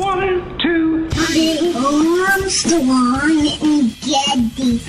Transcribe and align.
One, 0.00 0.58
two, 0.58 1.08
three. 1.10 1.74
Armstrong 1.76 3.46
and 3.60 3.92
Getty 4.00 4.80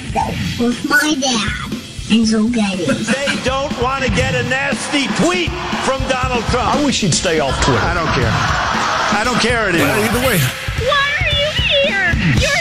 with 0.58 0.90
my 0.90 1.16
dad. 1.20 1.72
And 2.10 2.26
so 2.26 2.48
Getty. 2.48 2.86
They 2.86 3.36
don't 3.44 3.74
want 3.82 4.06
to 4.06 4.10
get 4.12 4.36
a 4.36 4.44
nasty 4.44 5.08
tweet 5.24 5.50
from 5.84 6.00
Donald 6.08 6.46
Trump. 6.46 6.76
I 6.76 6.86
wish 6.86 7.02
he'd 7.02 7.14
stay 7.14 7.42
off 7.42 7.54
Twitter. 7.66 7.82
I 7.82 7.94
don't 7.94 8.08
care. 8.16 8.32
I 8.32 9.24
don't 9.26 9.40
care 9.40 9.68
anymore. 9.68 9.88
Well, 9.88 10.06
either 10.06 10.28
way. 10.28 10.40
Why 10.88 11.12
are 11.20 11.34
you 11.36 11.50
here? 11.60 12.16
You're 12.40 12.61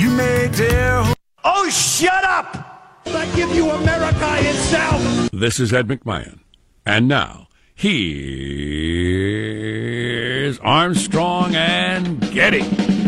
you 0.00 0.10
may 0.10 0.48
dare. 0.48 1.04
Oh, 1.44 1.68
shut 1.68 2.24
up! 2.24 2.56
I 3.06 3.26
give 3.36 3.54
you 3.54 3.68
America 3.70 4.36
itself! 4.38 5.30
This 5.30 5.60
is 5.60 5.74
Ed 5.74 5.88
McMahon. 5.88 6.40
And 6.86 7.06
now, 7.06 7.48
here's 7.74 7.98
Armstrong 10.60 11.54
and 11.54 12.20
Getty. 12.32 12.99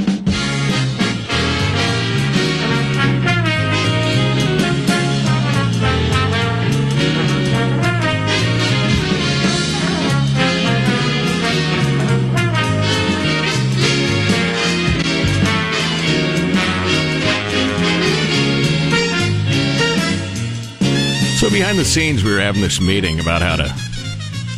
So 21.43 21.51
behind 21.51 21.77
the 21.77 21.85
scenes, 21.85 22.23
we 22.23 22.31
were 22.31 22.39
having 22.39 22.61
this 22.61 22.81
meeting 22.81 23.19
about 23.19 23.43
how 23.43 23.57
to, 23.57 23.75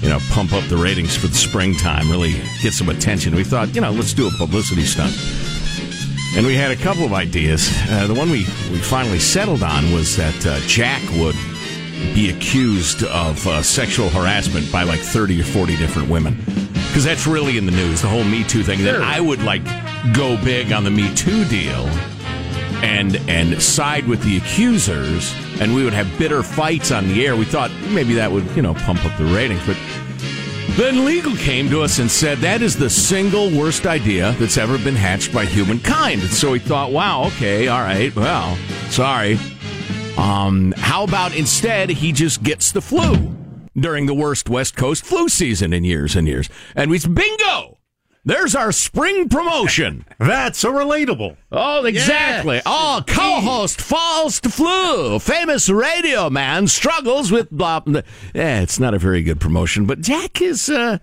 you 0.03 0.11
know, 0.11 0.19
pump 0.33 0.53
up 0.53 0.69
the 0.69 0.77
ratings 0.77 1.17
for 1.17 1.29
the 1.29 1.35
springtime, 1.35 2.11
really 2.11 2.35
get 2.63 2.75
some 2.75 2.91
attention. 2.91 3.35
We 3.35 3.43
thought, 3.43 3.75
you 3.75 3.81
know, 3.81 3.91
let's 3.91 4.13
do 4.13 4.29
a 4.29 4.31
publicity 4.33 4.85
stunt. 4.85 5.17
And 6.37 6.45
we 6.47 6.55
had 6.55 6.73
a 6.73 6.77
couple 6.77 7.07
of 7.07 7.15
ideas. 7.15 7.71
Uh, 7.89 8.07
the 8.07 8.13
one 8.13 8.29
we, 8.29 8.41
we 8.71 8.77
finally 8.77 9.19
settled 9.19 9.63
on 9.63 9.95
was 9.95 10.15
that 10.19 10.47
uh, 10.47 10.61
Jack 10.67 11.01
would 11.13 11.35
be 12.15 12.29
accused 12.29 13.03
of 13.05 13.47
uh, 13.47 13.63
sexual 13.63 14.11
harassment 14.11 14.71
by 14.71 14.83
like 14.83 15.01
30 15.01 15.41
or 15.41 15.45
40 15.45 15.79
different 15.79 16.11
women. 16.11 16.35
Because 16.75 17.05
that's 17.05 17.27
really 17.27 17.57
in 17.57 17.65
the 17.65 17.73
news, 17.73 18.03
the 18.03 18.09
whole 18.09 18.25
Me 18.25 18.45
Too 18.45 18.63
thing. 18.63 18.85
That 18.85 19.01
I 19.01 19.21
would 19.21 19.43
like 19.43 19.65
go 20.13 20.37
big 20.45 20.71
on 20.71 20.85
the 20.85 20.91
Me 20.91 21.15
Too 21.15 21.47
deal 21.47 21.89
and 22.83 23.17
and 23.29 23.61
side 23.63 24.07
with 24.07 24.23
the 24.23 24.37
accusers, 24.37 25.35
and 25.61 25.75
we 25.75 25.85
would 25.85 25.93
have 25.93 26.19
bitter 26.19 26.43
fights 26.43 26.91
on 26.91 27.09
the 27.09 27.27
air. 27.27 27.37
We 27.37 27.45
thought 27.45 27.71
maybe 27.91 28.15
that 28.15 28.31
would 28.31 28.45
you 28.57 28.63
know 28.63 28.75
pump 28.75 29.05
up 29.05 29.17
the 29.19 29.25
ratings, 29.25 29.65
but 29.67 29.77
then 30.77 31.05
legal 31.05 31.37
came 31.37 31.71
to 31.71 31.83
us 31.83 32.01
and 32.01 32.11
said 32.11 32.39
that 32.39 32.61
is 32.61 32.77
the 32.77 32.91
single 32.91 33.49
worst 33.57 33.87
idea 33.87 34.33
that's 34.41 34.59
ever 34.59 34.77
been 34.77 34.97
hatched 34.97 35.33
by 35.33 35.45
humankind. 35.45 36.23
And 36.23 36.31
so 36.31 36.51
we 36.51 36.59
thought, 36.59 36.91
wow, 36.91 37.27
okay, 37.27 37.69
all 37.69 37.81
right, 37.81 38.15
well, 38.17 38.57
sorry. 38.91 39.39
Um, 40.17 40.75
how 40.77 41.05
about 41.05 41.37
instead 41.37 41.91
he 41.91 42.11
just 42.11 42.43
gets 42.43 42.73
the 42.73 42.81
flu 42.81 43.37
during 43.77 44.07
the 44.07 44.15
worst 44.15 44.49
West 44.49 44.77
Coast 44.77 45.05
flu 45.05 45.29
season 45.29 45.73
in 45.73 45.85
years 45.85 46.17
and 46.17 46.27
years, 46.27 46.49
and 46.75 46.91
we 46.91 46.99
bingo. 46.99 47.74
There's 48.27 48.55
our 48.55 48.73
spring 48.73 49.29
promotion. 49.29 50.07
That's 50.19 50.65
a 50.65 50.69
relatable. 50.69 51.37
Oh, 51.53 51.85
exactly. 51.85 52.57
Yes. 52.57 52.63
Oh, 52.65 53.03
co-host 53.07 53.83
falls 53.83 54.41
to 54.41 54.49
flu. 54.49 55.19
Famous 55.19 55.69
radio 55.69 56.31
man 56.31 56.67
struggles 56.67 57.31
with 57.31 57.51
blah. 57.51 57.81
blah. 57.81 58.01
Yeah, 58.35 58.61
it's 58.63 58.81
not 58.81 58.95
a 58.95 58.99
very 58.99 59.23
good 59.23 59.41
promotion, 59.41 59.85
but 59.85 60.01
Jack 60.01 60.41
is 60.41 60.71
uh, 60.71 60.99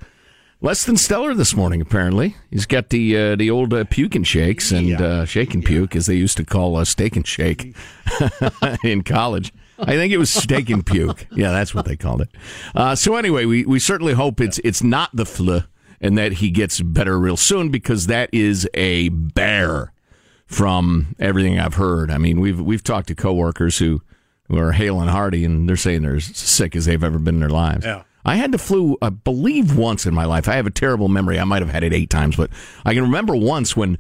less 0.62 0.84
than 0.84 0.98
stellar 0.98 1.36
this 1.36 1.56
morning. 1.56 1.80
Apparently, 1.80 2.36
he's 2.50 2.66
got 2.66 2.90
the 2.90 3.16
uh, 3.16 3.36
the 3.36 3.52
old 3.52 3.72
uh, 3.72 3.84
puke 3.84 4.16
and 4.16 4.26
shakes 4.26 4.72
and 4.72 5.00
uh, 5.00 5.26
shake 5.26 5.54
and 5.54 5.64
puke, 5.64 5.96
as 5.96 6.08
they 6.08 6.16
used 6.16 6.38
to 6.38 6.44
call 6.44 6.76
uh, 6.76 6.86
steak 6.86 7.16
and 7.16 7.28
shake 7.28 7.76
in 8.84 9.04
college. 9.04 9.54
I 9.78 9.94
think 9.94 10.14
it 10.14 10.18
was 10.18 10.32
steak 10.32 10.70
and 10.70 10.86
puke. 10.86 11.26
Yeah, 11.32 11.52
that's 11.52 11.74
what 11.74 11.86
they 11.86 11.96
called 11.96 12.22
it. 12.22 12.30
Uh, 12.76 12.94
so 12.94 13.16
anyway, 13.16 13.46
we, 13.46 13.66
we 13.66 13.80
certainly 13.80 14.14
hope 14.14 14.40
it's 14.40 14.60
it's 14.64 14.84
not 14.84 15.10
the 15.14 15.26
flu 15.26 15.62
and 16.02 16.18
that 16.18 16.34
he 16.34 16.50
gets 16.50 16.82
better 16.82 17.18
real 17.18 17.38
soon 17.38 17.70
because 17.70 18.08
that 18.08 18.30
is 18.34 18.68
a 18.74 19.10
bear 19.10 19.94
from 20.46 21.16
everything 21.20 21.60
I've 21.60 21.76
heard. 21.76 22.12
I 22.12 22.18
mean, 22.18 22.42
we've 22.42 22.60
we've 22.60 22.84
talked 22.84 23.08
to 23.08 23.16
coworkers 23.16 23.78
who 23.78 24.02
who 24.50 24.58
are 24.58 24.74
hale 24.74 25.00
and 25.00 25.10
hearty, 25.10 25.46
and 25.46 25.70
they're 25.70 25.78
saying 25.78 26.02
they're 26.02 26.16
as 26.16 26.26
sick 26.26 26.76
as 26.76 26.86
they've 26.86 27.04
ever 27.04 27.20
been 27.20 27.36
in 27.36 27.40
their 27.40 27.50
lives. 27.50 27.86
Yeah. 27.86 28.04
I 28.26 28.36
had 28.36 28.52
the 28.52 28.58
flu, 28.58 28.98
I 29.02 29.10
believe, 29.10 29.78
once 29.78 30.06
in 30.06 30.14
my 30.14 30.26
life. 30.26 30.48
I 30.48 30.56
have 30.56 30.68
a 30.68 30.72
terrible 30.72 31.08
memory. 31.08 31.40
I 31.40 31.44
might 31.44 31.62
have 31.62 31.72
had 31.72 31.84
it 31.84 31.94
eight 31.94 32.10
times, 32.10 32.36
but 32.36 32.52
I 32.86 32.94
can 32.94 33.04
remember 33.04 33.36
once 33.36 33.76
when 33.76 33.98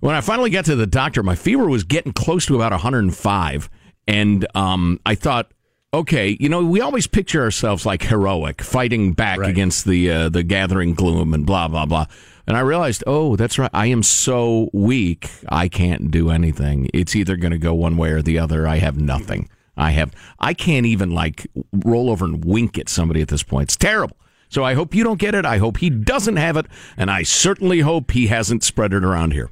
when 0.00 0.14
I 0.16 0.20
finally 0.20 0.50
got 0.50 0.64
to 0.64 0.74
the 0.74 0.86
doctor, 0.86 1.22
my 1.22 1.36
fever 1.36 1.68
was 1.68 1.84
getting 1.84 2.12
close 2.12 2.46
to 2.46 2.56
about 2.56 2.72
105, 2.72 3.70
and 4.08 4.46
um, 4.56 4.98
I 5.06 5.14
thought, 5.14 5.52
okay, 5.94 6.36
you 6.40 6.48
know, 6.48 6.64
we 6.64 6.80
always 6.80 7.06
picture 7.06 7.42
ourselves 7.42 7.84
like 7.84 8.02
heroic, 8.02 8.62
fighting 8.62 9.12
back 9.12 9.38
right. 9.38 9.50
against 9.50 9.84
the 9.84 10.10
uh, 10.10 10.28
the 10.28 10.42
gathering 10.42 10.94
gloom 10.94 11.34
and 11.34 11.46
blah 11.46 11.68
blah 11.68 11.86
blah. 11.86 12.06
And 12.46 12.56
I 12.56 12.60
realized, 12.60 13.04
oh, 13.06 13.36
that's 13.36 13.58
right. 13.58 13.70
I 13.72 13.86
am 13.86 14.02
so 14.02 14.68
weak. 14.72 15.30
I 15.48 15.68
can't 15.68 16.10
do 16.10 16.30
anything. 16.30 16.90
It's 16.92 17.14
either 17.14 17.36
going 17.36 17.52
to 17.52 17.58
go 17.58 17.72
one 17.72 17.96
way 17.96 18.10
or 18.10 18.20
the 18.20 18.38
other. 18.38 18.66
I 18.66 18.78
have 18.78 18.98
nothing. 18.98 19.48
I 19.76 19.92
have. 19.92 20.12
I 20.40 20.52
can't 20.52 20.86
even 20.86 21.12
like 21.12 21.46
roll 21.72 22.10
over 22.10 22.24
and 22.24 22.44
wink 22.44 22.78
at 22.78 22.88
somebody 22.88 23.22
at 23.22 23.28
this 23.28 23.42
point. 23.42 23.68
It's 23.68 23.76
terrible. 23.76 24.16
So 24.48 24.64
I 24.64 24.74
hope 24.74 24.94
you 24.94 25.04
don't 25.04 25.20
get 25.20 25.34
it. 25.34 25.46
I 25.46 25.58
hope 25.58 25.78
he 25.78 25.88
doesn't 25.88 26.36
have 26.36 26.58
it, 26.58 26.66
and 26.96 27.10
I 27.10 27.22
certainly 27.22 27.80
hope 27.80 28.10
he 28.10 28.26
hasn't 28.26 28.64
spread 28.64 28.92
it 28.92 29.02
around 29.02 29.32
here. 29.32 29.50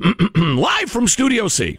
Live 0.34 0.90
from 0.90 1.06
Studio 1.06 1.46
C. 1.46 1.78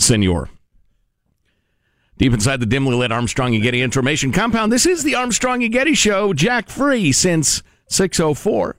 Senor. 0.00 0.48
Deep 2.18 2.32
inside 2.32 2.60
the 2.60 2.66
dimly 2.66 2.96
lit 2.96 3.12
Armstrong 3.12 3.54
and 3.54 3.62
Getty 3.62 3.80
Information 3.80 4.32
Compound, 4.32 4.70
this 4.70 4.84
is 4.84 5.04
the 5.04 5.14
Armstrong 5.14 5.62
and 5.62 5.72
Getty 5.72 5.94
Show, 5.94 6.34
Jack 6.34 6.68
Free 6.68 7.12
since 7.12 7.62
604. 7.88 8.76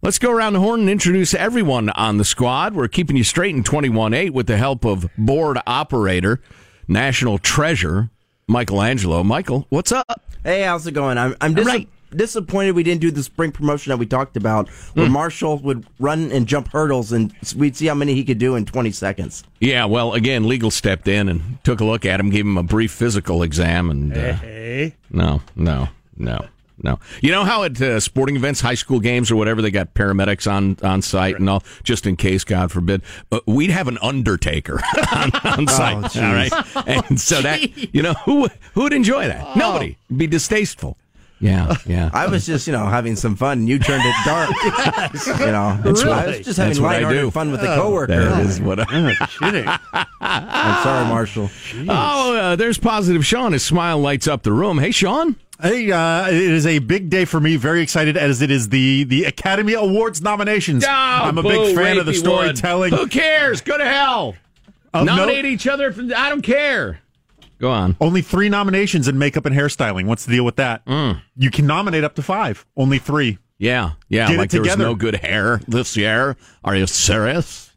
Let's 0.00 0.18
go 0.18 0.30
around 0.30 0.54
the 0.54 0.60
horn 0.60 0.80
and 0.80 0.90
introduce 0.90 1.32
everyone 1.34 1.90
on 1.90 2.16
the 2.16 2.24
squad. 2.24 2.74
We're 2.74 2.88
keeping 2.88 3.16
you 3.16 3.24
straight 3.24 3.54
in 3.54 3.62
21-8 3.62 4.30
with 4.30 4.46
the 4.46 4.56
help 4.56 4.84
of 4.84 5.06
board 5.16 5.58
operator, 5.66 6.40
national 6.88 7.38
treasure, 7.38 8.10
Michelangelo. 8.48 9.22
Michael, 9.22 9.66
what's 9.68 9.92
up? 9.92 10.22
Hey, 10.42 10.62
how's 10.62 10.86
it 10.86 10.92
going? 10.92 11.18
I'm, 11.18 11.36
I'm 11.40 11.54
just 11.54 11.68
right 11.68 11.88
disappointed 12.16 12.72
we 12.72 12.82
didn't 12.82 13.00
do 13.00 13.10
the 13.10 13.22
spring 13.22 13.52
promotion 13.52 13.90
that 13.90 13.96
we 13.96 14.06
talked 14.06 14.36
about, 14.36 14.68
where 14.94 15.06
mm. 15.06 15.10
Marshall 15.10 15.58
would 15.58 15.86
run 15.98 16.30
and 16.32 16.46
jump 16.46 16.68
hurdles, 16.68 17.12
and 17.12 17.32
we'd 17.56 17.76
see 17.76 17.86
how 17.86 17.94
many 17.94 18.14
he 18.14 18.24
could 18.24 18.38
do 18.38 18.54
in 18.54 18.64
20 18.64 18.90
seconds. 18.92 19.44
Yeah, 19.60 19.84
well, 19.84 20.12
again, 20.12 20.46
legal 20.46 20.70
stepped 20.70 21.08
in 21.08 21.28
and 21.28 21.58
took 21.64 21.80
a 21.80 21.84
look 21.84 22.04
at 22.04 22.20
him, 22.20 22.30
gave 22.30 22.44
him 22.44 22.58
a 22.58 22.62
brief 22.62 22.92
physical 22.92 23.42
exam, 23.42 23.90
and 23.90 24.12
uh, 24.12 24.34
hey. 24.34 24.94
no, 25.10 25.42
no, 25.56 25.88
no. 26.16 26.46
No, 26.82 26.98
you 27.20 27.30
know 27.30 27.44
how 27.44 27.62
at 27.62 27.80
uh, 27.80 28.00
sporting 28.00 28.34
events, 28.34 28.60
high 28.60 28.74
school 28.74 28.98
games 28.98 29.30
or 29.30 29.36
whatever, 29.36 29.62
they 29.62 29.70
got 29.70 29.94
paramedics 29.94 30.50
on 30.50 30.76
on 30.82 31.00
site 31.00 31.34
right. 31.34 31.40
and 31.40 31.48
all, 31.48 31.62
just 31.84 32.06
in 32.06 32.16
case, 32.16 32.42
God 32.42 32.72
forbid. 32.72 33.02
But 33.30 33.46
we'd 33.46 33.70
have 33.70 33.86
an 33.86 33.98
undertaker 34.02 34.80
on, 35.12 35.30
on 35.44 35.68
oh, 35.68 35.72
site, 35.72 36.16
oh, 36.16 36.26
all 36.26 36.32
right. 36.32 36.52
And 36.88 37.20
so 37.20 37.40
that 37.42 37.76
you 37.94 38.02
know 38.02 38.14
who 38.24 38.48
who 38.74 38.82
would 38.82 38.92
enjoy 38.92 39.28
that? 39.28 39.46
Oh. 39.46 39.52
Nobody. 39.54 39.96
It'd 40.08 40.18
be 40.18 40.26
distasteful. 40.26 40.96
Yeah, 41.42 41.74
yeah. 41.86 42.08
I 42.12 42.28
was 42.28 42.46
just, 42.46 42.68
you 42.68 42.72
know, 42.72 42.86
having 42.86 43.16
some 43.16 43.34
fun, 43.34 43.58
and 43.58 43.68
you 43.68 43.80
turned 43.80 44.04
it 44.06 44.14
dark. 44.24 44.48
you 45.40 45.46
know, 45.46 45.76
really? 45.82 46.12
I 46.12 46.26
was 46.26 46.40
just 46.46 46.56
having 46.56 46.80
lighthearted 46.80 47.32
fun 47.32 47.50
with 47.50 47.62
a 47.62 47.74
oh, 47.74 47.82
coworker. 47.82 48.14
That 48.14 48.46
is 48.46 48.60
what 48.60 48.78
I. 48.78 48.84
Oh, 48.88 49.26
kidding. 49.40 49.66
I'm 50.20 50.82
sorry, 50.84 51.08
Marshall. 51.08 51.48
Jeez. 51.48 51.86
Oh, 51.88 52.36
uh, 52.36 52.56
there's 52.56 52.78
positive 52.78 53.26
Sean. 53.26 53.54
His 53.54 53.64
smile 53.64 53.98
lights 53.98 54.28
up 54.28 54.44
the 54.44 54.52
room. 54.52 54.78
Hey, 54.78 54.92
Sean. 54.92 55.34
Hey, 55.60 55.90
uh, 55.90 56.28
it 56.28 56.34
is 56.34 56.64
a 56.64 56.78
big 56.78 57.10
day 57.10 57.24
for 57.24 57.40
me. 57.40 57.56
Very 57.56 57.82
excited 57.82 58.16
as 58.16 58.40
it 58.40 58.52
is 58.52 58.68
the 58.68 59.02
the 59.02 59.24
Academy 59.24 59.72
Awards 59.72 60.22
nominations. 60.22 60.84
Oh, 60.84 60.90
I'm 60.90 61.38
a 61.38 61.42
boo, 61.42 61.48
big 61.48 61.74
fan 61.74 61.98
of 61.98 62.06
the 62.06 62.14
storytelling. 62.14 62.92
Who 62.92 63.08
cares? 63.08 63.62
Go 63.62 63.76
to 63.76 63.84
hell. 63.84 64.36
Uh, 64.94 65.02
Nominate 65.02 65.44
no, 65.44 65.50
each 65.50 65.66
other. 65.66 65.92
I 66.16 66.28
don't 66.28 66.42
care. 66.42 67.01
Go 67.62 67.70
on. 67.70 67.96
Only 68.00 68.22
three 68.22 68.48
nominations 68.48 69.06
in 69.06 69.18
makeup 69.18 69.46
and 69.46 69.54
hairstyling. 69.54 70.06
What's 70.06 70.26
the 70.26 70.32
deal 70.32 70.44
with 70.44 70.56
that? 70.56 70.84
Mm. 70.84 71.22
You 71.36 71.48
can 71.48 71.64
nominate 71.64 72.02
up 72.02 72.16
to 72.16 72.22
five. 72.22 72.66
Only 72.76 72.98
three. 72.98 73.38
Yeah, 73.56 73.92
yeah. 74.08 74.26
Get 74.26 74.36
like 74.38 74.50
there 74.50 74.62
was 74.62 74.76
no 74.76 74.96
good 74.96 75.14
hair 75.14 75.60
this 75.68 75.96
year. 75.96 76.36
Are 76.64 76.74
you 76.74 76.88
serious? 76.88 77.70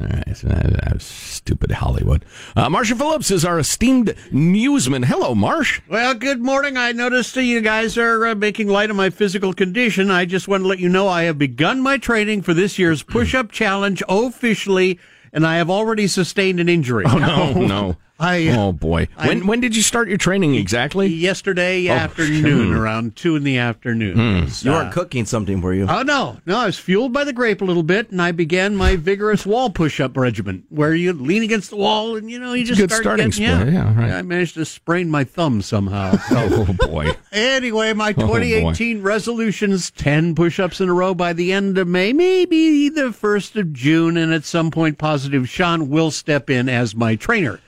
All 0.00 0.06
right, 0.06 0.34
so 0.34 0.48
that, 0.48 0.94
was 0.94 1.02
stupid 1.02 1.72
Hollywood. 1.72 2.24
Uh, 2.56 2.70
Marshall 2.70 2.96
Phillips 2.96 3.30
is 3.30 3.44
our 3.44 3.58
esteemed 3.58 4.14
newsman. 4.32 5.02
Hello, 5.02 5.34
Marsh. 5.34 5.82
Well, 5.90 6.14
good 6.14 6.40
morning. 6.40 6.78
I 6.78 6.92
noticed 6.92 7.34
that 7.34 7.44
you 7.44 7.60
guys 7.60 7.98
are 7.98 8.28
uh, 8.28 8.34
making 8.34 8.68
light 8.68 8.88
of 8.88 8.96
my 8.96 9.10
physical 9.10 9.52
condition. 9.52 10.10
I 10.10 10.24
just 10.24 10.48
want 10.48 10.62
to 10.62 10.68
let 10.68 10.78
you 10.78 10.88
know 10.88 11.06
I 11.06 11.24
have 11.24 11.36
begun 11.36 11.82
my 11.82 11.98
training 11.98 12.40
for 12.40 12.54
this 12.54 12.78
year's 12.78 13.02
push-up 13.02 13.50
challenge 13.50 14.02
officially, 14.08 14.98
and 15.34 15.46
I 15.46 15.56
have 15.56 15.68
already 15.68 16.06
sustained 16.06 16.60
an 16.60 16.70
injury. 16.70 17.04
Oh 17.06 17.18
no, 17.18 17.52
no. 17.52 17.96
I, 18.20 18.48
oh 18.48 18.72
boy! 18.72 19.06
When 19.16 19.42
I'm, 19.42 19.46
when 19.46 19.60
did 19.60 19.76
you 19.76 19.82
start 19.82 20.08
your 20.08 20.18
training 20.18 20.56
exactly? 20.56 21.06
Yesterday 21.06 21.88
oh, 21.88 21.92
afternoon, 21.92 22.74
around 22.74 23.14
two 23.14 23.36
in 23.36 23.44
the 23.44 23.58
afternoon. 23.58 24.16
Mm. 24.16 24.64
You 24.64 24.72
weren't 24.72 24.92
cooking 24.92 25.24
something, 25.24 25.60
were 25.60 25.72
you? 25.72 25.86
Oh 25.88 26.02
no, 26.02 26.38
no! 26.44 26.58
I 26.58 26.66
was 26.66 26.76
fueled 26.76 27.12
by 27.12 27.22
the 27.22 27.32
grape 27.32 27.60
a 27.60 27.64
little 27.64 27.84
bit, 27.84 28.10
and 28.10 28.20
I 28.20 28.32
began 28.32 28.74
my 28.74 28.96
vigorous 28.96 29.46
wall 29.46 29.70
push-up 29.70 30.16
regimen, 30.16 30.64
where 30.68 30.96
you 30.96 31.12
lean 31.12 31.44
against 31.44 31.70
the 31.70 31.76
wall, 31.76 32.16
and 32.16 32.28
you 32.28 32.40
know 32.40 32.54
you 32.54 32.64
just 32.64 32.80
good 32.80 32.90
start 32.90 33.02
starting 33.02 33.30
getting, 33.30 33.44
yeah, 33.44 33.64
yeah, 33.64 33.96
right. 33.96 34.10
I 34.10 34.22
managed 34.22 34.54
to 34.54 34.64
sprain 34.64 35.10
my 35.10 35.22
thumb 35.22 35.62
somehow. 35.62 36.18
oh 36.32 36.76
boy! 36.76 37.12
anyway, 37.30 37.92
my 37.92 38.12
2018 38.12 38.98
oh, 38.98 39.02
resolutions: 39.02 39.92
ten 39.92 40.34
push-ups 40.34 40.80
in 40.80 40.88
a 40.88 40.92
row 40.92 41.14
by 41.14 41.32
the 41.32 41.52
end 41.52 41.78
of 41.78 41.86
May, 41.86 42.12
maybe 42.12 42.88
the 42.88 43.12
first 43.12 43.54
of 43.54 43.72
June, 43.72 44.16
and 44.16 44.34
at 44.34 44.44
some 44.44 44.72
point, 44.72 44.98
positive 44.98 45.48
Sean 45.48 45.88
will 45.88 46.10
step 46.10 46.50
in 46.50 46.68
as 46.68 46.96
my 46.96 47.14
trainer. 47.14 47.60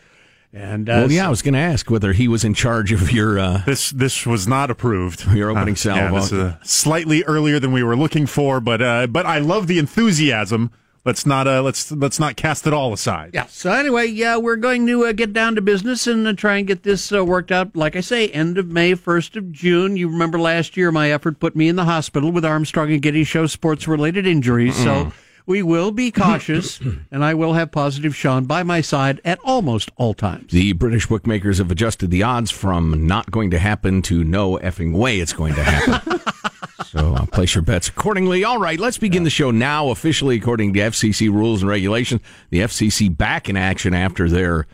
And 0.53 0.89
uh, 0.89 0.93
well, 0.93 1.13
yeah, 1.13 1.27
I 1.27 1.31
was 1.31 1.43
going 1.43 1.55
to 1.55 1.61
ask 1.61 1.91
whether 1.91 2.13
he 2.13 2.27
was 2.27 2.43
in 2.43 2.55
charge 2.55 2.91
of 2.91 3.13
your. 3.13 3.39
Uh, 3.39 3.63
this 3.67 3.91
this 3.91 4.27
was 4.27 4.49
not 4.49 4.69
approved. 4.71 5.25
Your 5.33 5.51
opening 5.51 5.75
uh, 5.75 5.77
salvo. 5.77 6.01
Yeah, 6.01 6.21
this, 6.21 6.33
uh, 6.33 6.57
slightly 6.63 7.23
earlier 7.25 7.61
than 7.61 7.71
we 7.71 7.85
were 7.85 7.97
looking 7.97 8.27
for, 8.27 8.61
but 8.61 8.83
uh, 8.83 9.07
but 9.07 9.27
I 9.27 9.39
love 9.39 9.69
the 9.69 9.79
enthusiasm. 9.79 10.73
Let's 11.05 11.25
not 11.25 11.47
uh, 11.47 11.63
let's 11.63 11.91
let's 11.93 12.19
not 12.19 12.37
cast 12.37 12.67
it 12.67 12.75
all 12.75 12.93
aside. 12.93 13.31
Yeah. 13.33 13.47
So 13.47 13.73
anyway, 13.73 14.09
yeah, 14.09 14.37
we're 14.37 14.57
going 14.57 14.87
to 14.89 15.07
uh, 15.07 15.13
get 15.13 15.33
down 15.33 15.55
to 15.55 15.63
business 15.63 16.07
and 16.07 16.27
uh, 16.27 16.35
try 16.35 16.59
and 16.59 16.67
get 16.67 16.83
this 16.83 17.11
uh, 17.11 17.25
worked 17.25 17.53
out. 17.53 17.75
Like 17.75 17.97
I 17.97 18.01
say, 18.01 18.29
end 18.29 18.59
of 18.59 18.67
May, 18.67 18.95
first 18.95 19.37
of 19.37 19.51
June. 19.51 19.97
You 19.97 20.09
remember 20.09 20.39
last 20.39 20.77
year, 20.77 20.93
my 20.93 21.11
effort 21.11 21.39
put 21.39 21.57
me 21.57 21.69
in 21.69 21.77
the 21.77 21.87
hospital 21.87 22.33
with 22.33 22.45
Armstrong 22.45 22.93
and 22.93 23.01
Getty 23.01 23.25
Show 23.25 23.47
sports 23.47 23.89
related 23.89 24.27
injuries. 24.27 24.77
Mm. 24.77 24.85
So 24.85 25.13
we 25.51 25.65
will 25.65 25.91
be 25.91 26.11
cautious, 26.13 26.79
and 27.11 27.25
I 27.25 27.35
will 27.35 27.55
have 27.55 27.73
positive 27.73 28.15
Sean 28.15 28.45
by 28.45 28.63
my 28.63 28.81
side 28.81 29.21
at 29.25 29.41
almost 29.45 29.91
all 29.97 30.15
times. 30.15 30.53
The 30.53 30.73
British 30.75 31.09
bookmakers 31.09 31.59
have 31.59 31.73
adjusted 31.73 32.13
the 32.13 32.23
odds 32.23 32.53
from 32.53 33.09
not 33.09 33.33
going 33.33 33.51
to 33.51 33.59
happen 33.59 34.01
to 34.03 34.23
no 34.23 34.59
effing 34.59 34.97
way 34.97 35.19
it's 35.19 35.33
going 35.33 35.55
to 35.57 35.65
happen. 35.65 36.21
so 36.87 37.15
uh, 37.15 37.27
place 37.27 37.57
your 37.57 37.63
bets 37.63 37.89
accordingly. 37.89 38.45
All 38.45 38.61
right, 38.61 38.79
let's 38.79 38.97
begin 38.97 39.25
the 39.25 39.31
show 39.31 39.51
now, 39.51 39.91
officially 39.91 40.37
according 40.37 40.73
to 40.75 40.81
FCC 40.81 41.29
rules 41.29 41.63
and 41.63 41.69
regulations. 41.69 42.21
The 42.51 42.61
FCC 42.61 43.15
back 43.15 43.49
in 43.49 43.57
action 43.57 43.93
after 43.93 44.29
their 44.29 44.69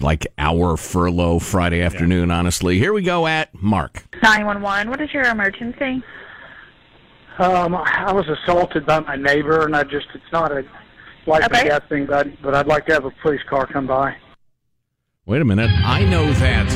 like 0.00 0.26
hour 0.36 0.76
furlough 0.76 1.38
Friday 1.38 1.80
afternoon, 1.80 2.30
yeah. 2.30 2.38
honestly. 2.38 2.76
Here 2.78 2.92
we 2.92 3.02
go 3.02 3.28
at 3.28 3.54
Mark. 3.54 4.04
911, 4.20 4.90
what 4.90 5.00
is 5.00 5.12
your 5.14 5.24
emergency? 5.24 6.02
Um, 7.38 7.76
I 7.76 8.12
was 8.12 8.26
assaulted 8.28 8.84
by 8.84 8.98
my 8.98 9.14
neighbor, 9.14 9.64
and 9.64 9.76
I 9.76 9.84
just, 9.84 10.08
it's 10.12 10.24
not 10.32 10.50
a 10.50 10.64
life 11.26 11.44
okay. 11.44 11.60
and 11.60 11.68
death 11.68 11.88
thing, 11.88 12.04
but, 12.06 12.26
but 12.42 12.52
I'd 12.54 12.66
like 12.66 12.86
to 12.86 12.94
have 12.94 13.04
a 13.04 13.12
police 13.22 13.42
car 13.48 13.64
come 13.66 13.86
by. 13.86 14.16
Wait 15.24 15.40
a 15.40 15.44
minute. 15.44 15.70
I 15.84 16.04
know 16.04 16.32
that 16.32 16.66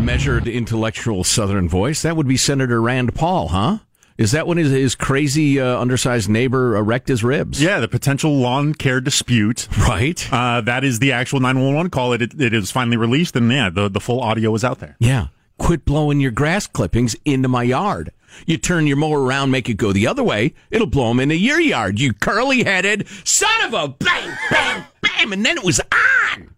measured 0.00 0.48
intellectual 0.48 1.22
Southern 1.22 1.68
voice. 1.68 2.02
That 2.02 2.16
would 2.16 2.26
be 2.26 2.36
Senator 2.36 2.82
Rand 2.82 3.14
Paul, 3.14 3.48
huh? 3.48 3.78
Is 4.16 4.32
that 4.32 4.48
when 4.48 4.58
his, 4.58 4.72
his 4.72 4.96
crazy 4.96 5.60
uh, 5.60 5.78
undersized 5.78 6.28
neighbor 6.28 6.82
wrecked 6.82 7.06
his 7.06 7.22
ribs? 7.22 7.62
Yeah, 7.62 7.78
the 7.78 7.86
potential 7.86 8.36
lawn 8.36 8.74
care 8.74 9.00
dispute. 9.00 9.68
Right. 9.78 10.32
Uh, 10.32 10.60
that 10.62 10.82
is 10.82 10.98
the 10.98 11.12
actual 11.12 11.38
911 11.38 11.90
call. 11.90 12.12
It, 12.14 12.22
it, 12.22 12.40
it 12.40 12.52
is 12.52 12.72
finally 12.72 12.96
released, 12.96 13.36
and 13.36 13.50
yeah, 13.50 13.70
the, 13.70 13.88
the 13.88 14.00
full 14.00 14.20
audio 14.20 14.52
is 14.56 14.64
out 14.64 14.80
there. 14.80 14.96
Yeah 14.98 15.28
quit 15.58 15.84
blowing 15.84 16.20
your 16.20 16.30
grass 16.30 16.66
clippings 16.66 17.16
into 17.24 17.48
my 17.48 17.62
yard. 17.62 18.10
You 18.46 18.58
turn 18.58 18.86
your 18.86 18.96
mower 18.96 19.22
around, 19.22 19.50
make 19.50 19.68
it 19.68 19.74
go 19.74 19.92
the 19.92 20.06
other 20.06 20.22
way, 20.22 20.54
it'll 20.70 20.86
blow 20.86 21.08
them 21.08 21.20
into 21.20 21.36
your 21.36 21.60
yard, 21.60 21.98
you 21.98 22.12
curly 22.12 22.64
headed 22.64 23.06
son 23.24 23.64
of 23.64 23.74
a 23.74 23.88
bang, 23.88 24.36
bang, 24.50 24.84
bam, 25.02 25.32
and 25.32 25.44
then 25.44 25.56
it 25.58 25.64
was 25.64 25.80
on. 25.92 26.54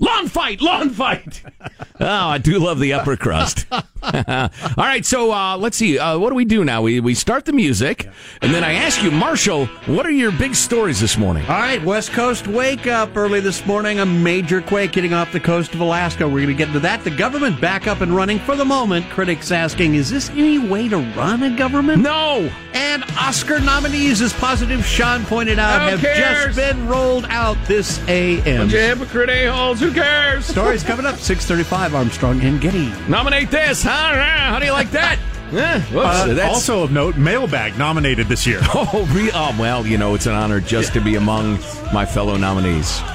Lawn 0.00 0.28
fight, 0.28 0.60
lawn 0.60 0.90
fight. 0.90 1.42
oh, 2.00 2.06
I 2.06 2.38
do 2.38 2.58
love 2.58 2.80
the 2.80 2.92
upper 2.94 3.16
crust. 3.16 3.64
All 3.72 4.50
right, 4.76 5.06
so 5.06 5.32
uh, 5.32 5.56
let's 5.56 5.76
see. 5.76 5.98
Uh, 6.00 6.18
what 6.18 6.30
do 6.30 6.34
we 6.34 6.44
do 6.44 6.64
now? 6.64 6.82
We 6.82 6.98
we 7.00 7.14
start 7.14 7.44
the 7.44 7.52
music, 7.52 8.08
and 8.42 8.52
then 8.52 8.64
I 8.64 8.72
ask 8.74 9.02
you, 9.02 9.10
Marshall, 9.12 9.66
what 9.86 10.04
are 10.04 10.10
your 10.10 10.32
big 10.32 10.56
stories 10.56 11.00
this 11.00 11.16
morning? 11.16 11.44
All 11.44 11.54
right, 11.60 11.82
West 11.82 12.10
Coast 12.10 12.48
wake 12.48 12.88
up 12.88 13.16
early 13.16 13.38
this 13.40 13.64
morning. 13.66 14.00
A 14.00 14.06
major 14.06 14.60
quake 14.60 14.94
hitting 14.96 15.14
off 15.14 15.30
the 15.32 15.40
coast 15.40 15.74
of 15.74 15.80
Alaska. 15.80 16.26
We're 16.26 16.44
going 16.44 16.48
to 16.48 16.54
get 16.54 16.68
into 16.68 16.80
that. 16.80 17.04
The 17.04 17.10
government 17.10 17.60
back 17.60 17.86
up 17.86 18.00
and 18.00 18.14
running 18.14 18.40
for 18.40 18.56
the 18.56 18.64
moment. 18.64 19.08
Critics 19.10 19.52
asking, 19.52 19.94
is 19.94 20.10
this 20.10 20.28
any 20.30 20.58
way 20.58 20.88
to 20.88 20.98
run 21.16 21.42
a 21.44 21.56
government? 21.56 22.02
No. 22.02 22.50
And 22.74 23.04
Oscar 23.16 23.60
nominees, 23.60 24.20
as 24.20 24.32
positive 24.32 24.84
Sean 24.84 25.24
pointed 25.24 25.58
out, 25.60 25.82
Who 25.84 25.96
have 25.96 26.00
cares? 26.00 26.56
just 26.56 26.58
been 26.58 26.88
rolled 26.88 27.26
out 27.26 27.56
this 27.66 28.00
AM. 28.08 28.58
Bunch 28.58 28.74
of 28.74 28.80
hypocrite 28.80 29.30
a-holes. 29.30 29.83
Who 29.84 29.92
cares? 29.92 30.46
Stories 30.46 30.82
coming 30.82 31.04
up 31.04 31.16
635 31.16 31.94
Armstrong 31.94 32.40
and 32.40 32.58
Getty. 32.58 32.88
Nominate 33.06 33.50
this. 33.50 33.82
Huh? 33.82 33.90
How 33.90 34.58
do 34.58 34.64
you 34.64 34.72
like 34.72 34.90
that? 34.92 35.18
Eh, 35.52 35.78
whoops, 35.92 36.40
Uh, 36.40 36.48
also 36.48 36.82
of 36.82 36.90
note, 36.90 37.16
Mailbag 37.16 37.78
nominated 37.78 38.26
this 38.28 38.44
year. 38.46 38.60
Oh, 38.74 39.06
re- 39.12 39.30
oh, 39.34 39.54
well, 39.60 39.86
you 39.86 39.98
know, 39.98 40.14
it's 40.14 40.26
an 40.26 40.32
honor 40.32 40.58
just 40.58 40.94
to 40.94 41.00
be 41.00 41.14
among 41.16 41.58
my 41.92 42.04
fellow 42.06 42.36
nominees. 42.36 43.00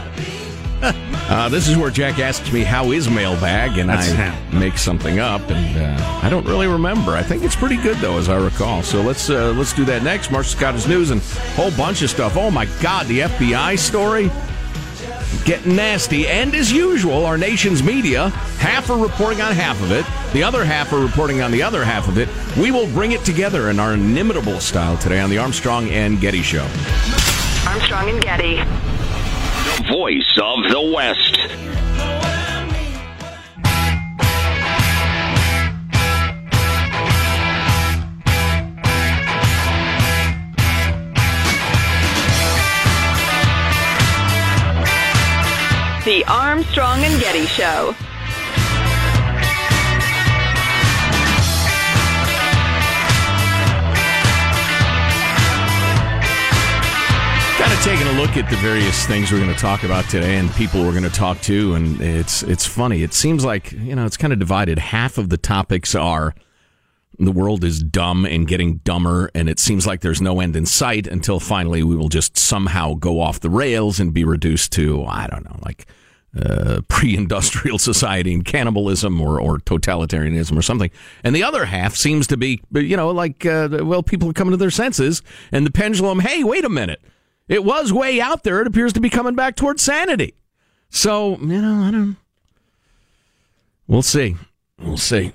Uh, 1.30 1.48
this 1.50 1.68
is 1.68 1.78
where 1.78 1.92
Jack 1.92 2.18
asks 2.18 2.52
me, 2.52 2.64
How 2.64 2.92
is 2.92 3.08
mailbag? 3.10 3.78
And 3.78 3.88
That's 3.90 4.10
I 4.14 4.34
make 4.58 4.78
something 4.80 5.20
up, 5.20 5.42
and 5.52 5.78
uh, 6.00 6.20
I 6.24 6.30
don't 6.30 6.46
really 6.48 6.66
remember. 6.66 7.12
I 7.16 7.22
think 7.22 7.44
it's 7.44 7.56
pretty 7.56 7.78
good, 7.78 7.98
though, 7.98 8.18
as 8.18 8.30
I 8.30 8.38
recall. 8.38 8.82
So 8.82 9.02
let's 9.02 9.30
uh, 9.30 9.52
let's 9.56 9.72
do 9.74 9.86
that 9.86 10.02
next. 10.02 10.32
Marshall's 10.32 10.60
got 10.60 10.74
his 10.74 10.88
news 10.88 11.12
and 11.12 11.22
a 11.22 11.26
whole 11.52 11.70
bunch 11.72 12.02
of 12.02 12.10
stuff. 12.10 12.36
Oh, 12.36 12.50
my 12.50 12.66
God, 12.82 13.06
the 13.08 13.20
FBI 13.20 13.78
story. 13.78 14.32
Getting 15.46 15.76
nasty. 15.76 16.28
And 16.28 16.54
as 16.56 16.72
usual, 16.72 17.26
our 17.26 17.38
nation's 17.38 17.84
media, 17.84 18.30
half 18.60 18.90
are 18.90 18.98
reporting 18.98 19.42
on 19.42 19.54
half 19.54 19.82
of 19.82 19.92
it, 19.92 20.06
the 20.34 20.44
other 20.44 20.64
half 20.64 20.94
are 20.94 21.00
reporting 21.00 21.42
on 21.42 21.52
the 21.52 21.64
other 21.64 21.84
half 21.84 22.08
of 22.08 22.18
it. 22.18 22.30
We 22.58 22.72
will 22.72 22.88
bring 22.88 23.14
it 23.14 23.24
together 23.24 23.70
in 23.70 23.80
our 23.80 23.94
inimitable 23.94 24.60
style 24.60 24.98
today 24.98 25.20
on 25.20 25.30
the 25.30 25.38
Armstrong 25.38 25.90
and 25.90 26.20
Getty 26.20 26.42
Show. 26.42 26.68
Armstrong 27.68 28.10
and 28.10 28.22
Getty. 28.22 28.56
The 28.58 29.86
voice 29.88 30.38
of 30.42 30.72
the 30.72 30.92
West. 30.94 31.69
The 46.06 46.24
Armstrong 46.27 47.03
and 47.03 47.20
Getty 47.20 47.46
Show. 47.46 47.94
Kind 57.58 57.74
of 57.74 57.79
taking 57.84 58.08
a 58.08 58.13
look 58.13 58.38
at 58.38 58.50
the 58.50 58.56
various 58.62 59.06
things 59.06 59.29
we're 59.29 59.39
going 59.39 59.53
to 59.53 59.60
talk 59.60 59.84
about 59.84 60.06
today 60.06 60.38
and 60.38 60.50
people 60.51 60.82
we're 60.84 60.91
going 60.91 61.03
to 61.03 61.10
talk 61.10 61.41
to, 61.41 61.75
and 61.75 62.00
it's 62.00 62.44
it's 62.44 62.65
funny. 62.65 63.03
It 63.03 63.13
seems 63.13 63.44
like 63.44 63.74
you 63.74 63.94
know 63.94 64.06
it's 64.06 64.15
kind 64.15 64.32
of 64.32 64.39
divided. 64.39 64.79
Half 64.79 65.18
of 65.18 65.27
the 65.27 65.38
topics 65.38 65.96
are 65.96 66.34
the 67.18 67.32
world 67.32 67.63
is 67.63 67.82
dumb 67.84 68.25
and 68.25 68.48
getting 68.48 68.78
dumber, 68.78 69.30
and 69.34 69.50
it 69.50 69.60
seems 69.60 69.86
like 69.88 70.01
there's 70.01 70.22
no 70.22 70.39
end 70.39 70.56
in 70.56 70.66
sight 70.66 71.08
until 71.08 71.39
finally 71.39 71.84
we 71.84 71.96
will 71.96 72.10
just 72.10 72.38
somehow 72.38 72.94
go 72.94 73.20
off 73.20 73.39
the 73.39 73.50
rails 73.50 74.00
and 74.00 74.13
be 74.13 74.24
reduced 74.24 74.72
to 74.74 75.04
I 75.06 75.28
don't 75.28 75.46
know, 75.46 75.60
like 75.66 75.88
uh, 76.39 76.82
pre-industrial 76.88 77.80
society 77.80 78.34
and 78.34 78.46
cannibalism 78.46 79.20
or, 79.20 79.39
or 79.39 79.58
totalitarianism 79.58 80.58
or 80.58 80.62
something. 80.62 80.92
And 81.24 81.36
the 81.36 81.44
other 81.44 81.66
half 81.66 81.96
seems 81.96 82.28
to 82.28 82.38
be, 82.38 82.62
you 82.74 82.96
know, 82.96 83.10
like 83.12 83.46
uh, 83.46 83.80
well, 83.82 84.04
people 84.04 84.30
are 84.30 84.34
coming 84.34 84.51
to 84.51 84.58
their 84.58 84.72
senses, 84.72 85.22
and 85.51 85.66
the 85.66 85.72
pendulum. 85.72 86.20
Hey, 86.20 86.44
wait 86.44 86.66
a 86.66 86.70
minute. 86.70 87.01
It 87.48 87.63
was 87.63 87.92
way 87.92 88.22
out 88.22 88.44
there. 88.44 88.62
It 88.62 88.68
appears 88.68 88.94
to 88.94 89.01
be 89.01 89.10
coming 89.10 89.36
back 89.36 89.56
towards 89.56 89.82
sanity. 89.82 90.36
So, 90.92 91.38
you 91.38 91.62
know, 91.62 91.84
I 91.84 91.92
don't. 91.92 92.18
We'll 93.88 94.04
see. 94.04 94.36
We'll 94.78 94.98
see. 94.98 95.34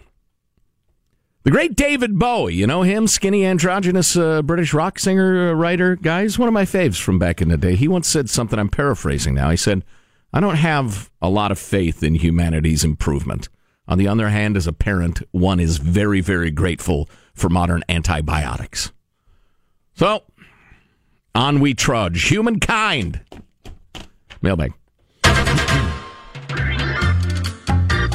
The 1.45 1.51
great 1.51 1.77
David 1.77 2.19
Bowie, 2.19 2.55
you 2.55 2.67
know 2.67 2.81
him, 2.81 3.07
skinny, 3.07 3.45
androgynous 3.45 4.17
uh, 4.17 4.41
British 4.41 4.73
rock 4.73 4.99
singer, 4.99 5.51
uh, 5.51 5.53
writer 5.53 5.95
guy. 5.95 6.23
He's 6.23 6.39
one 6.39 6.49
of 6.49 6.55
my 6.55 6.65
faves 6.65 6.99
from 6.99 7.19
back 7.19 7.43
in 7.43 7.51
the 7.51 7.59
day. 7.59 7.77
He 7.77 7.87
once 7.87 8.09
said 8.09 8.31
something, 8.31 8.59
I'm 8.59 8.71
paraphrasing 8.71 9.35
now. 9.35 9.51
He 9.51 9.59
said, 9.59 9.85
I 10.33 10.41
don't 10.41 10.57
have 10.57 11.11
a 11.21 11.29
lot 11.29 11.53
of 11.53 11.59
faith 11.59 12.03
in 12.03 12.15
humanity's 12.15 12.83
improvement. 12.83 13.51
On 13.87 13.99
the 13.99 14.09
other 14.09 14.31
hand, 14.31 14.57
as 14.57 14.67
a 14.67 14.73
parent, 14.73 15.21
one 15.33 15.61
is 15.61 15.77
very, 15.77 16.23
very 16.23 16.51
grateful 16.51 17.11
for 17.35 17.51
modern 17.51 17.85
antibiotics. 17.91 18.91
So, 19.93 20.23
on 21.35 21.61
we 21.61 21.75
trudge. 21.75 22.27
Humankind. 22.29 23.21
Mailbag. 24.41 24.73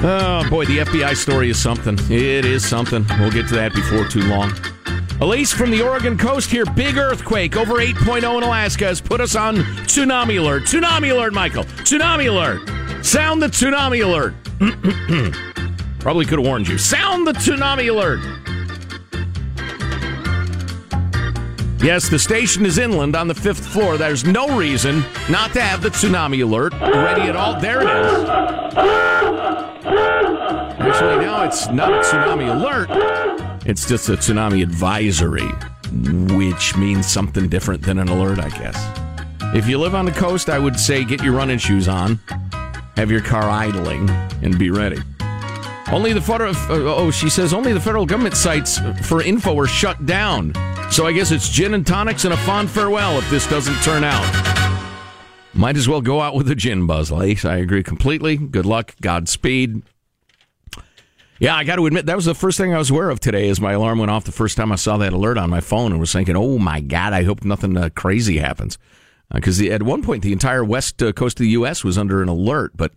Oh, 0.01 0.48
boy, 0.50 0.65
the 0.65 0.77
FBI 0.77 1.13
story 1.18 1.50
is 1.50 1.62
something. 1.62 1.98
It 2.10 2.46
is 2.46 2.65
something. 2.65 3.06
We'll 3.20 3.32
get 3.32 3.50
to 3.50 3.56
that 3.56 3.74
before 3.74 4.06
too 4.06 4.22
long. 4.22 4.53
Elise 5.20 5.51
from 5.51 5.72
the 5.72 5.82
Oregon 5.82 6.18
coast 6.18 6.50
here. 6.50 6.63
Big 6.65 6.98
earthquake 6.98 7.58
over 7.58 7.75
8.0 7.75 8.38
in 8.38 8.44
Alaska 8.44 8.86
has 8.86 9.01
put 9.01 9.20
us 9.20 9.36
on 9.36 9.58
tsunami 9.58 10.39
alert. 10.39 10.63
Tsunami 10.63 11.12
alert, 11.12 11.34
Michael. 11.34 11.65
Tsunami 11.65 12.29
alert. 12.29 13.06
Sound 13.06 13.41
the 13.41 13.48
tsunami 13.48 14.01
alert. 14.01 14.34
Probably 16.00 16.25
could 16.25 16.39
have 16.39 16.48
warned 16.48 16.70
you. 16.70 16.77
Sound 16.77 17.27
the 17.27 17.34
tsunami 17.34 17.89
alert. 17.89 18.22
Yes, 21.82 22.10
the 22.10 22.20
station 22.20 22.66
is 22.66 22.78
inland 22.78 23.16
on 23.16 23.30
the 23.30 23.34
fifth 23.34 23.66
floor. 23.66 23.98
There's 23.98 24.26
no 24.26 24.58
reason 24.58 25.04
not 25.30 25.54
to 25.54 25.62
have 25.62 25.82
the 25.82 25.90
tsunami 25.90 26.44
alert 26.44 26.74
ready 26.74 27.30
at 27.30 27.38
all. 27.38 27.58
There 27.58 27.82
it 27.82 27.88
is. 27.88 28.30
Actually, 30.78 31.26
now 31.26 31.44
it's 31.46 31.70
not 31.70 31.94
a 31.94 32.00
tsunami 32.00 32.54
alert. 32.54 32.90
It's 33.66 33.88
just 33.88 34.10
a 34.10 34.14
tsunami 34.14 34.62
advisory, 34.62 35.48
which 36.36 36.76
means 36.76 37.10
something 37.10 37.48
different 37.48 37.82
than 37.84 37.98
an 37.98 38.10
alert, 38.10 38.40
I 38.40 38.50
guess. 38.50 38.78
If 39.56 39.70
you 39.70 39.78
live 39.78 39.96
on 39.96 40.04
the 40.04 40.12
coast, 40.12 40.50
I 40.50 40.60
would 40.60 40.78
say 40.78 41.06
get 41.06 41.24
your 41.24 41.34
running 41.34 41.60
shoes 41.60 41.88
on, 41.88 42.20
have 42.98 43.10
your 43.10 43.22
car 43.22 43.50
idling, 43.50 44.10
and 44.44 44.60
be 44.60 44.70
ready. 44.70 45.00
Only 45.92 46.12
the 46.12 46.22
federal, 46.22 46.54
uh, 46.56 46.96
oh, 46.96 47.10
she 47.10 47.30
says 47.30 47.54
only 47.54 47.72
the 47.72 47.80
federal 47.80 48.06
government 48.06 48.36
sites 48.36 48.80
for 49.08 49.24
info 49.24 49.58
are 49.58 49.66
shut 49.66 50.06
down. 50.06 50.54
So 50.91 51.05
I 51.05 51.13
guess 51.13 51.31
it's 51.31 51.50
gin 51.50 51.74
and 51.74 51.86
tonics 51.86 52.25
and 52.25 52.34
a 52.34 52.38
fond 52.38 52.69
farewell 52.69 53.17
if 53.19 53.29
this 53.29 53.48
doesn't 53.48 53.75
turn 53.84 54.03
out. 54.03 54.50
Might 55.53 55.77
as 55.77 55.88
well 55.88 56.01
go 56.01 56.22
out 56.22 56.36
with 56.36 56.50
a 56.50 56.55
gin 56.55 56.88
buzz, 56.88 57.12
Lace. 57.12 57.46
I 57.46 57.58
agree 57.58 57.84
completely. 57.84 58.38
Good 58.38 58.65
luck. 58.65 58.96
Godspeed. 59.01 59.84
Yeah, 61.39 61.55
I 61.55 61.63
got 61.63 61.77
to 61.77 61.86
admit, 61.86 62.05
that 62.08 62.17
was 62.17 62.25
the 62.25 62.36
first 62.36 62.58
thing 62.58 62.74
I 62.74 62.77
was 62.77 62.89
aware 62.89 63.10
of 63.10 63.22
today 63.22 63.48
as 63.50 63.62
my 63.62 63.72
alarm 63.72 64.00
went 64.00 64.12
off 64.12 64.25
the 64.25 64.31
first 64.31 64.58
time 64.58 64.74
I 64.74 64.75
saw 64.75 64.98
that 64.98 65.13
alert 65.13 65.38
on 65.38 65.50
my 65.50 65.62
phone 65.62 65.91
and 65.91 66.00
was 66.00 66.12
thinking, 66.12 66.36
oh 66.36 66.58
my 66.58 66.81
God, 66.81 67.13
I 67.13 67.24
hope 67.24 67.46
nothing 67.46 67.77
uh, 67.77 67.89
crazy 67.96 68.39
happens. 68.39 68.77
Because 69.34 69.62
at 69.62 69.84
one 69.84 70.01
point, 70.01 70.24
the 70.24 70.34
entire 70.34 70.65
west 70.65 71.01
uh, 71.01 71.13
coast 71.13 71.39
of 71.39 71.43
the 71.43 71.51
U.S. 71.51 71.84
was 71.84 71.98
under 71.98 72.22
an 72.22 72.27
alert, 72.27 72.72
but 72.75 72.91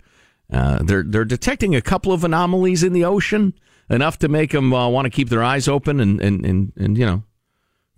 uh, 0.52 0.82
they're, 0.82 1.04
they're 1.04 1.24
detecting 1.24 1.76
a 1.76 1.82
couple 1.82 2.12
of 2.12 2.24
anomalies 2.24 2.82
in 2.82 2.92
the 2.92 3.04
ocean, 3.04 3.54
enough 3.88 4.18
to 4.18 4.28
make 4.28 4.50
them 4.50 4.72
uh, 4.72 4.88
want 4.88 5.04
to 5.06 5.10
keep 5.10 5.28
their 5.28 5.44
eyes 5.44 5.68
open 5.68 6.00
and, 6.00 6.20
and, 6.20 6.44
and, 6.44 6.72
and, 6.76 6.98
you 6.98 7.06
know, 7.06 7.22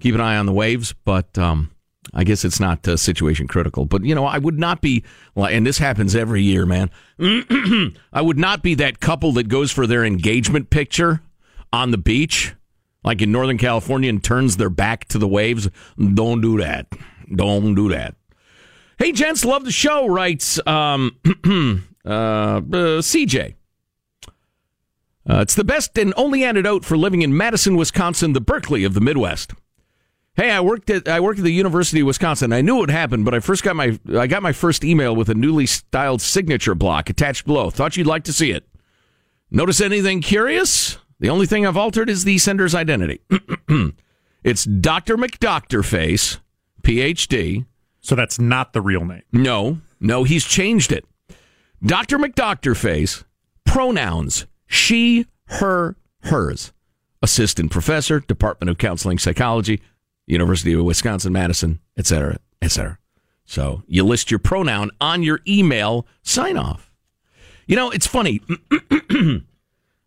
keep 0.01 0.15
an 0.15 0.21
eye 0.21 0.37
on 0.37 0.47
the 0.47 0.53
waves. 0.53 0.95
But 1.05 1.37
um, 1.39 1.71
I 2.13 2.25
guess 2.25 2.45
it's 2.45 2.61
not 2.61 2.87
uh, 2.87 2.97
situation 2.97 3.49
critical. 3.49 3.87
But, 3.87 4.05
you 4.05 4.15
know, 4.15 4.27
I 4.27 4.39
would 4.39 4.59
not 4.59 4.81
be, 4.81 5.05
and 5.37 5.67
this 5.67 5.79
happens 5.79 6.15
every 6.15 6.43
year, 6.43 6.67
man. 6.67 6.91
I 8.13 8.21
would 8.21 8.39
not 8.39 8.63
be 8.63 8.75
that 8.75 9.01
couple 9.01 9.33
that 9.33 9.49
goes 9.49 9.71
for 9.71 9.87
their 9.87 10.05
engagement 10.05 10.71
picture 10.71 11.23
on 11.73 11.91
the 11.91 11.99
beach, 11.99 12.55
like 13.03 13.23
in 13.23 13.33
Northern 13.33 13.59
California, 13.59 14.11
and 14.11 14.23
turns 14.23 14.57
their 14.57 14.71
back 14.71 15.07
to 15.07 15.19
the 15.19 15.29
waves. 15.29 15.69
Don't 15.99 16.41
do 16.41 16.59
that. 16.59 16.87
Don't 17.35 17.75
do 17.75 17.89
that. 17.91 18.15
Hey, 18.99 19.13
gents, 19.13 19.45
love 19.45 19.65
the 19.65 19.73
show, 19.73 20.07
writes 20.07 20.65
um, 20.67 21.19
uh, 22.05 22.09
uh, 22.09 22.61
CJ. 23.01 23.55
Uh, 25.29 25.41
it's 25.41 25.55
the 25.55 25.65
best 25.65 25.99
and 25.99 26.13
only 26.17 26.45
antidote 26.45 26.85
for 26.85 26.97
living 26.97 27.23
in 27.23 27.37
Madison, 27.37 27.77
Wisconsin, 27.77 28.35
the 28.35 28.41
Berkeley 28.41 28.85
of 28.85 28.95
the 28.95 29.01
Midwest. 29.01 29.53
Hey, 30.37 30.51
I 30.51 30.61
worked 30.61 30.91
at 30.91 31.09
I 31.09 31.21
worked 31.21 31.39
at 31.39 31.45
the 31.45 31.53
University 31.53 32.01
of 32.01 32.09
Wisconsin. 32.09 32.53
I 32.53 32.61
knew 32.61 32.77
it 32.77 32.81
would 32.81 32.91
happen, 32.91 33.23
but 33.23 33.35
I 33.35 33.41
first 33.41 33.63
got 33.63 33.77
my 33.77 33.99
I 34.13 34.27
got 34.27 34.43
my 34.43 34.53
first 34.53 34.85
email 34.85 35.15
with 35.15 35.29
a 35.29 35.35
newly 35.35 35.67
styled 35.67 36.21
signature 36.21 36.75
block 36.75 37.09
attached 37.09 37.47
below. 37.47 37.71
Thought 37.71 37.97
you'd 37.97 38.09
like 38.09 38.25
to 38.25 38.33
see 38.33 38.51
it. 38.51 38.67
Notice 39.51 39.81
anything 39.81 40.21
curious? 40.21 40.99
The 41.21 41.31
only 41.31 41.47
thing 41.47 41.65
I've 41.65 41.77
altered 41.77 42.11
is 42.11 42.25
the 42.25 42.39
sender's 42.39 42.75
identity. 42.75 43.21
it's 44.45 44.65
Dr. 44.65 45.17
McDoctorface, 45.17 46.41
PhD. 46.83 47.65
So 48.01 48.15
that's 48.15 48.39
not 48.39 48.73
the 48.73 48.83
real 48.83 49.05
name. 49.05 49.23
No, 49.33 49.81
no, 50.01 50.25
he's 50.25 50.45
changed 50.45 50.93
it. 50.93 51.07
Dr. 51.83 52.19
McDoctorface, 52.19 53.25
pronouns 53.65 54.47
she, 54.67 55.27
her, 55.47 55.97
hers. 56.25 56.73
Assistant 57.23 57.71
professor, 57.71 58.21
Department 58.21 58.69
of 58.69 58.77
Counseling 58.77 59.19
Psychology, 59.19 59.81
University 60.27 60.73
of 60.73 60.85
Wisconsin 60.85 61.33
Madison, 61.33 61.81
etc., 61.97 62.39
etc. 62.63 62.99
So 63.45 63.83
you 63.87 64.05
list 64.05 64.31
your 64.31 64.39
pronoun 64.39 64.91
on 65.01 65.23
your 65.23 65.41
email 65.47 66.07
sign 66.23 66.57
off. 66.57 66.91
You 67.67 67.77
know, 67.77 67.91
it's 67.91 68.07
funny. 68.07 68.43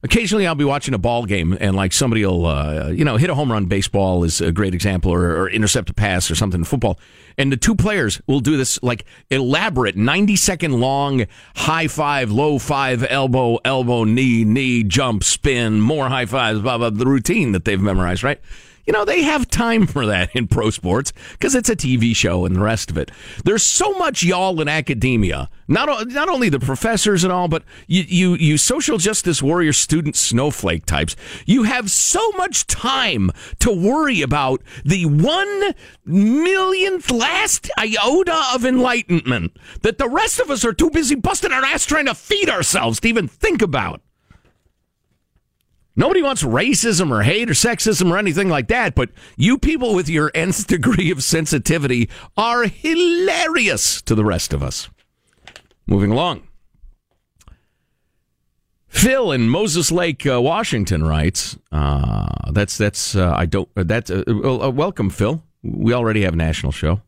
Occasionally, 0.03 0.45
I'll 0.45 0.53
be 0.53 0.63
watching 0.63 0.93
a 0.93 0.99
ball 0.99 1.25
game, 1.25 1.57
and 1.59 1.75
like 1.75 1.91
somebody 1.91 2.23
will, 2.23 2.45
uh, 2.45 2.89
you 2.89 3.03
know, 3.03 3.17
hit 3.17 3.31
a 3.31 3.35
home 3.35 3.51
run. 3.51 3.65
Baseball 3.65 4.23
is 4.23 4.39
a 4.41 4.51
great 4.51 4.75
example, 4.75 5.11
or, 5.11 5.35
or 5.35 5.49
intercept 5.49 5.89
a 5.89 5.93
pass, 5.93 6.29
or 6.29 6.35
something 6.35 6.61
in 6.61 6.65
football. 6.65 6.99
And 7.35 7.51
the 7.51 7.57
two 7.57 7.75
players 7.75 8.21
will 8.27 8.39
do 8.39 8.57
this 8.57 8.81
like 8.83 9.05
elaborate, 9.31 9.95
ninety 9.95 10.35
second 10.35 10.79
long 10.79 11.25
high 11.55 11.87
five, 11.87 12.31
low 12.31 12.59
five, 12.59 13.03
elbow, 13.09 13.57
elbow, 13.65 14.03
knee, 14.03 14.43
knee, 14.43 14.83
jump, 14.83 15.23
spin, 15.23 15.81
more 15.81 16.07
high 16.09 16.27
fives, 16.27 16.61
blah 16.61 16.77
blah. 16.77 16.91
The 16.91 17.05
routine 17.05 17.51
that 17.53 17.65
they've 17.65 17.81
memorized, 17.81 18.23
right? 18.23 18.39
You 18.87 18.93
know, 18.93 19.03
they 19.03 19.23
have 19.23 19.49
time 19.49 19.85
for 19.85 20.05
that 20.05 20.33
in 20.33 20.47
pro 20.47 20.69
sports 20.69 21.11
because 21.33 21.55
it's 21.55 21.69
a 21.69 21.75
TV 21.75 22.15
show 22.15 22.45
and 22.45 22.55
the 22.55 22.61
rest 22.61 22.89
of 22.89 22.97
it. 22.97 23.11
There's 23.43 23.61
so 23.61 23.91
much 23.91 24.23
y'all 24.23 24.61
in 24.61 24.69
academia. 24.69 25.49
Not, 25.67 26.07
not 26.07 26.29
only 26.29 26.47
the 26.47 26.61
professors 26.61 27.25
and 27.25 27.33
all, 27.33 27.49
but 27.49 27.63
you, 27.87 28.03
you, 28.07 28.35
you 28.35 28.57
social 28.57 28.97
justice 28.97 29.43
warrior 29.43 29.73
student 29.73 30.15
snowflake 30.15 30.85
types. 30.85 31.17
You 31.45 31.63
have 31.63 31.91
so 31.91 32.31
much 32.37 32.65
time 32.65 33.29
to 33.59 33.73
worry 33.73 34.21
about 34.21 34.63
the 34.85 35.05
one 35.05 35.73
millionth 36.05 37.11
last 37.11 37.69
iota 37.77 38.41
of 38.53 38.63
enlightenment 38.63 39.57
that 39.81 39.97
the 39.97 40.07
rest 40.07 40.39
of 40.39 40.49
us 40.49 40.63
are 40.63 40.71
too 40.71 40.89
busy 40.91 41.15
busting 41.15 41.51
our 41.51 41.65
ass 41.65 41.85
trying 41.85 42.05
to 42.05 42.15
feed 42.15 42.49
ourselves 42.49 43.01
to 43.01 43.09
even 43.09 43.27
think 43.27 43.61
about. 43.61 44.01
Nobody 45.99 46.21
wants 46.21 46.43
racism 46.43 47.09
or 47.09 47.23
hate 47.23 47.49
or 47.49 47.53
sexism 47.53 48.11
or 48.11 48.19
anything 48.19 48.49
like 48.49 48.67
that, 48.67 48.93
but 48.93 49.09
you 49.35 49.57
people 49.57 49.95
with 49.95 50.07
your 50.07 50.31
nth 50.35 50.67
degree 50.67 51.09
of 51.09 51.23
sensitivity 51.23 52.07
are 52.37 52.65
hilarious 52.65 54.03
to 54.03 54.13
the 54.13 54.23
rest 54.23 54.53
of 54.53 54.61
us. 54.61 54.89
Moving 55.87 56.11
along. 56.11 56.43
Phil 58.87 59.31
in 59.31 59.49
Moses 59.49 59.91
Lake, 59.91 60.25
uh, 60.27 60.39
Washington 60.39 61.03
writes, 61.03 61.57
uh, 61.71 62.51
that's, 62.51 62.77
that's, 62.77 63.15
uh, 63.15 63.33
I 63.35 63.47
don't, 63.47 63.67
uh, 63.75 63.83
that's, 63.83 64.11
uh, 64.11 64.23
uh, 64.27 64.69
welcome, 64.69 65.09
Phil. 65.09 65.43
We 65.63 65.93
already 65.93 66.21
have 66.21 66.33
a 66.33 66.37
national 66.37 66.71
show. 66.71 67.01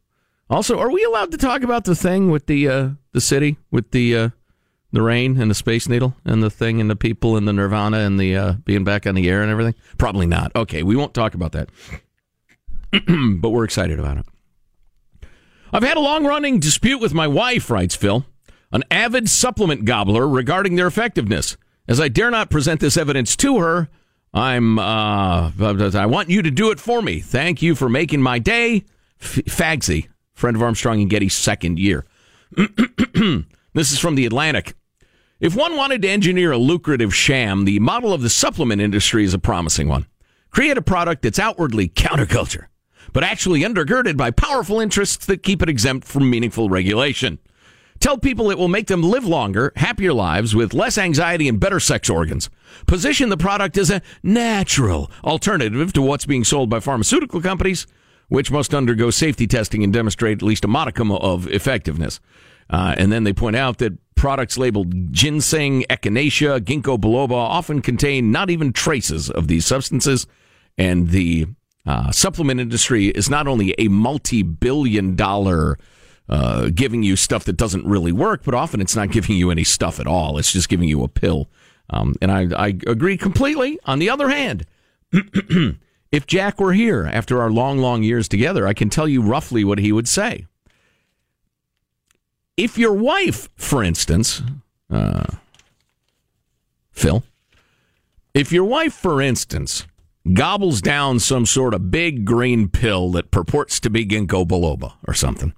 Also, 0.50 0.80
are 0.80 0.92
we 0.92 1.04
allowed 1.04 1.30
to 1.32 1.38
talk 1.38 1.62
about 1.62 1.86
the 1.86 1.96
thing 1.96 2.32
with 2.32 2.48
the, 2.48 2.96
the 3.12 3.22
city, 3.22 3.58
with 3.70 3.92
the, 3.92 4.32
the 4.92 5.02
rain 5.02 5.40
and 5.40 5.50
the 5.50 5.56
Space 5.56 5.88
Needle 5.88 6.16
and 6.26 6.42
the 6.42 6.50
thing 6.50 6.82
and 6.82 6.90
the 6.90 6.96
people 6.96 7.38
and 7.38 7.48
the 7.48 7.54
Nirvana 7.54 8.00
and 8.00 8.20
the 8.20 8.36
uh, 8.36 8.54
being 8.66 8.84
back 8.84 9.06
on 9.06 9.16
the 9.16 9.30
air 9.30 9.42
and 9.42 9.52
everything? 9.52 9.76
Probably 9.98 10.26
not. 10.28 10.56
Okay, 10.56 10.84
we 10.84 10.96
won't 10.96 11.14
talk 11.14 11.34
about 11.34 11.52
that. 11.54 11.70
but 13.40 13.50
we're 13.50 13.66
excited 13.66 14.00
about 14.00 14.18
it. 14.18 14.26
I've 15.72 15.84
had 15.84 15.98
a 15.98 16.02
long 16.02 16.26
running 16.26 16.60
dispute 16.60 17.00
with 17.00 17.14
my 17.14 17.28
wife, 17.28 17.70
writes 17.70 17.96
Phil, 17.96 18.26
an 18.72 18.84
avid 18.90 19.30
supplement 19.30 19.86
gobbler 19.86 20.28
regarding 20.28 20.76
their 20.76 20.88
effectiveness. 20.88 21.58
As 21.88 22.00
I 22.00 22.08
dare 22.08 22.32
not 22.32 22.50
present 22.50 22.80
this 22.80 22.98
evidence 22.98 23.36
to 23.38 23.60
her, 23.60 23.90
I'm 24.34 24.78
uh, 24.78 25.52
I 25.60 26.06
want 26.06 26.30
you 26.30 26.42
to 26.42 26.52
do 26.52 26.72
it 26.72 26.80
for 26.80 27.02
me. 27.02 27.20
Thank 27.20 27.62
you 27.62 27.76
for 27.76 27.90
making 27.90 28.22
my 28.22 28.40
day. 28.40 28.86
F- 29.22 29.44
Fagsy, 29.46 30.08
friend 30.34 30.56
of 30.56 30.62
Armstrong 30.62 31.02
and 31.02 31.10
Getty's 31.10 31.34
second 31.34 31.80
year. 31.80 32.06
this 32.56 33.92
is 33.92 34.00
from 34.00 34.16
the 34.16 34.26
Atlantic. 34.26 34.76
If 35.40 35.56
one 35.56 35.78
wanted 35.78 36.02
to 36.02 36.10
engineer 36.10 36.52
a 36.52 36.58
lucrative 36.58 37.16
sham, 37.16 37.64
the 37.64 37.80
model 37.80 38.12
of 38.12 38.22
the 38.22 38.30
supplement 38.30 38.82
industry 38.82 39.24
is 39.24 39.34
a 39.34 39.40
promising 39.40 39.88
one. 39.88 40.06
Create 40.50 40.78
a 40.78 40.82
product 40.82 41.22
that's 41.22 41.40
outwardly 41.40 41.88
counterculture, 41.88 42.66
but 43.14 43.24
actually 43.24 43.62
undergirded 43.62 44.18
by 44.18 44.32
powerful 44.32 44.82
interests 44.82 45.26
that 45.28 45.42
keep 45.42 45.62
it 45.62 45.70
exempt 45.70 46.06
from 46.06 46.30
meaningful 46.30 46.68
regulation. 46.68 47.40
Tell 48.02 48.18
people 48.18 48.52
it 48.52 48.58
will 48.58 48.68
make 48.68 48.88
them 48.88 49.02
live 49.02 49.24
longer, 49.24 49.72
happier 49.78 50.12
lives 50.12 50.56
with 50.56 50.74
less 50.74 50.98
anxiety 50.98 51.48
and 51.48 51.58
better 51.58 51.80
sex 51.80 52.10
organs. 52.10 52.50
Position 52.86 53.30
the 53.30 53.38
product 53.38 53.78
as 53.78 53.90
a 53.90 54.02
natural 54.22 55.10
alternative 55.24 55.94
to 55.94 56.02
what's 56.02 56.26
being 56.26 56.44
sold 56.44 56.70
by 56.70 56.82
pharmaceutical 56.82 57.40
companies, 57.40 57.88
which 58.28 58.52
must 58.52 58.74
undergo 58.74 59.10
safety 59.10 59.48
testing 59.48 59.86
and 59.86 59.94
demonstrate 59.94 60.40
at 60.40 60.44
least 60.44 60.66
a 60.66 60.68
modicum 60.68 61.14
of 61.14 61.48
effectiveness. 61.48 62.20
Uh, 62.70 62.96
and 62.98 63.12
then 63.12 63.24
they 63.24 63.34
point 63.34 63.56
out 63.56 63.80
that 63.80 63.98
products 64.16 64.58
labeled 64.58 65.14
ginseng, 65.14 65.84
echinacea, 65.90 66.60
ginkgo 66.60 67.00
biloba 67.00 67.32
often 67.32 67.82
contain 67.82 68.32
not 68.32 68.50
even 68.50 68.74
traces 68.74 69.30
of 69.30 69.48
these 69.48 69.66
substances. 69.66 70.28
And 70.78 71.10
the 71.10 71.48
uh, 71.86 72.12
supplement 72.12 72.60
industry 72.60 73.08
is 73.08 73.30
not 73.30 73.48
only 73.48 73.74
a 73.78 73.88
multi 73.88 74.44
billion 74.44 75.16
dollar 75.16 75.78
uh, 76.28 76.70
giving 76.74 77.02
you 77.02 77.16
stuff 77.16 77.46
that 77.46 77.58
doesn't 77.58 77.86
really 77.86 78.12
work, 78.12 78.44
but 78.44 78.54
often 78.54 78.82
it's 78.82 78.96
not 78.96 79.10
giving 79.12 79.36
you 79.36 79.52
any 79.52 79.64
stuff 79.64 80.00
at 80.00 80.08
all. 80.08 80.38
It's 80.38 80.52
just 80.52 80.70
giving 80.70 80.88
you 80.88 81.04
a 81.04 81.08
pill. 81.08 81.50
Um, 81.90 82.16
and 82.22 82.32
I, 82.32 82.48
I 82.56 82.68
agree 82.86 83.18
completely. 83.18 83.80
On 83.86 83.98
the 83.98 84.10
other 84.12 84.30
hand, 84.30 84.66
if 86.12 86.28
Jack 86.28 86.60
were 86.60 86.74
here 86.74 87.10
after 87.12 87.42
our 87.42 87.50
long, 87.50 87.80
long 87.80 88.04
years 88.04 88.28
together, 88.28 88.68
I 88.68 88.74
can 88.74 88.90
tell 88.90 89.08
you 89.08 89.24
roughly 89.24 89.64
what 89.64 89.80
he 89.80 89.92
would 89.92 90.08
say 90.08 90.46
if 92.60 92.78
your 92.78 92.94
wife, 92.94 93.48
for 93.56 93.84
instance, 93.84 94.42
uh, 94.90 95.24
Phil, 96.92 97.24
if 98.34 98.52
your 98.52 98.66
wife, 98.66 98.94
for 98.94 99.22
instance, 99.22 99.88
gobbles 100.34 100.82
down 100.82 101.20
some 101.20 101.46
sort 101.46 101.74
of 101.74 101.90
big 101.90 102.26
green 102.26 102.68
pill 102.68 103.12
that 103.12 103.32
purports 103.32 103.80
to 103.80 103.90
be 103.90 104.06
ginkgo 104.06 104.46
biloba 104.46 104.94
or 105.08 105.14
something, 105.14 105.54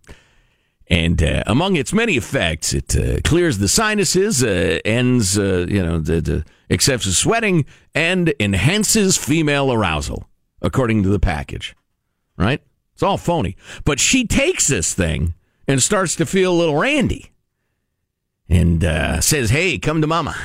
and 0.87 1.23
uh, 1.23 1.41
among 1.47 1.75
its 1.75 1.91
many 1.91 2.17
effects, 2.17 2.71
it 2.73 2.95
uh, 2.95 3.19
clears 3.23 3.57
the 3.57 3.67
sinuses, 3.67 4.43
uh, 4.43 4.79
ends, 4.85 5.39
uh, 5.39 5.65
you 5.67 5.81
know, 5.81 5.97
the, 5.97 6.21
the 6.21 6.45
excessive 6.69 7.13
sweating, 7.13 7.65
and 7.95 8.33
enhances 8.39 9.17
female 9.17 9.71
arousal, 9.71 10.27
according 10.61 11.01
to 11.03 11.09
the 11.09 11.19
package. 11.19 11.75
Right? 12.37 12.61
It's 12.93 13.01
all 13.01 13.17
phony. 13.17 13.55
But 13.85 13.99
she 13.99 14.27
takes 14.27 14.67
this 14.67 14.93
thing 14.93 15.33
and 15.67 15.82
starts 15.82 16.15
to 16.17 16.26
feel 16.26 16.52
a 16.52 16.58
little 16.58 16.78
randy 16.78 17.32
and 18.50 18.84
uh, 18.84 19.21
says, 19.21 19.50
Hey, 19.50 19.78
come 19.78 20.02
to 20.02 20.08
mama. 20.08 20.36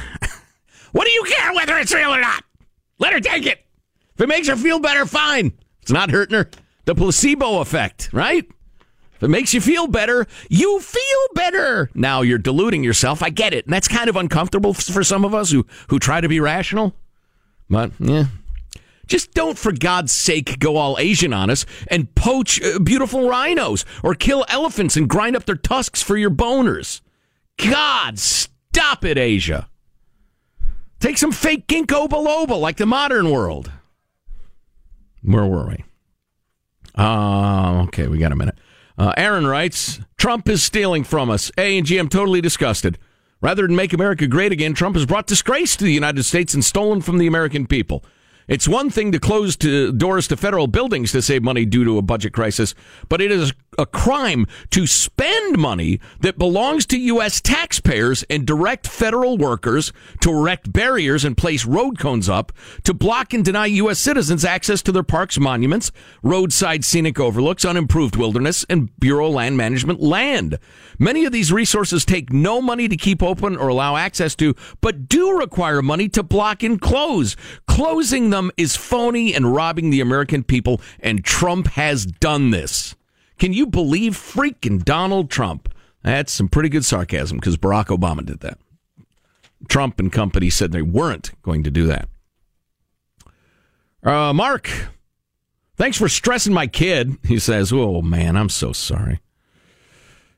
what 0.92 1.04
do 1.04 1.10
you 1.10 1.24
care 1.24 1.52
whether 1.54 1.76
it's 1.78 1.94
real 1.94 2.14
or 2.14 2.20
not? 2.20 2.44
Let 2.98 3.12
her 3.12 3.20
take 3.20 3.46
it. 3.46 3.64
If 4.14 4.20
it 4.20 4.28
makes 4.28 4.48
her 4.48 4.56
feel 4.56 4.80
better, 4.80 5.04
fine. 5.04 5.52
It's 5.82 5.92
not 5.92 6.10
hurting 6.10 6.36
her. 6.36 6.50
The 6.86 6.94
placebo 6.94 7.60
effect, 7.60 8.10
right? 8.12 8.46
If 9.16 9.22
it 9.22 9.28
makes 9.28 9.54
you 9.54 9.60
feel 9.60 9.86
better, 9.86 10.26
you 10.48 10.80
feel 10.80 11.00
better. 11.34 11.90
Now 11.94 12.22
you're 12.22 12.38
deluding 12.38 12.84
yourself. 12.84 13.22
I 13.22 13.30
get 13.30 13.54
it. 13.54 13.64
And 13.64 13.72
that's 13.72 13.88
kind 13.88 14.08
of 14.08 14.16
uncomfortable 14.16 14.74
for 14.74 15.02
some 15.02 15.24
of 15.24 15.34
us 15.34 15.50
who, 15.50 15.66
who 15.88 15.98
try 15.98 16.20
to 16.20 16.28
be 16.28 16.38
rational. 16.38 16.94
But, 17.68 17.92
yeah, 17.98 18.26
just 19.06 19.32
don't, 19.34 19.56
for 19.56 19.72
God's 19.72 20.12
sake, 20.12 20.58
go 20.58 20.76
all 20.76 20.98
Asian 20.98 21.32
on 21.32 21.50
us 21.50 21.64
and 21.88 22.12
poach 22.14 22.62
uh, 22.62 22.78
beautiful 22.78 23.28
rhinos 23.28 23.84
or 24.02 24.14
kill 24.14 24.44
elephants 24.48 24.96
and 24.96 25.08
grind 25.08 25.36
up 25.36 25.44
their 25.44 25.56
tusks 25.56 26.02
for 26.02 26.16
your 26.16 26.30
boners. 26.30 27.00
God, 27.56 28.18
stop 28.18 29.04
it, 29.04 29.16
Asia. 29.16 29.68
Take 30.98 31.18
some 31.18 31.32
fake 31.32 31.66
ginkgo 31.66 32.08
biloba 32.08 32.58
like 32.58 32.76
the 32.76 32.86
modern 32.86 33.30
world. 33.30 33.70
Where 35.22 35.46
were 35.46 35.68
we? 35.68 35.84
Uh, 36.96 37.84
okay, 37.84 38.06
we 38.06 38.18
got 38.18 38.32
a 38.32 38.36
minute. 38.36 38.58
Uh, 38.98 39.12
Aaron 39.16 39.46
writes 39.46 40.00
Trump 40.16 40.48
is 40.48 40.62
stealing 40.62 41.04
from 41.04 41.28
us. 41.30 41.52
A 41.58 41.76
and 41.76 41.86
G, 41.86 41.98
I'm 41.98 42.08
totally 42.08 42.40
disgusted. 42.40 42.98
Rather 43.42 43.66
than 43.66 43.76
make 43.76 43.92
America 43.92 44.26
great 44.26 44.52
again, 44.52 44.72
Trump 44.72 44.96
has 44.96 45.04
brought 45.04 45.26
disgrace 45.26 45.76
to 45.76 45.84
the 45.84 45.92
United 45.92 46.22
States 46.22 46.54
and 46.54 46.64
stolen 46.64 47.02
from 47.02 47.18
the 47.18 47.26
American 47.26 47.66
people. 47.66 48.02
It's 48.48 48.68
one 48.68 48.90
thing 48.90 49.10
to 49.12 49.18
close 49.18 49.56
to 49.56 49.92
doors 49.92 50.28
to 50.28 50.36
federal 50.36 50.68
buildings 50.68 51.10
to 51.12 51.22
save 51.22 51.42
money 51.42 51.64
due 51.64 51.84
to 51.84 51.98
a 51.98 52.02
budget 52.02 52.32
crisis, 52.32 52.74
but 53.08 53.20
it 53.20 53.32
is 53.32 53.52
a 53.78 53.86
crime 53.86 54.46
to 54.70 54.86
spend 54.86 55.58
money 55.58 56.00
that 56.20 56.38
belongs 56.38 56.86
to 56.86 56.98
U.S. 56.98 57.40
taxpayers 57.40 58.24
and 58.30 58.46
direct 58.46 58.86
federal 58.86 59.38
workers 59.38 59.92
to 60.20 60.30
erect 60.30 60.72
barriers 60.72 61.24
and 61.24 61.36
place 61.36 61.64
road 61.64 61.98
cones 61.98 62.28
up 62.28 62.52
to 62.84 62.94
block 62.94 63.32
and 63.32 63.44
deny 63.44 63.66
U.S. 63.66 63.98
citizens 63.98 64.44
access 64.44 64.82
to 64.82 64.92
their 64.92 65.02
parks, 65.02 65.38
monuments, 65.38 65.92
roadside 66.22 66.84
scenic 66.84 67.18
overlooks, 67.20 67.64
unimproved 67.64 68.16
wilderness, 68.16 68.64
and 68.68 68.90
Bureau 68.98 69.28
land 69.28 69.56
management 69.56 70.00
land. 70.00 70.58
Many 70.98 71.24
of 71.24 71.32
these 71.32 71.52
resources 71.52 72.04
take 72.04 72.32
no 72.32 72.62
money 72.62 72.88
to 72.88 72.96
keep 72.96 73.22
open 73.22 73.56
or 73.56 73.68
allow 73.68 73.96
access 73.96 74.34
to, 74.36 74.54
but 74.80 75.08
do 75.08 75.36
require 75.36 75.82
money 75.82 76.08
to 76.10 76.22
block 76.22 76.62
and 76.62 76.80
close. 76.80 77.36
Closing 77.66 78.30
them 78.30 78.50
is 78.56 78.76
phony 78.76 79.34
and 79.34 79.54
robbing 79.54 79.90
the 79.90 80.00
American 80.00 80.42
people, 80.42 80.80
and 81.00 81.24
Trump 81.24 81.68
has 81.68 82.06
done 82.06 82.50
this. 82.50 82.94
Can 83.38 83.52
you 83.52 83.66
believe 83.66 84.14
freaking 84.14 84.84
Donald 84.84 85.30
Trump? 85.30 85.68
That's 86.02 86.32
some 86.32 86.48
pretty 86.48 86.68
good 86.68 86.84
sarcasm 86.84 87.38
because 87.38 87.56
Barack 87.56 87.86
Obama 87.86 88.24
did 88.24 88.40
that. 88.40 88.58
Trump 89.68 89.98
and 89.98 90.12
company 90.12 90.50
said 90.50 90.72
they 90.72 90.82
weren't 90.82 91.32
going 91.42 91.62
to 91.64 91.70
do 91.70 91.86
that. 91.86 92.08
Uh, 94.02 94.32
Mark, 94.32 94.70
thanks 95.76 95.96
for 95.98 96.08
stressing 96.08 96.52
my 96.52 96.66
kid. 96.66 97.16
He 97.24 97.38
says, 97.38 97.72
"Oh 97.72 98.02
man, 98.02 98.36
I'm 98.36 98.48
so 98.48 98.72
sorry." 98.72 99.20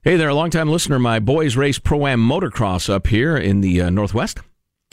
Hey 0.03 0.17
there, 0.17 0.29
a 0.31 0.35
longtime 0.35 0.71
listener. 0.71 0.99
My 0.99 1.19
boys 1.19 1.57
race 1.57 1.79
pro 1.79 2.07
am 2.07 2.27
motocross 2.27 2.89
up 2.89 3.09
here 3.09 3.37
in 3.37 3.61
the 3.61 3.83
uh, 3.83 3.91
Northwest. 3.91 4.39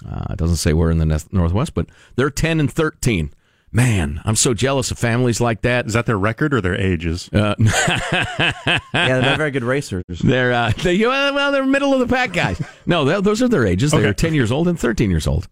Uh, 0.05 0.25
it 0.31 0.37
doesn't 0.37 0.57
say 0.57 0.73
we're 0.73 0.91
in 0.91 0.97
the 0.97 1.27
Northwest, 1.31 1.73
but 1.73 1.87
they're 2.15 2.29
10 2.29 2.59
and 2.59 2.71
13. 2.71 3.31
Man, 3.75 4.21
I'm 4.23 4.37
so 4.37 4.53
jealous 4.53 4.89
of 4.91 4.97
families 4.97 5.41
like 5.41 5.63
that. 5.63 5.85
Is 5.85 5.93
that 5.93 6.05
their 6.05 6.17
record 6.17 6.53
or 6.53 6.61
their 6.61 6.79
ages? 6.79 7.29
Uh, 7.33 7.55
yeah, 7.59 8.79
they're 8.93 9.21
not 9.21 9.37
very 9.37 9.51
good 9.51 9.65
racers. 9.65 10.05
They're 10.07 10.53
uh, 10.53 10.71
they, 10.81 10.97
well, 11.05 11.51
they're 11.51 11.65
middle 11.65 11.93
of 11.93 11.99
the 11.99 12.07
pack 12.07 12.31
guys. 12.31 12.61
No, 12.85 13.19
those 13.19 13.41
are 13.41 13.49
their 13.49 13.65
ages. 13.65 13.91
They're 13.91 14.13
10 14.13 14.33
years 14.33 14.49
old 14.49 14.69
and 14.69 14.79
13 14.79 15.09
years 15.09 15.27
old. 15.27 15.49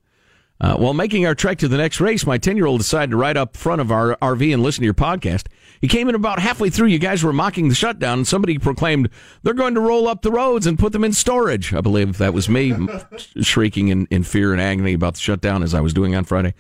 Uh, 0.62 0.78
while 0.78 0.94
making 0.94 1.26
our 1.26 1.36
trek 1.36 1.58
to 1.58 1.68
the 1.68 1.76
next 1.76 2.00
race, 2.00 2.26
my 2.26 2.38
10 2.38 2.56
year 2.56 2.66
old 2.66 2.80
decided 2.80 3.12
to 3.12 3.18
ride 3.18 3.36
up 3.36 3.58
front 3.58 3.82
of 3.82 3.92
our 3.92 4.16
RV 4.22 4.54
and 4.54 4.64
listen 4.64 4.84
to 4.84 4.86
your 4.86 4.94
podcast. 4.94 5.48
He 5.82 5.90
came 5.90 6.08
in 6.08 6.16
about 6.16 6.40
halfway 6.40 6.70
through. 6.70 6.88
You 6.88 7.00
guys 7.00 7.26
were 7.26 7.34
mocking 7.34 7.68
the 7.68 7.76
shutdown, 7.76 8.20
and 8.20 8.28
somebody 8.28 8.58
proclaimed 8.58 9.10
they're 9.42 9.54
going 9.54 9.74
to 9.76 9.82
roll 9.82 10.08
up 10.08 10.22
the 10.22 10.32
roads 10.32 10.66
and 10.66 10.80
put 10.80 10.94
them 10.94 11.04
in 11.04 11.12
storage. 11.12 11.74
I 11.74 11.82
believe 11.82 12.20
that 12.20 12.34
was 12.34 12.48
me 12.48 12.74
shrieking 13.42 13.90
in, 13.90 14.08
in 14.10 14.24
fear 14.24 14.54
and 14.54 14.62
agony 14.62 14.94
about 14.94 15.16
the 15.16 15.20
shutdown 15.20 15.62
as 15.62 15.74
I 15.74 15.82
was 15.82 15.94
doing 15.94 16.16
on 16.16 16.24
Friday. 16.24 16.54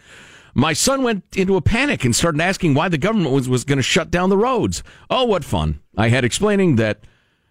My 0.53 0.73
son 0.73 1.03
went 1.03 1.23
into 1.35 1.55
a 1.55 1.61
panic 1.61 2.05
and 2.05 2.15
started 2.15 2.39
asking 2.39 2.73
why 2.75 2.89
the 2.89 2.97
government 2.97 3.31
was, 3.31 3.49
was 3.49 3.63
going 3.63 3.77
to 3.77 3.83
shut 3.83 4.11
down 4.11 4.29
the 4.29 4.37
roads. 4.37 4.83
Oh, 5.09 5.25
what 5.25 5.43
fun. 5.43 5.79
I 5.97 6.09
had 6.09 6.23
explaining 6.23 6.75
that 6.75 7.03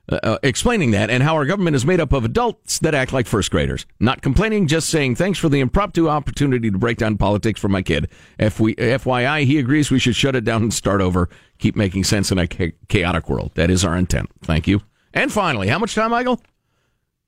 uh, 0.09 0.19
uh, 0.25 0.39
explaining 0.43 0.91
that 0.91 1.11
and 1.11 1.23
how 1.23 1.35
our 1.35 1.47
government 1.47 1.77
is 1.77 1.87
made 1.87 2.01
up 2.01 2.13
of 2.13 2.25
adults 2.25 2.81
that 2.81 2.95
act 2.95 3.13
like 3.13 3.27
first 3.27 3.53
graders. 3.53 3.87
Not 4.01 4.21
complaining, 4.21 4.67
just 4.67 4.89
saying 4.89 5.15
thanks 5.15 5.39
for 5.39 5.49
the 5.49 5.61
impromptu 5.61 6.09
opportunity 6.09 6.73
to 6.73 6.79
break 6.79 6.99
down 6.99 7.17
politics 7.19 7.61
for 7.61 7.69
my 7.69 7.83
kid. 7.83 8.09
If 8.37 8.59
we, 8.59 8.75
FYI, 8.75 9.45
he 9.45 9.59
agrees 9.59 9.93
we 9.93 10.01
should 10.01 10.17
shut 10.17 10.35
it 10.35 10.45
down 10.45 10.63
and 10.63 10.75
start 10.75 11.01
over. 11.01 11.29
Keep 11.59 11.77
making 11.77 12.03
sense 12.03 12.33
in 12.33 12.39
a 12.39 12.49
chaotic 12.49 13.29
world. 13.29 13.53
That 13.55 13.71
is 13.71 13.85
our 13.85 13.97
intent. 13.97 14.29
Thank 14.43 14.67
you. 14.67 14.83
And 15.15 15.33
finally, 15.33 15.69
how 15.69 15.79
much 15.79 15.95
time, 15.95 16.11
Michael? 16.11 16.43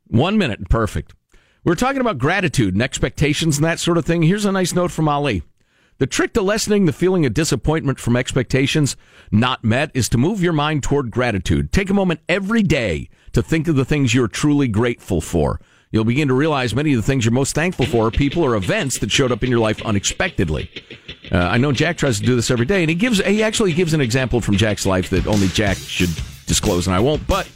One 0.08 0.36
minute. 0.36 0.68
Perfect. 0.68 1.14
We're 1.62 1.76
talking 1.76 2.00
about 2.00 2.18
gratitude 2.18 2.74
and 2.74 2.82
expectations 2.82 3.56
and 3.56 3.64
that 3.64 3.78
sort 3.78 3.98
of 3.98 4.04
thing. 4.04 4.22
Here's 4.22 4.44
a 4.44 4.52
nice 4.52 4.74
note 4.74 4.90
from 4.90 5.08
Ali. 5.08 5.42
The 5.98 6.08
trick 6.08 6.32
to 6.32 6.42
lessening 6.42 6.86
the 6.86 6.92
feeling 6.92 7.24
of 7.24 7.34
disappointment 7.34 8.00
from 8.00 8.16
expectations 8.16 8.96
not 9.30 9.62
met 9.62 9.92
is 9.94 10.08
to 10.08 10.18
move 10.18 10.42
your 10.42 10.52
mind 10.52 10.82
toward 10.82 11.12
gratitude. 11.12 11.70
Take 11.70 11.88
a 11.88 11.94
moment 11.94 12.18
every 12.28 12.64
day 12.64 13.08
to 13.32 13.42
think 13.42 13.68
of 13.68 13.76
the 13.76 13.84
things 13.84 14.12
you're 14.12 14.26
truly 14.26 14.66
grateful 14.66 15.20
for. 15.20 15.60
You'll 15.92 16.04
begin 16.04 16.26
to 16.26 16.34
realize 16.34 16.74
many 16.74 16.92
of 16.94 16.96
the 16.96 17.06
things 17.06 17.24
you're 17.24 17.30
most 17.30 17.54
thankful 17.54 17.86
for 17.86 18.08
are 18.08 18.10
people 18.10 18.42
or 18.42 18.56
events 18.56 18.98
that 18.98 19.12
showed 19.12 19.30
up 19.30 19.44
in 19.44 19.50
your 19.50 19.60
life 19.60 19.80
unexpectedly. 19.82 20.68
Uh, 21.30 21.38
I 21.38 21.58
know 21.58 21.70
Jack 21.70 21.96
tries 21.96 22.18
to 22.18 22.26
do 22.26 22.34
this 22.34 22.50
every 22.50 22.66
day, 22.66 22.82
and 22.82 22.90
he 22.90 22.96
gives 22.96 23.24
he 23.24 23.44
actually 23.44 23.72
gives 23.72 23.94
an 23.94 24.00
example 24.00 24.40
from 24.40 24.56
Jack's 24.56 24.86
life 24.86 25.10
that 25.10 25.28
only 25.28 25.46
Jack 25.46 25.76
should 25.76 26.10
disclose, 26.46 26.88
and 26.88 26.96
I 26.96 26.98
won't. 26.98 27.24
But 27.28 27.48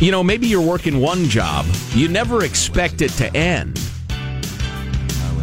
you 0.00 0.10
know, 0.10 0.22
maybe 0.22 0.46
you're 0.46 0.60
working 0.60 1.00
one 1.00 1.24
job, 1.24 1.66
you 1.90 2.08
never 2.08 2.44
expect 2.44 3.00
it 3.00 3.10
to 3.12 3.34
end. 3.34 3.80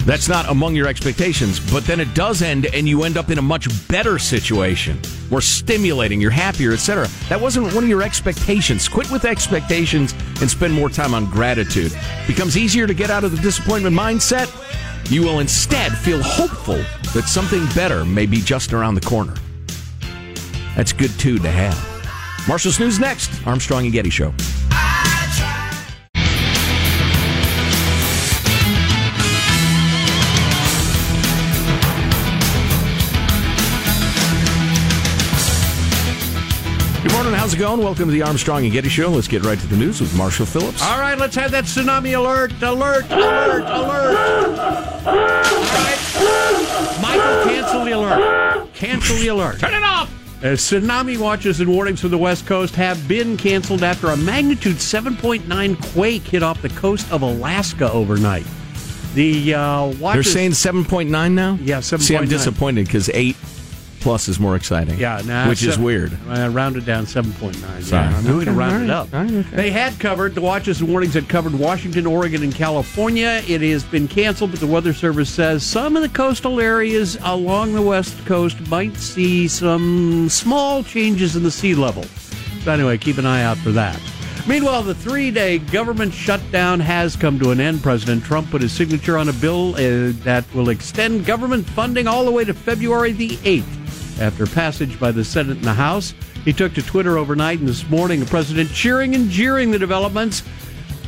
That's 0.05 0.27
not 0.27 0.49
among 0.49 0.75
your 0.75 0.87
expectations, 0.87 1.59
but 1.71 1.85
then 1.85 2.01
it 2.01 2.13
does 2.13 2.41
end 2.41 2.65
and 2.67 2.87
you 2.87 3.03
end 3.03 3.17
up 3.17 3.29
in 3.29 3.37
a 3.37 3.41
much 3.41 3.67
better 3.87 4.19
situation, 4.19 4.99
more 5.31 5.39
stimulating, 5.39 6.19
you're 6.19 6.29
happier, 6.29 6.73
etc. 6.73 7.07
That 7.29 7.39
wasn't 7.39 7.73
one 7.73 7.85
of 7.85 7.89
your 7.89 8.03
expectations. 8.03 8.89
Quit 8.89 9.09
with 9.09 9.23
expectations 9.23 10.13
and 10.41 10.49
spend 10.49 10.73
more 10.73 10.89
time 10.89 11.13
on 11.13 11.25
gratitude. 11.27 11.93
Becomes 12.27 12.57
easier 12.57 12.85
to 12.85 12.93
get 12.93 13.09
out 13.09 13.23
of 13.23 13.31
the 13.31 13.41
disappointment 13.41 13.95
mindset. 13.95 14.51
You 15.09 15.23
will 15.23 15.39
instead 15.39 15.97
feel 15.97 16.21
hopeful 16.21 16.83
that 17.13 17.27
something 17.27 17.65
better 17.73 18.03
may 18.03 18.25
be 18.25 18.41
just 18.41 18.73
around 18.73 18.95
the 18.95 19.01
corner. 19.01 19.35
That's 20.75 20.91
good 20.91 21.11
too 21.17 21.39
to 21.39 21.49
have. 21.49 21.92
Marshall's 22.47 22.77
News 22.79 22.99
next. 22.99 23.31
Armstrong 23.47 23.85
and 23.85 23.93
Getty 23.93 24.09
Show. 24.09 24.31
Good 37.01 37.13
morning. 37.13 37.33
How's 37.33 37.53
it 37.53 37.59
going? 37.59 37.79
Welcome 37.79 38.05
to 38.05 38.11
the 38.11 38.21
Armstrong 38.23 38.65
and 38.65 38.73
Getty 38.73 38.89
Show. 38.89 39.09
Let's 39.09 39.29
get 39.29 39.45
right 39.45 39.57
to 39.57 39.67
the 39.67 39.77
news 39.77 40.01
with 40.01 40.13
Marshall 40.17 40.45
Phillips. 40.45 40.81
All 40.81 40.99
right, 40.99 41.17
let's 41.17 41.35
have 41.35 41.51
that 41.51 41.63
tsunami 41.63 42.17
alert, 42.17 42.51
alert, 42.61 43.09
alert, 43.09 43.63
alert. 43.63 44.17
All 45.07 45.13
right. 45.15 45.99
Michael, 47.01 47.43
cancel 47.45 47.85
the 47.85 47.91
alert. 47.91 48.73
Cancel 48.73 49.15
the 49.15 49.27
alert. 49.29 49.59
Turn 49.59 49.73
it 49.73 49.83
off. 49.83 50.12
As 50.43 50.59
tsunami 50.59 51.17
watches 51.17 51.61
and 51.61 51.69
warnings 51.69 52.01
for 52.01 52.09
the 52.09 52.17
West 52.17 52.45
Coast 52.45 52.75
have 52.75 53.07
been 53.07 53.37
canceled 53.37 53.81
after 53.81 54.07
a 54.07 54.17
magnitude 54.17 54.75
7.9 54.75 55.93
quake 55.93 56.23
hit 56.23 56.43
off 56.43 56.61
the 56.61 56.67
coast 56.67 57.09
of 57.13 57.21
Alaska 57.21 57.89
overnight. 57.89 58.45
The 59.15 59.53
uh, 59.53 59.85
watches, 60.01 60.33
They're 60.33 60.51
saying 60.51 60.51
7.9 60.51 61.31
now? 61.31 61.57
Yeah, 61.61 61.77
7.9. 61.77 62.01
See, 62.01 62.17
I'm 62.17 62.27
disappointed 62.27 62.87
because 62.87 63.09
8 63.13 63.37
plus 64.03 64.27
is 64.27 64.39
more 64.39 64.55
exciting. 64.55 64.99
Yeah, 64.99 65.21
nah, 65.25 65.47
which 65.49 65.63
is 65.63 65.79
weird. 65.79 66.15
I 66.27 66.47
rounded 66.47 66.85
down 66.85 67.05
7.9. 67.05 67.53
Sorry. 67.81 68.03
Yeah, 68.03 68.17
I'm 68.17 68.23
going 68.25 68.45
to 68.45 68.51
Okay, 68.51 68.57
round 68.59 68.83
it 68.83 68.89
up. 68.89 69.11
right, 69.11 69.31
okay. 69.31 69.55
They 69.55 69.71
had 69.71 69.97
covered, 69.99 70.35
the 70.35 70.41
watches 70.41 70.81
and 70.81 70.89
warnings 70.89 71.13
had 71.15 71.27
covered 71.29 71.53
Washington, 71.53 72.05
Oregon, 72.05 72.43
and 72.43 72.53
California. 72.53 73.41
It 73.47 73.61
has 73.61 73.83
been 73.83 74.07
canceled, 74.07 74.51
but 74.51 74.59
the 74.59 74.67
Weather 74.67 74.93
Service 74.93 75.29
says 75.29 75.63
some 75.63 75.95
of 75.95 76.01
the 76.03 76.09
coastal 76.09 76.59
areas 76.59 77.17
along 77.23 77.73
the 77.73 77.81
West 77.81 78.15
Coast 78.25 78.59
might 78.69 78.95
see 78.97 79.47
some 79.47 80.27
small 80.29 80.83
changes 80.83 81.35
in 81.35 81.43
the 81.43 81.51
sea 81.51 81.73
level. 81.73 82.03
So, 82.63 82.71
anyway, 82.71 82.97
keep 82.97 83.17
an 83.17 83.25
eye 83.25 83.43
out 83.43 83.57
for 83.57 83.71
that. 83.71 83.99
Meanwhile, 84.45 84.83
the 84.83 84.95
three 84.95 85.31
day 85.31 85.59
government 85.59 86.13
shutdown 86.13 86.81
has 86.81 87.15
come 87.15 87.39
to 87.39 87.51
an 87.51 87.61
end. 87.61 87.81
President 87.81 88.23
Trump 88.25 88.49
put 88.51 88.61
his 88.61 88.73
signature 88.73 89.17
on 89.17 89.29
a 89.29 89.33
bill 89.33 89.73
uh, 89.75 90.11
that 90.25 90.43
will 90.53 90.67
extend 90.67 91.25
government 91.25 91.65
funding 91.65 92.07
all 92.07 92.25
the 92.25 92.31
way 92.31 92.43
to 92.43 92.53
February 92.53 93.13
the 93.13 93.29
8th. 93.37 93.63
After 94.19 94.45
passage 94.45 94.99
by 94.99 95.11
the 95.11 95.23
Senate 95.23 95.57
and 95.57 95.65
the 95.65 95.73
House, 95.73 96.13
he 96.45 96.53
took 96.53 96.73
to 96.75 96.81
Twitter 96.81 97.17
overnight 97.17 97.59
and 97.59 97.67
this 97.67 97.89
morning, 97.89 98.19
the 98.19 98.25
president 98.25 98.71
cheering 98.71 99.15
and 99.15 99.29
jeering 99.29 99.71
the 99.71 99.79
developments. 99.79 100.43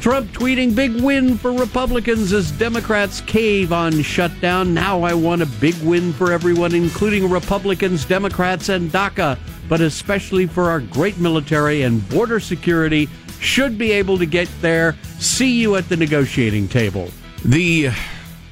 Trump 0.02 0.32
tweeting 0.32 0.76
big 0.76 1.02
win 1.02 1.38
for 1.38 1.52
Republicans 1.52 2.32
as 2.34 2.52
Democrats 2.52 3.22
cave 3.22 3.74
on 3.74 4.02
shutdown. 4.02 4.74
Now 4.74 5.02
I 5.02 5.14
want 5.14 5.42
a 5.42 5.46
big 5.46 5.76
win 5.82 6.14
for 6.14 6.32
everyone, 6.32 6.76
including 6.76 7.30
Republicans, 7.30 8.06
Democrats, 8.06 8.70
and 8.70 8.92
DACA, 8.92 9.38
but 9.68 9.82
especially 9.82 10.46
for 10.46 10.70
our 10.70 10.80
great 10.80 11.18
military 11.18 11.84
and 11.84 12.08
border 12.10 12.40
security. 12.40 13.10
Should 13.40 13.78
be 13.78 13.92
able 13.92 14.18
to 14.18 14.26
get 14.26 14.50
there. 14.62 14.96
See 15.20 15.60
you 15.60 15.76
at 15.76 15.90
the 15.90 15.98
negotiating 15.98 16.68
table. 16.68 17.10
The 17.44 17.90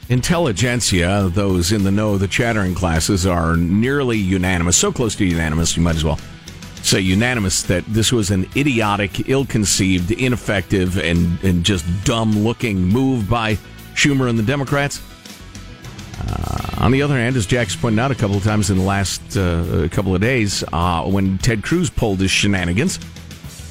intelligentsia, 0.09 1.29
those 1.33 1.71
in 1.71 1.83
the 1.83 1.91
know, 1.91 2.17
the 2.17 2.27
chattering 2.27 2.75
classes, 2.75 3.25
are 3.25 3.55
nearly 3.55 4.17
unanimous, 4.17 4.77
so 4.77 4.91
close 4.91 5.15
to 5.15 5.25
unanimous, 5.25 5.75
you 5.75 5.83
might 5.83 5.95
as 5.95 6.03
well 6.03 6.19
say 6.83 6.99
unanimous 6.99 7.63
that 7.63 7.85
this 7.85 8.11
was 8.11 8.29
an 8.29 8.47
idiotic, 8.55 9.29
ill 9.29 9.45
conceived, 9.45 10.11
ineffective, 10.11 10.97
and, 10.97 11.41
and 11.43 11.63
just 11.63 11.85
dumb 12.03 12.31
looking 12.43 12.81
move 12.81 13.29
by 13.29 13.55
Schumer 13.95 14.29
and 14.29 14.37
the 14.37 14.43
Democrats. 14.43 15.01
Uh, 16.19 16.83
on 16.83 16.91
the 16.91 17.01
other 17.01 17.15
hand, 17.15 17.35
as 17.35 17.45
Jack's 17.45 17.75
pointed 17.75 17.99
out 17.99 18.11
a 18.11 18.15
couple 18.15 18.35
of 18.35 18.43
times 18.43 18.69
in 18.69 18.77
the 18.77 18.83
last 18.83 19.37
uh, 19.37 19.87
couple 19.89 20.13
of 20.13 20.21
days, 20.21 20.63
uh, 20.73 21.03
when 21.03 21.37
Ted 21.37 21.63
Cruz 21.63 21.89
pulled 21.89 22.19
his 22.19 22.31
shenanigans 22.31 22.99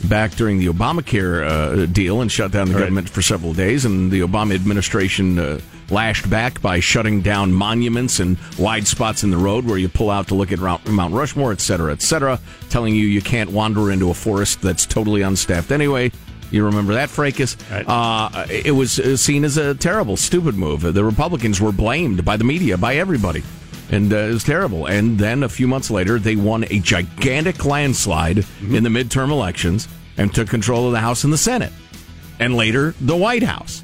back 0.09 0.33
during 0.33 0.59
the 0.59 0.67
Obamacare 0.67 1.47
uh, 1.47 1.87
deal 1.87 2.23
and 2.23 2.33
shut 2.33 2.51
down 2.51 2.69
the 2.69 2.79
government 2.79 3.09
for 3.09 3.23
several 3.23 3.53
days, 3.53 3.85
and 3.85 4.11
the 4.11 4.21
Obama 4.21 4.55
administration 4.55 5.39
uh, 5.39 5.61
lashed 5.93 6.29
back 6.29 6.61
by 6.63 6.81
shutting 6.81 7.21
down 7.21 7.53
monuments 7.53 8.19
and 8.19 8.37
wide 8.59 8.87
spots 8.87 9.23
in 9.23 9.31
the 9.31 9.37
road 9.37 9.65
where 9.65 9.79
you 9.79 9.89
pull 9.89 10.11
out 10.11 10.29
to 10.29 10.35
look 10.35 10.51
at 10.51 10.59
Mount 10.59 11.15
Rushmore, 11.15 11.53
et 11.53 11.61
cetera, 11.61 11.93
et 11.93 12.03
cetera, 12.03 12.41
telling 12.71 12.95
you 12.95 13.07
you 13.07 13.21
can't 13.21 13.51
wander 13.51 13.91
into 13.91 14.11
a 14.11 14.15
forest 14.15 14.63
that's 14.63 14.87
totally 14.87 15.23
unstaffed 15.23 15.71
anyway. 15.71 16.11
You 16.51 16.65
remember 16.67 16.95
that 16.95 17.09
fracas? 17.09 17.57
Uh, 17.71 18.47
it 18.51 18.73
was 18.73 18.99
uh, 18.99 19.17
seen 19.17 19.45
as 19.45 19.57
a 19.57 19.75
terrible, 19.75 20.17
stupid 20.17 20.55
move. 20.55 20.83
The 20.83 21.05
Republicans 21.05 21.61
were 21.61 21.73
blamed 21.73 22.25
by 22.25 22.37
the 22.37 22.45
media, 22.45 22.77
by 22.77 22.97
everybody. 22.97 23.43
And 23.91 24.13
uh, 24.13 24.17
it 24.17 24.33
was 24.33 24.45
terrible. 24.45 24.87
And 24.87 25.19
then 25.19 25.43
a 25.43 25.49
few 25.49 25.67
months 25.67 25.91
later, 25.91 26.19
they 26.19 26.37
won 26.37 26.65
a 26.71 26.79
gigantic 26.81 27.65
landslide 27.65 28.37
Mm-hmm. 28.39 28.75
in 28.75 28.83
the 28.85 28.91
midterm 28.91 29.31
elections 29.31 29.89
and 30.19 30.35
took 30.35 30.49
control 30.49 30.87
of 30.87 30.93
the 30.93 31.01
House 31.01 31.25
and 31.25 31.33
the 31.33 31.39
Senate. 31.39 31.73
And 32.39 32.55
later, 32.55 32.95
the 33.01 33.17
White 33.17 33.43
House. 33.43 33.83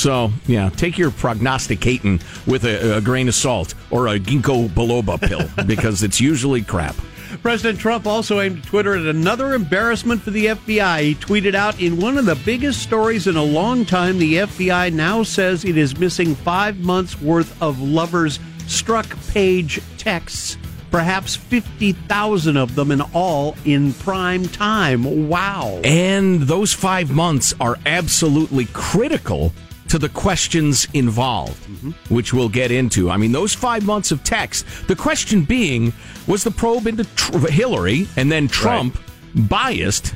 So, 0.00 0.32
yeah, 0.46 0.70
take 0.70 0.96
your 0.96 1.10
prognosticating 1.10 2.22
with 2.46 2.64
a, 2.64 2.96
a 2.96 3.00
grain 3.02 3.28
of 3.28 3.34
salt 3.34 3.74
or 3.90 4.08
a 4.08 4.18
ginkgo 4.18 4.70
biloba 4.70 5.20
pill 5.20 5.46
because 5.66 6.02
it's 6.02 6.18
usually 6.18 6.62
crap. 6.62 6.96
President 7.42 7.78
Trump 7.78 8.06
also 8.06 8.40
aimed 8.40 8.64
Twitter 8.64 8.96
at 8.96 9.04
another 9.04 9.52
embarrassment 9.52 10.22
for 10.22 10.30
the 10.30 10.46
FBI. 10.46 11.02
He 11.02 11.14
tweeted 11.16 11.54
out 11.54 11.78
In 11.82 12.00
one 12.00 12.16
of 12.16 12.24
the 12.24 12.34
biggest 12.46 12.82
stories 12.82 13.26
in 13.26 13.36
a 13.36 13.44
long 13.44 13.84
time, 13.84 14.18
the 14.18 14.36
FBI 14.36 14.90
now 14.90 15.22
says 15.22 15.66
it 15.66 15.76
is 15.76 15.98
missing 15.98 16.34
five 16.34 16.78
months' 16.78 17.20
worth 17.20 17.60
of 17.60 17.78
lovers' 17.82 18.38
Strzok 18.60 19.34
Page 19.34 19.82
texts, 19.98 20.56
perhaps 20.90 21.36
50,000 21.36 22.56
of 22.56 22.74
them 22.74 22.90
in 22.90 23.02
all 23.12 23.54
in 23.66 23.92
prime 23.92 24.48
time. 24.48 25.28
Wow. 25.28 25.82
And 25.84 26.40
those 26.40 26.72
five 26.72 27.10
months 27.10 27.52
are 27.60 27.76
absolutely 27.84 28.64
critical 28.72 29.52
to 29.90 29.98
the 29.98 30.08
questions 30.08 30.86
involved, 30.94 31.62
mm-hmm. 31.64 32.14
which 32.14 32.32
we'll 32.32 32.48
get 32.48 32.70
into. 32.70 33.10
I 33.10 33.16
mean, 33.16 33.32
those 33.32 33.52
five 33.54 33.84
months 33.84 34.12
of 34.12 34.22
text, 34.24 34.64
the 34.86 34.96
question 34.96 35.44
being 35.44 35.92
was 36.26 36.44
the 36.44 36.50
probe 36.50 36.86
into 36.86 37.04
tr- 37.16 37.48
Hillary 37.48 38.06
and 38.16 38.30
then 38.30 38.48
Trump 38.48 38.96
right. 38.96 39.48
biased 39.48 40.14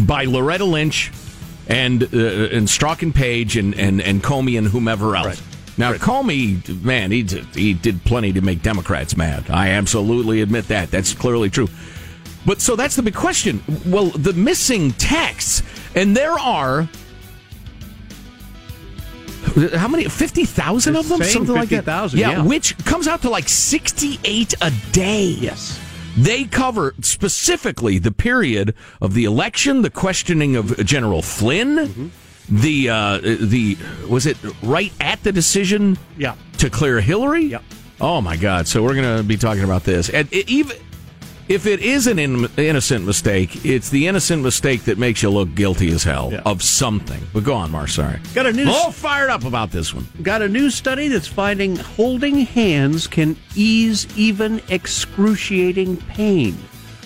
by 0.00 0.24
Loretta 0.24 0.64
Lynch 0.64 1.10
and 1.68 2.02
uh, 2.02 2.06
and 2.06 2.68
Strzok 2.68 3.02
and 3.02 3.14
Page 3.14 3.56
and, 3.56 3.74
and, 3.74 4.02
and 4.02 4.22
Comey 4.22 4.58
and 4.58 4.66
whomever 4.66 5.16
else. 5.16 5.26
Right. 5.26 5.42
Now, 5.78 5.92
right. 5.92 6.00
Comey, 6.00 6.82
man, 6.82 7.10
he, 7.10 7.22
did, 7.22 7.46
he 7.46 7.72
did 7.72 8.04
plenty 8.04 8.32
to 8.34 8.40
make 8.40 8.62
Democrats 8.62 9.16
mad. 9.16 9.50
I 9.50 9.70
absolutely 9.70 10.40
admit 10.42 10.68
that. 10.68 10.90
That's 10.90 11.14
clearly 11.14 11.50
true. 11.50 11.68
But 12.46 12.60
so 12.60 12.76
that's 12.76 12.94
the 12.94 13.02
big 13.02 13.14
question. 13.14 13.62
Well, 13.86 14.06
the 14.06 14.34
missing 14.34 14.92
texts, 14.92 15.62
and 15.94 16.14
there 16.14 16.38
are 16.38 16.88
how 19.54 19.88
many? 19.88 20.04
Fifty 20.04 20.44
thousand 20.44 20.96
of 20.96 21.08
them, 21.08 21.22
something 21.22 21.54
50, 21.54 21.74
like 21.74 21.84
that. 21.84 22.12
Yeah, 22.12 22.30
yeah, 22.30 22.42
which 22.44 22.76
comes 22.84 23.06
out 23.06 23.22
to 23.22 23.30
like 23.30 23.48
sixty-eight 23.48 24.54
a 24.60 24.72
day. 24.92 25.24
Yes. 25.24 25.80
They 26.16 26.44
cover 26.44 26.94
specifically 27.00 27.98
the 27.98 28.12
period 28.12 28.74
of 29.00 29.14
the 29.14 29.24
election, 29.24 29.82
the 29.82 29.90
questioning 29.90 30.54
of 30.54 30.76
General 30.84 31.22
Flynn, 31.22 31.76
mm-hmm. 31.76 32.08
the 32.48 32.88
uh, 32.88 33.18
the 33.18 33.76
was 34.08 34.26
it 34.26 34.36
right 34.62 34.92
at 35.00 35.22
the 35.24 35.32
decision? 35.32 35.98
Yeah. 36.16 36.36
to 36.58 36.70
clear 36.70 37.00
Hillary. 37.00 37.44
Yeah. 37.44 37.58
Oh 38.00 38.20
my 38.20 38.36
God! 38.36 38.68
So 38.68 38.82
we're 38.82 38.94
going 38.94 39.16
to 39.16 39.22
be 39.22 39.36
talking 39.36 39.64
about 39.64 39.84
this, 39.84 40.08
and 40.08 40.28
it, 40.32 40.48
even 40.48 40.76
if 41.48 41.66
it 41.66 41.80
is 41.80 42.06
an 42.06 42.18
in- 42.18 42.48
innocent 42.56 43.04
mistake, 43.04 43.64
it's 43.64 43.90
the 43.90 44.06
innocent 44.06 44.42
mistake 44.42 44.84
that 44.84 44.98
makes 44.98 45.22
you 45.22 45.30
look 45.30 45.54
guilty 45.54 45.90
as 45.92 46.02
hell 46.02 46.30
yeah. 46.32 46.42
of 46.46 46.62
something. 46.62 47.22
But 47.32 47.44
go 47.44 47.54
on, 47.54 47.70
Mar. 47.70 47.86
Sorry. 47.86 48.18
Got 48.34 48.46
a 48.46 48.52
new. 48.52 48.68
All 48.68 48.90
fired 48.90 49.30
up 49.30 49.44
about 49.44 49.70
this 49.70 49.92
one. 49.92 50.06
Got 50.22 50.42
a 50.42 50.48
new 50.48 50.70
study 50.70 51.08
that's 51.08 51.26
finding 51.26 51.76
holding 51.76 52.40
hands 52.40 53.06
can 53.06 53.36
ease 53.54 54.06
even 54.16 54.62
excruciating 54.68 55.98
pain. 55.98 56.56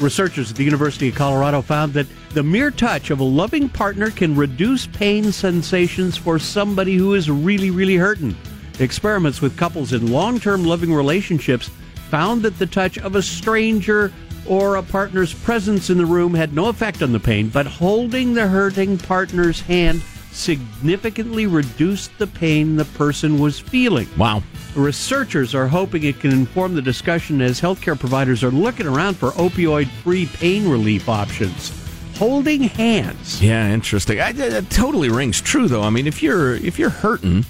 Researchers 0.01 0.53
at 0.53 0.57
the 0.57 0.64
University 0.64 1.09
of 1.09 1.16
Colorado 1.16 1.61
found 1.61 1.92
that 1.94 2.07
the 2.31 2.42
mere 2.42 2.70
touch 2.70 3.11
of 3.11 3.18
a 3.18 3.24
loving 3.24 3.68
partner 3.68 4.11
can 4.11 4.37
reduce 4.37 4.87
pain 4.87 5.33
sensations 5.33 6.16
for 6.16 6.38
somebody 6.38 6.94
who 6.94 7.14
is 7.14 7.29
really, 7.29 7.70
really 7.70 7.96
hurting. 7.96 8.37
Experiments 8.79 9.40
with 9.40 9.57
couples 9.57 9.92
in 9.92 10.12
long 10.12 10.38
term 10.38 10.64
loving 10.64 10.94
relationships 10.94 11.68
found 12.11 12.42
that 12.42 12.59
the 12.59 12.66
touch 12.66 12.96
of 12.98 13.16
a 13.16 13.22
stranger 13.22 14.12
or 14.48 14.76
a 14.76 14.82
partner's 14.82 15.34
presence 15.34 15.90
in 15.90 15.98
the 15.98 16.06
room 16.06 16.34
had 16.34 16.52
no 16.52 16.68
effect 16.68 17.02
on 17.02 17.12
the 17.12 17.20
pain, 17.20 17.48
but 17.48 17.66
holding 17.66 18.34
the 18.34 18.46
hurting 18.46 18.98
partner's 18.98 19.61
hand 19.61 20.02
significantly 20.32 21.46
reduced 21.46 22.16
the 22.18 22.26
pain 22.26 22.76
the 22.76 22.84
person 22.84 23.38
was 23.38 23.58
feeling. 23.58 24.08
Wow. 24.16 24.42
Researchers 24.74 25.54
are 25.54 25.66
hoping 25.66 26.04
it 26.04 26.20
can 26.20 26.30
inform 26.30 26.74
the 26.74 26.82
discussion 26.82 27.40
as 27.40 27.61
healthcare 27.61 27.98
providers 27.98 28.44
are 28.44 28.50
looking 28.50 28.87
around 28.87 29.16
for 29.16 29.30
opioid 29.32 29.88
free 30.02 30.26
pain 30.26 30.68
relief 30.68 31.08
options. 31.08 31.72
Holding 32.16 32.62
hands. 32.62 33.42
Yeah, 33.42 33.68
interesting. 33.72 34.20
I, 34.20 34.32
that 34.32 34.70
totally 34.70 35.08
rings 35.08 35.40
true, 35.40 35.68
though. 35.68 35.82
I 35.82 35.90
mean, 35.90 36.06
if 36.06 36.22
you're 36.22 36.54
if 36.54 36.78
you're 36.78 36.90
hurting, 36.90 37.44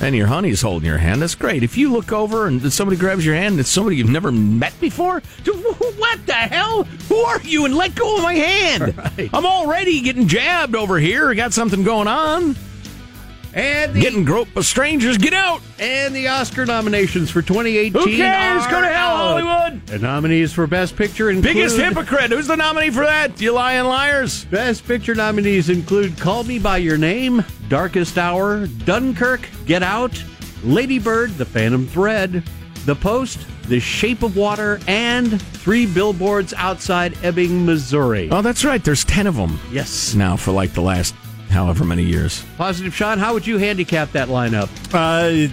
and 0.00 0.14
your 0.14 0.26
honey's 0.26 0.62
holding 0.62 0.86
your 0.88 0.98
hand, 0.98 1.22
that's 1.22 1.34
great. 1.34 1.62
If 1.62 1.76
you 1.76 1.92
look 1.92 2.12
over 2.12 2.46
and 2.46 2.72
somebody 2.72 2.96
grabs 2.98 3.24
your 3.24 3.34
hand, 3.34 3.52
and 3.52 3.60
it's 3.60 3.70
somebody 3.70 3.96
you've 3.96 4.10
never 4.10 4.32
met 4.32 4.78
before, 4.80 5.20
what 5.44 6.26
the 6.26 6.32
hell? 6.32 6.84
Who 6.84 7.16
are 7.16 7.40
you? 7.42 7.64
And 7.64 7.74
let 7.74 7.94
go 7.94 8.16
of 8.16 8.22
my 8.22 8.34
hand. 8.34 8.94
Right. 9.16 9.30
I'm 9.32 9.46
already 9.46 10.00
getting 10.00 10.26
jabbed 10.28 10.74
over 10.74 10.98
here. 10.98 11.30
I 11.30 11.34
got 11.34 11.52
something 11.52 11.84
going 11.84 12.08
on. 12.08 12.56
And 13.54 13.94
the, 13.94 14.00
getting 14.00 14.24
groped 14.24 14.52
by 14.52 14.62
strangers. 14.62 15.16
Get 15.16 15.32
out! 15.32 15.62
And 15.78 16.14
the 16.14 16.26
Oscar 16.26 16.66
nominations 16.66 17.30
for 17.30 17.40
2018. 17.40 17.92
Who 17.92 18.16
cares? 18.16 18.66
Go 18.66 18.80
to 18.80 18.88
hell, 18.88 19.16
Hollywood. 19.16 19.86
The 19.86 20.00
nominees 20.00 20.52
for 20.52 20.66
Best 20.66 20.96
Picture 20.96 21.30
include 21.30 21.54
biggest 21.54 21.76
hypocrite. 21.76 22.32
Who's 22.32 22.48
the 22.48 22.56
nominee 22.56 22.90
for 22.90 23.04
that? 23.04 23.40
You 23.40 23.52
lying 23.52 23.84
liars. 23.84 24.44
Best 24.46 24.86
Picture 24.86 25.14
nominees 25.14 25.70
include 25.70 26.18
Call 26.18 26.42
Me 26.42 26.58
by 26.58 26.78
Your 26.78 26.98
Name, 26.98 27.44
Darkest 27.68 28.18
Hour, 28.18 28.66
Dunkirk, 28.66 29.48
Get 29.66 29.84
Out, 29.84 30.22
Lady 30.64 30.98
Bird, 30.98 31.30
The 31.36 31.44
Phantom 31.44 31.86
Thread, 31.86 32.42
The 32.86 32.96
Post, 32.96 33.46
The 33.68 33.78
Shape 33.78 34.24
of 34.24 34.36
Water, 34.36 34.80
and 34.88 35.40
Three 35.40 35.86
Billboards 35.86 36.52
Outside 36.54 37.16
Ebbing, 37.22 37.64
Missouri. 37.64 38.28
Oh, 38.32 38.42
that's 38.42 38.64
right. 38.64 38.82
There's 38.82 39.04
ten 39.04 39.28
of 39.28 39.36
them. 39.36 39.60
Yes. 39.70 40.14
Now 40.14 40.36
for 40.36 40.50
like 40.50 40.72
the 40.72 40.82
last 40.82 41.14
however 41.54 41.84
many 41.84 42.02
years. 42.02 42.44
Positive, 42.58 42.94
Sean. 42.94 43.18
How 43.18 43.32
would 43.32 43.46
you 43.46 43.56
handicap 43.56 44.12
that 44.12 44.28
lineup? 44.28 44.68
Uh, 44.92 45.48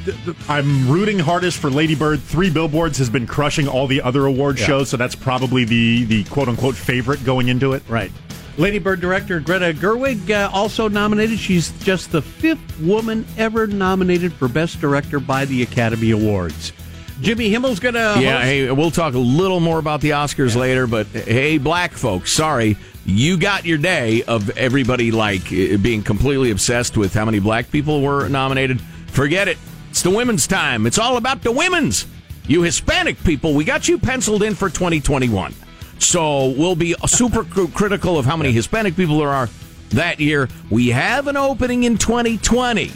I'm 0.52 0.90
rooting 0.90 1.20
hardest 1.20 1.60
for 1.60 1.70
Lady 1.70 1.96
Bird. 1.96 2.22
Three 2.22 2.50
Billboards 2.50 2.98
has 2.98 3.10
been 3.10 3.26
crushing 3.26 3.68
all 3.68 3.88
the 3.88 4.02
other 4.02 4.26
award 4.26 4.60
yeah. 4.60 4.66
shows, 4.66 4.90
so 4.90 4.98
that's 4.98 5.16
probably 5.16 5.64
the 5.64 6.04
the 6.06 6.24
quote 6.26 6.50
unquote 6.50 6.76
favorite 6.76 7.24
going 7.24 7.48
into 7.48 7.74
it. 7.74 7.84
Right. 7.88 8.12
Lady 8.58 8.80
Bird 8.80 9.00
director 9.00 9.40
Greta 9.40 9.74
Gerwig 9.74 10.30
uh, 10.30 10.50
also 10.52 10.90
nominated. 10.90 11.40
She's 11.40 11.72
just 11.84 12.12
the 12.12 12.22
fifth 12.22 12.80
woman 12.82 13.26
ever 13.38 13.66
nominated 13.66 14.34
for 14.34 14.50
Best 14.50 14.82
Director 14.82 15.20
by 15.20 15.46
the 15.46 15.64
Academy 15.64 16.12
Awards. 16.12 16.74
Jimmy 17.22 17.52
Kimmel's 17.52 17.80
going 17.80 17.94
to. 17.94 18.18
Yeah, 18.20 18.38
host? 18.38 18.44
hey, 18.46 18.72
we'll 18.72 18.92
talk 18.92 19.14
a 19.14 19.20
little 19.20 19.60
more 19.60 19.78
about 19.78 20.02
the 20.02 20.10
Oscars 20.10 20.56
yeah. 20.56 20.62
later, 20.62 20.88
but 20.88 21.06
hey, 21.08 21.60
black 21.60 21.94
folks, 21.94 22.34
sorry 22.34 22.78
you 23.06 23.38
got 23.38 23.66
your 23.66 23.78
day 23.78 24.24
of 24.24 24.50
everybody 24.58 25.12
like 25.12 25.52
uh, 25.52 25.78
being 25.78 26.04
completely 26.04 26.52
obsessed 26.52 26.98
with 26.98 27.14
how 27.14 27.26
many 27.26 27.40
black 27.40 27.72
people 27.72 28.02
were 28.02 28.28
nominated. 28.30 28.82
Forget 29.08 29.48
it. 29.48 29.58
It's 29.90 30.04
the 30.04 30.10
women's 30.10 30.48
time. 30.48 30.86
It's 30.86 30.98
all 30.98 31.18
about 31.18 31.42
the 31.42 31.52
women's. 31.52 32.06
You 32.48 32.64
Hispanic 32.64 33.24
people, 33.24 33.54
we 33.54 33.64
got 33.64 33.88
you 33.88 33.98
penciled 33.98 34.44
in 34.44 34.56
for 34.56 34.70
2021. 34.70 35.54
So 36.00 36.50
we'll 36.50 36.76
be 36.76 36.96
super 37.06 37.44
critical 37.44 38.18
of 38.18 38.26
how 38.26 38.36
many 38.36 38.52
Hispanic 38.52 38.96
people 38.96 39.20
there 39.20 39.30
are 39.30 39.50
that 39.90 40.20
year. 40.20 40.50
We 40.70 40.90
have 40.90 41.28
an 41.28 41.38
opening 41.38 41.84
in 41.84 41.98
2020. 41.98 42.92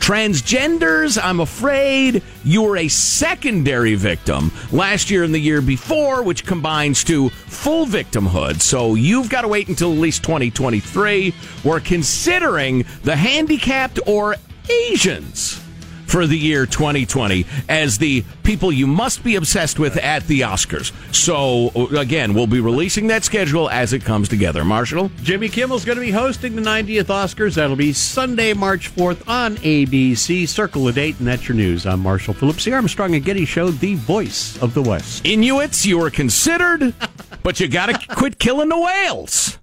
Transgenders, 0.00 1.22
I'm 1.22 1.40
afraid 1.40 2.22
you 2.42 2.62
were 2.62 2.78
a 2.78 2.88
secondary 2.88 3.94
victim 3.94 4.50
last 4.72 5.10
year 5.10 5.22
and 5.22 5.32
the 5.32 5.38
year 5.38 5.60
before, 5.60 6.22
which 6.22 6.44
combines 6.44 7.04
to 7.04 7.28
full 7.28 7.86
victimhood. 7.86 8.60
So 8.60 8.96
you've 8.96 9.28
got 9.28 9.42
to 9.42 9.48
wait 9.48 9.68
until 9.68 9.92
at 9.92 9.98
least 9.98 10.24
2023. 10.24 11.32
We're 11.62 11.80
considering 11.80 12.84
the 13.04 13.14
handicapped 13.14 14.00
or 14.06 14.34
Asians 14.68 15.62
for 16.10 16.26
the 16.26 16.36
year 16.36 16.66
2020 16.66 17.46
as 17.68 17.98
the 17.98 18.24
people 18.42 18.72
you 18.72 18.86
must 18.86 19.22
be 19.22 19.36
obsessed 19.36 19.78
with 19.78 19.96
at 19.98 20.26
the 20.26 20.40
Oscars. 20.40 20.92
So, 21.14 21.70
again, 21.96 22.34
we'll 22.34 22.48
be 22.48 22.58
releasing 22.60 23.06
that 23.06 23.22
schedule 23.22 23.70
as 23.70 23.92
it 23.92 24.04
comes 24.04 24.28
together. 24.28 24.64
Marshall? 24.64 25.10
Jimmy 25.22 25.48
Kimmel's 25.48 25.84
going 25.84 25.96
to 25.98 26.04
be 26.04 26.10
hosting 26.10 26.56
the 26.56 26.62
90th 26.62 27.04
Oscars. 27.04 27.54
That'll 27.54 27.76
be 27.76 27.92
Sunday, 27.92 28.54
March 28.54 28.92
4th 28.94 29.28
on 29.28 29.56
ABC. 29.58 30.48
Circle 30.48 30.84
the 30.84 30.92
date, 30.92 31.18
and 31.20 31.28
that's 31.28 31.48
your 31.48 31.56
news. 31.56 31.86
I'm 31.86 32.00
Marshall 32.00 32.34
Phillips, 32.34 32.64
the 32.64 32.72
Armstrong 32.72 33.14
and 33.14 33.24
Getty 33.24 33.44
Show, 33.44 33.70
the 33.70 33.94
voice 33.94 34.60
of 34.60 34.74
the 34.74 34.82
West. 34.82 35.24
Inuits, 35.24 35.86
you 35.86 36.02
are 36.02 36.10
considered, 36.10 36.92
but 37.44 37.60
you 37.60 37.68
got 37.68 37.86
to 37.86 38.16
quit 38.16 38.40
killing 38.40 38.68
the 38.68 38.78
whales. 38.78 39.58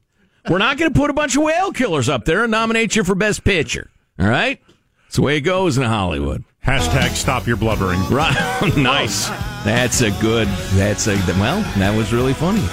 We're 0.49 0.59
not 0.59 0.77
going 0.77 0.93
to 0.93 0.97
put 0.97 1.09
a 1.09 1.13
bunch 1.13 1.35
of 1.35 1.43
whale 1.43 1.73
killers 1.73 2.07
up 2.07 2.23
there 2.23 2.43
and 2.43 2.51
nominate 2.51 2.95
you 2.95 3.03
for 3.03 3.15
Best 3.15 3.43
Picture. 3.43 3.89
All 4.17 4.27
right? 4.27 4.61
It's 5.07 5.15
the 5.15 5.21
way 5.21 5.37
it 5.37 5.41
goes 5.41 5.77
in 5.77 5.83
Hollywood. 5.83 6.43
Hashtag 6.65 7.11
stop 7.11 7.47
your 7.47 7.57
blubbering. 7.57 8.01
Right. 8.11 8.35
nice. 8.77 9.29
That's 9.63 10.01
a 10.01 10.11
good, 10.21 10.47
that's 10.75 11.07
a, 11.07 11.15
well, 11.39 11.61
that 11.77 11.95
was 11.95 12.13
really 12.13 12.33
funny. 12.33 12.65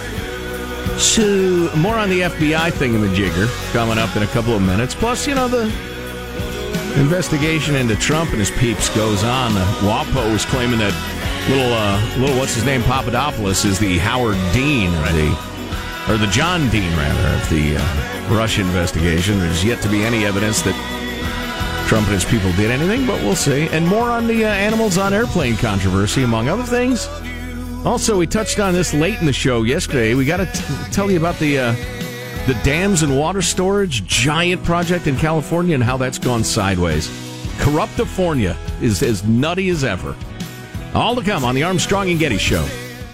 So, 0.99 1.71
more 1.77 1.97
on 1.97 2.09
the 2.11 2.21
FBI 2.21 2.73
thing 2.73 2.95
in 2.95 3.01
the 3.01 3.15
jigger 3.15 3.47
coming 3.73 3.99
up 3.99 4.15
in 4.17 4.23
a 4.23 4.27
couple 4.29 4.55
of 4.55 4.63
minutes. 4.63 4.95
Plus, 4.95 5.27
you 5.27 5.35
know, 5.35 5.49
the 5.49 5.65
investigation 7.01 7.75
into 7.75 7.97
Trump 7.97 8.31
and 8.31 8.39
his 8.39 8.51
peeps 8.53 8.89
goes 8.95 9.25
on. 9.25 9.57
Uh, 9.57 9.65
WAPO 9.83 10.33
was 10.33 10.45
claiming 10.45 10.79
that 10.79 10.95
little, 11.49 11.73
uh, 11.73 12.21
little, 12.21 12.37
what's 12.39 12.55
his 12.55 12.65
name, 12.65 12.83
Papadopoulos 12.83 13.65
is 13.65 13.79
the 13.79 13.99
Howard 13.99 14.37
Dean 14.53 14.95
of 14.95 15.13
the, 15.15 16.13
or 16.13 16.17
the 16.17 16.29
John 16.29 16.69
Dean, 16.71 16.91
rather, 16.97 17.37
of 17.37 17.49
the 17.51 17.77
uh, 17.77 18.35
Russia 18.35 18.61
investigation. 18.63 19.39
There's 19.41 19.65
yet 19.65 19.81
to 19.83 19.89
be 19.89 20.05
any 20.05 20.25
evidence 20.25 20.63
that 20.63 20.75
Trump 21.87 22.07
and 22.07 22.15
his 22.15 22.25
people 22.25 22.51
did 22.53 22.71
anything, 22.71 23.07
but 23.07 23.21
we'll 23.23 23.37
see. 23.37 23.69
And 23.69 23.87
more 23.87 24.11
on 24.11 24.27
the 24.27 24.45
uh, 24.45 24.49
animals 24.49 24.97
on 24.99 25.13
airplane 25.13 25.57
controversy, 25.57 26.23
among 26.23 26.49
other 26.49 26.63
things, 26.63 27.07
Also, 27.85 28.17
we 28.17 28.27
touched 28.27 28.59
on 28.59 28.73
this 28.73 28.95
late 28.95 29.21
in 29.21 29.27
the 29.27 29.33
show 29.33 29.63
yesterday. 29.63 30.15
We 30.15 30.25
got 30.25 30.39
to 30.39 30.47
tell 30.91 31.11
you 31.11 31.19
about 31.19 31.39
the 31.39 31.59
uh, 31.59 31.73
the 32.47 32.59
dams 32.65 33.03
and 33.03 33.19
water 33.19 33.43
storage 33.43 34.07
giant 34.07 34.65
project 34.65 35.07
in 35.07 35.17
California 35.17 35.75
and 35.75 35.85
how 35.85 35.99
that's 35.99 36.19
gone 36.19 36.45
sideways. 36.45 37.09
Corruptifornia 37.59 38.57
is 38.83 39.03
as 39.03 39.23
nutty 39.25 39.69
as 39.69 39.85
ever. 39.85 40.17
All 40.95 41.15
to 41.15 41.23
come 41.23 41.45
on 41.45 41.55
the 41.55 41.63
Armstrong 41.63 42.09
and 42.11 42.19
Getty 42.19 42.39
Show. 42.39 42.63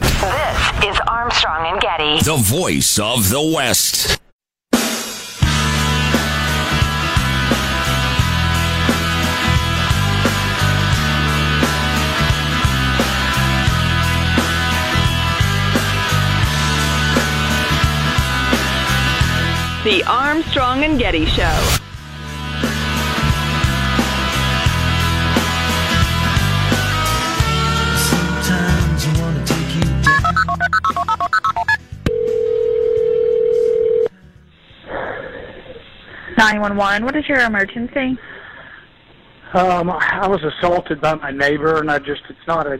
This 0.00 0.84
is 0.84 1.00
Armstrong 1.08 1.72
and 1.72 1.80
Getty. 1.80 2.22
The 2.24 2.36
voice 2.36 2.98
of 3.00 3.28
the 3.28 3.42
West. 3.42 4.19
The 19.90 20.04
Armstrong 20.04 20.84
and 20.84 21.00
Getty 21.00 21.26
Show. 21.26 21.50
Sometimes 27.96 29.04
you 29.04 29.12
want 29.20 29.44
to 29.44 29.52
take 29.52 29.74
you. 29.74 29.80
Nine 36.38 36.60
one 36.60 36.76
one. 36.76 37.04
What 37.04 37.16
is 37.16 37.28
your 37.28 37.40
emergency? 37.40 38.16
Um, 39.54 39.90
I 39.90 40.28
was 40.28 40.40
assaulted 40.44 41.00
by 41.00 41.14
my 41.14 41.32
neighbor, 41.32 41.80
and 41.80 41.90
I 41.90 41.98
just, 41.98 42.22
it's 42.28 42.38
not 42.46 42.68
a 42.68 42.78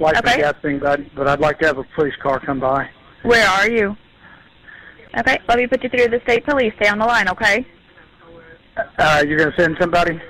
life 0.00 0.16
Okay. 0.16 0.32
and 0.32 0.40
death 0.40 0.56
thing, 0.62 0.78
but, 0.78 1.00
but 1.14 1.28
I'd 1.28 1.40
like 1.40 1.58
to 1.58 1.66
have 1.66 1.76
a 1.76 1.84
police 1.94 2.14
car 2.22 2.40
come 2.40 2.58
by. 2.58 2.88
Where 3.22 3.46
are 3.46 3.68
you? 3.68 3.94
Okay, 5.16 5.38
let 5.48 5.58
me 5.58 5.66
put 5.66 5.82
you 5.82 5.88
through 5.88 6.08
the 6.08 6.20
state 6.24 6.44
police. 6.44 6.72
Stay 6.80 6.88
on 6.88 6.98
the 6.98 7.06
line, 7.06 7.28
okay? 7.28 7.66
Uh, 8.98 9.24
you're 9.26 9.38
going 9.38 9.50
to 9.50 9.56
send 9.56 9.76
somebody? 9.80 10.20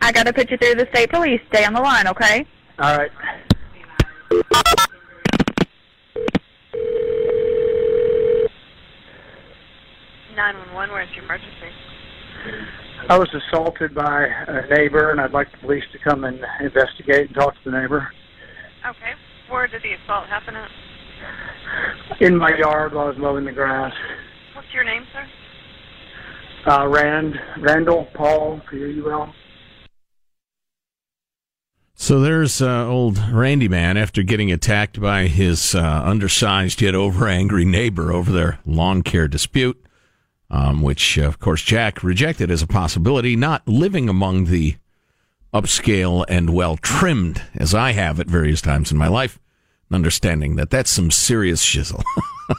I 0.00 0.12
got 0.12 0.26
to 0.26 0.32
put 0.32 0.50
you 0.50 0.56
through 0.56 0.74
the 0.74 0.86
state 0.92 1.10
police. 1.10 1.40
Stay 1.48 1.64
on 1.64 1.74
the 1.74 1.80
line, 1.80 2.06
okay? 2.06 2.46
All 2.78 2.96
right. 2.96 3.10
Nine 10.36 10.56
one 10.56 10.74
one. 10.74 10.90
Where's 10.90 11.08
your 11.14 11.24
emergency? 11.24 11.70
I 13.08 13.18
was 13.18 13.28
assaulted 13.34 13.94
by 13.94 14.26
a 14.26 14.66
neighbor, 14.74 15.10
and 15.10 15.20
I'd 15.20 15.32
like 15.32 15.50
the 15.52 15.58
police 15.58 15.84
to 15.92 15.98
come 15.98 16.24
and 16.24 16.40
investigate 16.60 17.28
and 17.28 17.34
talk 17.34 17.54
to 17.54 17.70
the 17.70 17.78
neighbor. 17.78 18.08
Okay. 18.86 19.12
Where 19.50 19.66
did 19.66 19.82
the 19.82 19.92
assault 20.02 20.26
happen 20.26 20.56
at? 20.56 20.70
In 22.20 22.36
my 22.36 22.56
yard 22.56 22.94
while 22.94 23.06
I 23.06 23.08
was 23.08 23.18
mowing 23.18 23.44
the 23.44 23.52
grass. 23.52 23.92
What's 24.54 24.68
your 24.72 24.84
name, 24.84 25.04
sir? 25.12 25.26
Uh, 26.70 26.88
Rand, 26.88 27.34
Randall, 27.60 28.06
Paul, 28.14 28.60
P-U-L. 28.70 29.34
So 31.96 32.20
there's 32.20 32.60
uh, 32.60 32.86
old 32.86 33.18
Randy 33.30 33.68
Man 33.68 33.96
after 33.96 34.22
getting 34.22 34.50
attacked 34.50 35.00
by 35.00 35.26
his 35.26 35.74
uh, 35.74 36.02
undersized 36.04 36.82
yet 36.82 36.94
over 36.94 37.28
angry 37.28 37.64
neighbor 37.64 38.12
over 38.12 38.32
their 38.32 38.58
lawn 38.66 39.02
care 39.02 39.28
dispute, 39.28 39.82
um, 40.50 40.82
which, 40.82 41.18
uh, 41.18 41.22
of 41.22 41.38
course, 41.38 41.62
Jack 41.62 42.02
rejected 42.02 42.50
as 42.50 42.62
a 42.62 42.66
possibility, 42.66 43.36
not 43.36 43.66
living 43.68 44.08
among 44.08 44.46
the 44.46 44.76
upscale 45.52 46.24
and 46.28 46.50
well 46.50 46.76
trimmed 46.76 47.42
as 47.54 47.74
I 47.74 47.92
have 47.92 48.18
at 48.18 48.26
various 48.26 48.60
times 48.60 48.90
in 48.90 48.98
my 48.98 49.08
life, 49.08 49.38
and 49.38 49.43
understanding 49.92 50.56
that 50.56 50.70
that's 50.70 50.90
some 50.90 51.10
serious 51.10 51.64
shizzle. 51.64 52.02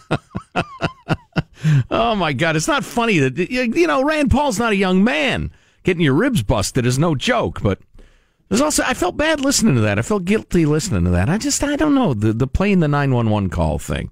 oh 1.89 2.15
my 2.15 2.33
God, 2.33 2.55
it's 2.55 2.67
not 2.67 2.83
funny 2.83 3.19
that 3.19 3.38
you 3.38 3.88
know 3.88 4.03
Rand 4.03 4.31
Paul's 4.31 4.59
not 4.59 4.73
a 4.73 4.77
young 4.77 5.03
man. 5.03 5.51
Getting 5.83 6.03
your 6.03 6.13
ribs 6.13 6.41
busted 6.41 6.85
is 6.85 6.97
no 6.97 7.13
joke, 7.15 7.61
but 7.61 7.79
there's 8.49 8.61
also 8.61 8.83
I 8.83 8.93
felt 8.93 9.17
bad 9.17 9.39
listening 9.39 9.75
to 9.75 9.81
that. 9.81 9.99
I 9.99 10.01
felt 10.01 10.25
guilty 10.25 10.65
listening 10.65 11.03
to 11.05 11.11
that. 11.11 11.29
I 11.29 11.38
just 11.38 11.63
I 11.63 11.75
don't 11.75 11.95
know 11.95 12.13
the 12.13 12.33
the 12.33 12.47
playing 12.47 12.79
the 12.79 12.88
nine 12.88 13.13
one 13.13 13.29
one 13.29 13.49
call 13.49 13.79
thing. 13.79 14.11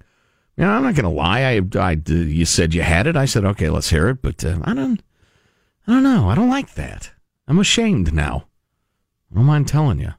You 0.58 0.66
know, 0.66 0.72
I'm 0.72 0.84
not 0.84 0.94
going 0.94 1.06
to 1.06 1.10
lie. 1.10 1.42
I, 1.42 1.62
I 1.80 1.98
you 2.06 2.46
said 2.46 2.76
you 2.76 2.84
had 2.84 3.08
it. 3.08 3.16
I 3.16 3.26
said 3.26 3.46
okay, 3.46 3.70
let's 3.70 3.90
hear 3.90 4.10
it. 4.10 4.22
But 4.22 4.44
uh, 4.46 4.60
I 4.64 4.74
don't 4.74 5.02
I 5.88 5.94
don't 5.94 6.04
know. 6.04 6.30
I 6.30 6.36
don't 6.36 6.50
like 6.50 6.76
that. 6.76 7.12
I'm 7.48 7.60
ashamed 7.60 8.14
now. 8.14 8.48
I 9.32 9.36
don't 9.36 9.46
mind 9.46 9.68
telling 9.68 10.00
you. 10.00 10.14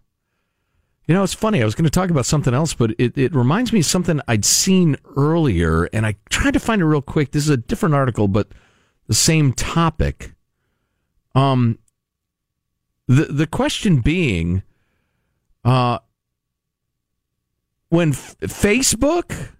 You 1.07 1.15
know, 1.15 1.23
it's 1.23 1.35
funny. 1.35 1.61
I 1.61 1.67
was 1.67 1.75
going 1.75 1.85
to 1.85 1.91
talk 1.91 2.09
about 2.09 2.25
something 2.25 2.55
else, 2.55 2.73
but 2.73 2.93
it, 2.99 3.17
it 3.19 3.35
reminds 3.35 3.73
me 3.73 3.81
of 3.81 3.87
something 3.87 4.21
I'd 4.27 4.45
seen 4.45 4.97
earlier, 5.17 5.85
and 5.93 6.07
I 6.07 6.17
tried 6.31 6.55
to 6.55 6.61
find 6.61 6.81
it 6.81 6.87
real 6.87 7.03
quick. 7.03 7.33
This 7.33 7.45
is 7.45 7.51
a 7.51 7.59
different 7.59 7.95
article, 7.95 8.27
but 8.27 8.49
the 9.07 9.15
same 9.15 9.53
topic. 9.53 10.33
Um, 11.35 11.79
the 13.07 13.25
the 13.25 13.47
question 13.47 14.01
being, 14.01 14.63
uh, 15.63 15.99
when 17.91 18.11
F- 18.11 18.37
Facebook 18.41 19.51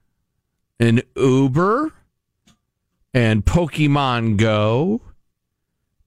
and 0.81 1.03
Uber 1.15 1.93
and 3.13 3.45
Pokemon 3.45 4.39
Go 4.39 5.03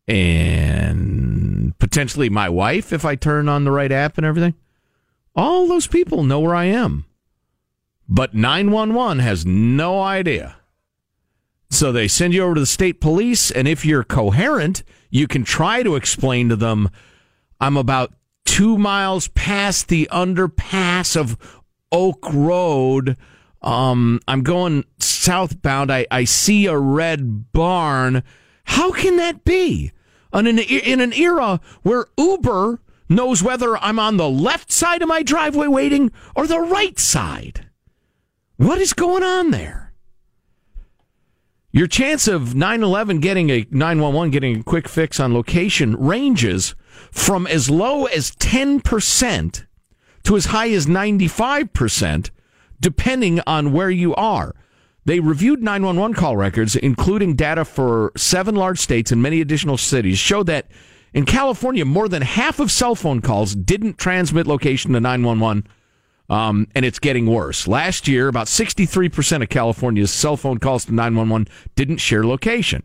and 0.07 1.77
potentially 1.77 2.29
my 2.29 2.49
wife, 2.49 2.91
if 2.91 3.05
I 3.05 3.15
turn 3.15 3.47
on 3.47 3.65
the 3.65 3.71
right 3.71 3.91
app 3.91 4.17
and 4.17 4.25
everything, 4.25 4.55
all 5.37 5.67
those 5.67 5.87
people 5.87 6.23
know 6.23 6.39
where 6.39 6.55
I 6.55 6.65
am. 6.65 7.05
But 8.09 8.33
911 8.33 9.19
has 9.19 9.45
no 9.45 10.01
idea. 10.01 10.57
So 11.69 11.91
they 11.91 12.07
send 12.07 12.33
you 12.33 12.43
over 12.43 12.55
to 12.55 12.61
the 12.61 12.65
state 12.65 12.99
police, 12.99 13.51
and 13.51 13.67
if 13.67 13.85
you're 13.85 14.03
coherent, 14.03 14.83
you 15.09 15.27
can 15.27 15.43
try 15.43 15.83
to 15.83 15.95
explain 15.95 16.49
to 16.49 16.55
them, 16.55 16.89
I'm 17.59 17.77
about 17.77 18.13
two 18.45 18.77
miles 18.77 19.27
past 19.29 19.89
the 19.89 20.09
underpass 20.11 21.15
of 21.15 21.37
Oak 21.91 22.25
Road. 22.31 23.17
Um, 23.61 24.21
I'm 24.27 24.43
going 24.43 24.85
southbound. 24.99 25.91
I, 25.91 26.07
I 26.09 26.23
see 26.23 26.65
a 26.65 26.77
red 26.77 27.51
barn. 27.51 28.23
How 28.63 28.91
can 28.91 29.17
that 29.17 29.43
be? 29.43 29.91
In 30.33 30.47
an, 30.47 30.59
in 30.59 31.01
an 31.01 31.13
era 31.13 31.59
where 31.83 32.05
Uber 32.17 32.79
knows 33.09 33.43
whether 33.43 33.77
I'm 33.77 33.99
on 33.99 34.17
the 34.17 34.29
left 34.29 34.71
side 34.71 35.01
of 35.01 35.07
my 35.07 35.23
driveway 35.23 35.67
waiting 35.67 36.11
or 36.35 36.47
the 36.47 36.59
right 36.59 36.97
side. 36.99 37.67
What 38.57 38.79
is 38.79 38.93
going 38.93 39.23
on 39.23 39.51
there? 39.51 39.87
Your 41.71 41.87
chance 41.87 42.27
of 42.27 42.55
911 42.55 43.19
getting 43.19 43.49
a 43.51 43.67
911 43.69 44.31
getting 44.31 44.59
a 44.59 44.63
quick 44.63 44.87
fix 44.87 45.19
on 45.19 45.33
location 45.33 45.95
ranges 45.95 46.75
from 47.11 47.45
as 47.45 47.69
low 47.69 48.05
as 48.05 48.31
10% 48.31 49.65
to 50.23 50.35
as 50.35 50.45
high 50.45 50.71
as 50.71 50.87
95% 50.87 52.31
depending 52.79 53.41
on 53.45 53.73
where 53.73 53.91
you 53.91 54.15
are. 54.15 54.55
They 55.05 55.19
reviewed 55.19 55.61
911 55.61 56.15
call 56.15 56.35
records 56.35 56.75
including 56.75 57.35
data 57.35 57.63
for 57.63 58.11
seven 58.17 58.55
large 58.55 58.79
states 58.79 59.11
and 59.11 59.21
many 59.21 59.39
additional 59.39 59.77
cities 59.77 60.17
showed 60.17 60.47
that 60.47 60.71
in 61.13 61.25
California 61.25 61.85
more 61.85 62.07
than 62.07 62.21
half 62.21 62.59
of 62.59 62.71
cell 62.71 62.95
phone 62.95 63.21
calls 63.21 63.55
didn't 63.55 63.97
transmit 63.97 64.47
location 64.47 64.93
to 64.93 64.99
911 64.99 65.67
um, 66.29 66.67
and 66.75 66.85
it's 66.85 66.99
getting 66.99 67.25
worse. 67.25 67.67
Last 67.67 68.07
year, 68.07 68.27
about 68.27 68.47
63% 68.47 69.43
of 69.43 69.49
California's 69.49 70.11
cell 70.11 70.35
phone 70.35 70.57
calls 70.57 70.85
to 70.85 70.93
911 70.93 71.47
didn't 71.75 71.97
share 71.97 72.25
location. 72.25 72.83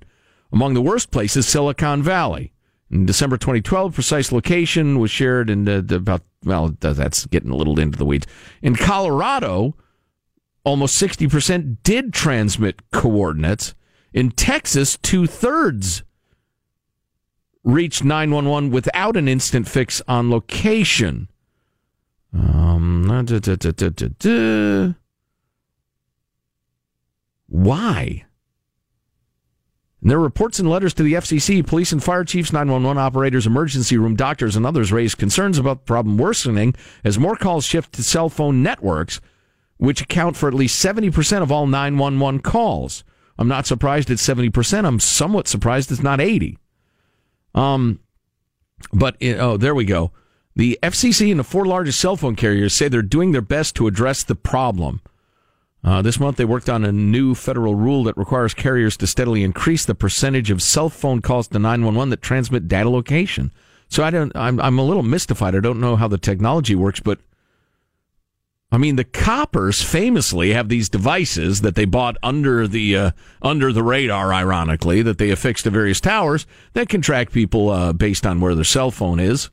Among 0.53 0.75
the 0.75 0.83
worst 0.83 1.11
places, 1.11 1.47
Silicon 1.47 2.03
Valley. 2.03 2.53
In 2.91 3.07
December 3.07 3.39
2012, 3.39 3.95
precise 3.95 4.31
location 4.31 4.99
was 4.99 5.11
shared 5.11 5.49
in 5.49 5.67
about, 5.67 6.23
well, 6.45 6.77
that's 6.79 7.25
getting 7.27 7.51
a 7.51 7.57
little 7.57 7.81
into 7.81 7.97
the 7.97 8.05
weeds. 8.05 8.27
In 8.61 8.77
Colorado, 8.77 9.75
almost 10.63 11.01
60% 11.01 11.79
did 11.83 12.13
transmit 12.13 12.91
coordinates. 12.93 13.75
In 14.13 14.31
Texas, 14.31 14.99
two 14.99 15.27
thirds 15.27 16.03
reached 17.65 18.05
911 18.05 18.71
without 18.71 19.17
an 19.17 19.29
instant 19.29 19.69
fix 19.69 20.03
on 20.09 20.31
location. 20.31 21.29
Um, 22.35 23.05
da, 23.27 23.39
da, 23.39 24.09
da. 24.19 24.95
Why? 27.47 28.25
In 30.03 30.09
their 30.09 30.19
reports 30.19 30.59
and 30.59 30.69
letters 30.69 30.95
to 30.95 31.05
the 31.05 31.13
FCC, 31.13 31.65
police 31.65 31.93
and 31.93 32.03
fire 32.03 32.25
chiefs, 32.25 32.53
911 32.53 33.01
operators, 33.01 33.47
emergency 33.47 33.97
room 33.97 34.17
doctors, 34.17 34.57
and 34.57 34.67
others 34.67 34.91
raised 34.91 35.19
concerns 35.19 35.59
about 35.59 35.81
the 35.81 35.85
problem 35.85 36.19
worsening 36.19 36.75
as 37.05 37.19
more 37.19 37.37
calls 37.37 37.65
shift 37.65 37.93
to 37.93 38.03
cell 38.03 38.29
phone 38.29 38.63
networks, 38.65 39.21
which 39.77 40.01
account 40.01 40.37
for 40.37 40.49
at 40.49 40.55
least 40.55 40.85
70% 40.85 41.43
of 41.43 41.53
all 41.53 41.67
911 41.69 42.41
calls. 42.41 43.05
I'm 43.39 43.49
not 43.49 43.67
surprised 43.67 44.11
it's 44.11 44.27
70%. 44.27 44.85
I'm 44.85 44.99
somewhat 44.99 45.47
surprised 45.47 45.93
it's 45.93 46.03
not 46.03 46.21
80. 46.21 46.59
Um, 47.55 48.01
but, 48.93 49.17
oh, 49.23 49.57
there 49.57 49.75
we 49.75 49.85
go. 49.85 50.13
The 50.55 50.79
FCC 50.83 51.31
and 51.31 51.41
the 51.41 51.45
four 51.45 51.65
largest 51.65 52.01
cell 52.01 52.17
phone 52.17 52.37
carriers 52.37 52.75
say 52.75 52.89
they're 52.89 53.03
doing 53.03 53.33
their 53.33 53.41
best 53.41 53.75
to 53.77 53.87
address 53.87 54.23
the 54.23 54.35
problem. 54.35 55.01
Uh, 55.85 56.01
this 56.03 56.21
month, 56.21 56.37
they 56.37 56.45
worked 56.45 56.69
on 56.69 56.85
a 56.85 56.93
new 56.93 57.35
federal 57.35 57.75
rule 57.75 58.05
that 58.05 58.17
requires 58.17 58.55
carriers 58.55 58.97
to 58.99 59.07
steadily 59.07 59.43
increase 59.43 59.85
the 59.85 59.95
percentage 59.95 60.51
of 60.51 60.63
cell 60.63 60.89
phone 60.89 61.21
calls 61.21 61.49
to 61.49 61.59
911 61.59 62.11
that 62.11 62.23
transmit 62.23 62.69
data 62.69 62.89
location. 62.89 63.51
So 63.89 64.05
I 64.05 64.11
don't. 64.11 64.35
I'm, 64.37 64.61
I'm 64.61 64.79
a 64.79 64.85
little 64.85 65.03
mystified. 65.03 65.55
I 65.55 65.61
don't 65.61 65.81
know 65.81 65.97
how 65.97 66.09
the 66.09 66.19
technology 66.19 66.75
works, 66.75 67.01
but 67.01 67.19
I 68.73 68.79
mean, 68.79 68.97
the 68.97 69.05
coppers 69.05 69.83
famously 69.83 70.55
have 70.55 70.71
these 70.71 70.89
devices 70.89 71.61
that 71.61 71.75
they 71.75 71.85
bought 71.85 72.17
under 72.23 72.67
the 72.67 72.97
uh, 72.97 73.11
under 73.43 73.71
the 73.71 73.83
radar, 73.83 74.33
ironically, 74.33 75.03
that 75.03 75.19
they 75.19 75.31
affix 75.31 75.63
to 75.65 75.71
various 75.71 76.01
towers 76.01 76.47
that 76.73 76.89
can 76.89 77.03
track 77.03 77.33
people 77.33 77.69
uh, 77.69 77.93
based 77.93 78.25
on 78.25 78.41
where 78.41 78.55
their 78.55 78.65
cell 78.65 78.91
phone 78.91 79.21
is. 79.21 79.51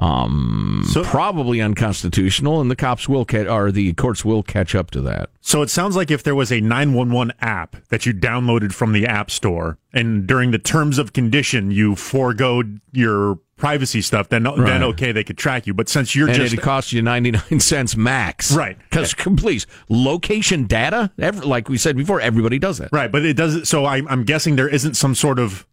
Um, 0.00 0.82
so, 0.88 1.04
probably 1.04 1.60
unconstitutional, 1.60 2.60
and 2.60 2.70
the 2.70 2.76
cops 2.76 3.08
will 3.08 3.26
catch, 3.26 3.46
or 3.46 3.70
the 3.70 3.92
courts 3.92 4.24
will 4.24 4.42
catch 4.42 4.74
up 4.74 4.90
to 4.92 5.00
that. 5.02 5.28
So 5.42 5.60
it 5.60 5.68
sounds 5.68 5.94
like 5.94 6.10
if 6.10 6.22
there 6.22 6.34
was 6.34 6.50
a 6.50 6.60
911 6.60 7.34
app 7.40 7.76
that 7.88 8.06
you 8.06 8.14
downloaded 8.14 8.72
from 8.72 8.92
the 8.92 9.06
App 9.06 9.30
Store, 9.30 9.78
and 9.92 10.26
during 10.26 10.52
the 10.52 10.58
terms 10.58 10.98
of 10.98 11.12
condition 11.12 11.70
you 11.70 11.94
forego 11.96 12.62
your 12.92 13.40
privacy 13.60 14.00
stuff, 14.00 14.28
then 14.28 14.44
right. 14.44 14.56
then 14.56 14.82
okay, 14.82 15.12
they 15.12 15.22
could 15.22 15.38
track 15.38 15.66
you. 15.66 15.74
But 15.74 15.88
since 15.88 16.14
you're 16.16 16.28
and 16.28 16.36
just 16.36 16.54
it 16.54 16.60
costs 16.60 16.92
you 16.92 17.02
ninety 17.02 17.30
nine 17.30 17.60
cents 17.60 17.96
max, 17.96 18.52
right? 18.52 18.76
Because 18.90 19.14
please, 19.14 19.66
location 19.88 20.64
data, 20.64 21.12
every, 21.18 21.46
like 21.46 21.68
we 21.68 21.76
said 21.76 21.96
before, 21.96 22.20
everybody 22.20 22.58
does 22.58 22.80
it, 22.80 22.88
right? 22.92 23.12
But 23.12 23.24
it 23.24 23.36
does. 23.36 23.68
So 23.68 23.84
I, 23.84 24.02
I'm 24.08 24.24
guessing 24.24 24.56
there 24.56 24.68
isn't 24.68 24.94
some 24.94 25.14
sort 25.14 25.38
of 25.38 25.66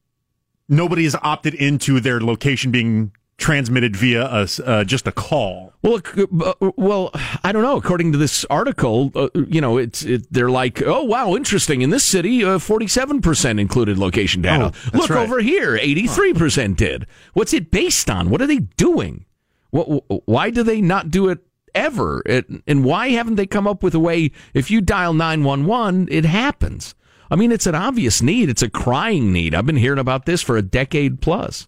nobody 0.70 1.06
has 1.06 1.16
opted 1.16 1.54
into 1.56 2.00
their 2.00 2.20
location 2.20 2.72
being 2.72 3.12
transmitted 3.38 3.96
via 3.96 4.26
a, 4.26 4.48
uh, 4.66 4.84
just 4.84 5.08
a 5.08 5.12
call. 5.12 5.74
Well, 5.84 6.02
uh, 6.44 6.72
well, 6.76 7.12
I 7.44 7.52
don't 7.52 7.62
know. 7.62 7.78
According 7.78 8.12
to 8.12 8.18
this 8.18 8.46
article, 8.46 9.12
uh, 9.16 9.30
you 9.36 9.62
know, 9.62 9.78
it's 9.78 10.04
it, 10.04 10.32
they're 10.32 10.50
like, 10.50 10.82
oh 10.82 11.04
wow, 11.04 11.36
interesting. 11.36 11.82
In 11.82 11.92
this 11.92 12.04
city, 12.04 12.44
uh, 12.44 12.60
forty-seven 12.60 13.22
percent 13.22 13.60
included 13.60 13.98
location 13.98 14.42
data. 14.42 14.72
Oh, 14.74 14.98
Look 14.98 15.10
right. 15.10 15.24
over 15.24 15.40
here, 15.40 15.78
eighty-three 15.78 16.34
percent 16.34 16.78
did. 16.78 17.06
What's 17.34 17.54
it 17.54 17.72
based 17.72 18.10
on? 18.10 18.30
What 18.30 18.42
are 18.42 18.48
they 18.48 18.60
doing? 18.60 19.26
What, 19.70 20.04
why 20.28 20.50
do 20.50 20.64
they 20.64 20.82
not 20.82 21.12
do 21.12 21.30
it 21.30 21.40
ever? 21.76 22.24
It, 22.26 22.48
and 22.66 22.84
why 22.84 23.10
haven't 23.10 23.36
they 23.36 23.46
come 23.46 23.68
up 23.68 23.84
with 23.84 23.94
a 23.94 24.00
way? 24.00 24.32
If 24.54 24.72
you 24.72 24.82
dial 24.82 25.14
nine 25.14 25.44
one 25.44 25.66
one, 25.66 26.08
it 26.10 26.26
happens. 26.26 26.96
I 27.30 27.36
mean, 27.36 27.52
it's 27.52 27.68
an 27.68 27.76
obvious 27.76 28.22
need. 28.22 28.50
It's 28.50 28.62
a 28.62 28.70
crying 28.70 29.32
need. 29.32 29.54
I've 29.54 29.66
been 29.66 29.76
hearing 29.76 30.00
about 30.00 30.26
this 30.26 30.42
for 30.42 30.58
a 30.58 30.62
decade 30.62 31.22
plus. 31.22 31.68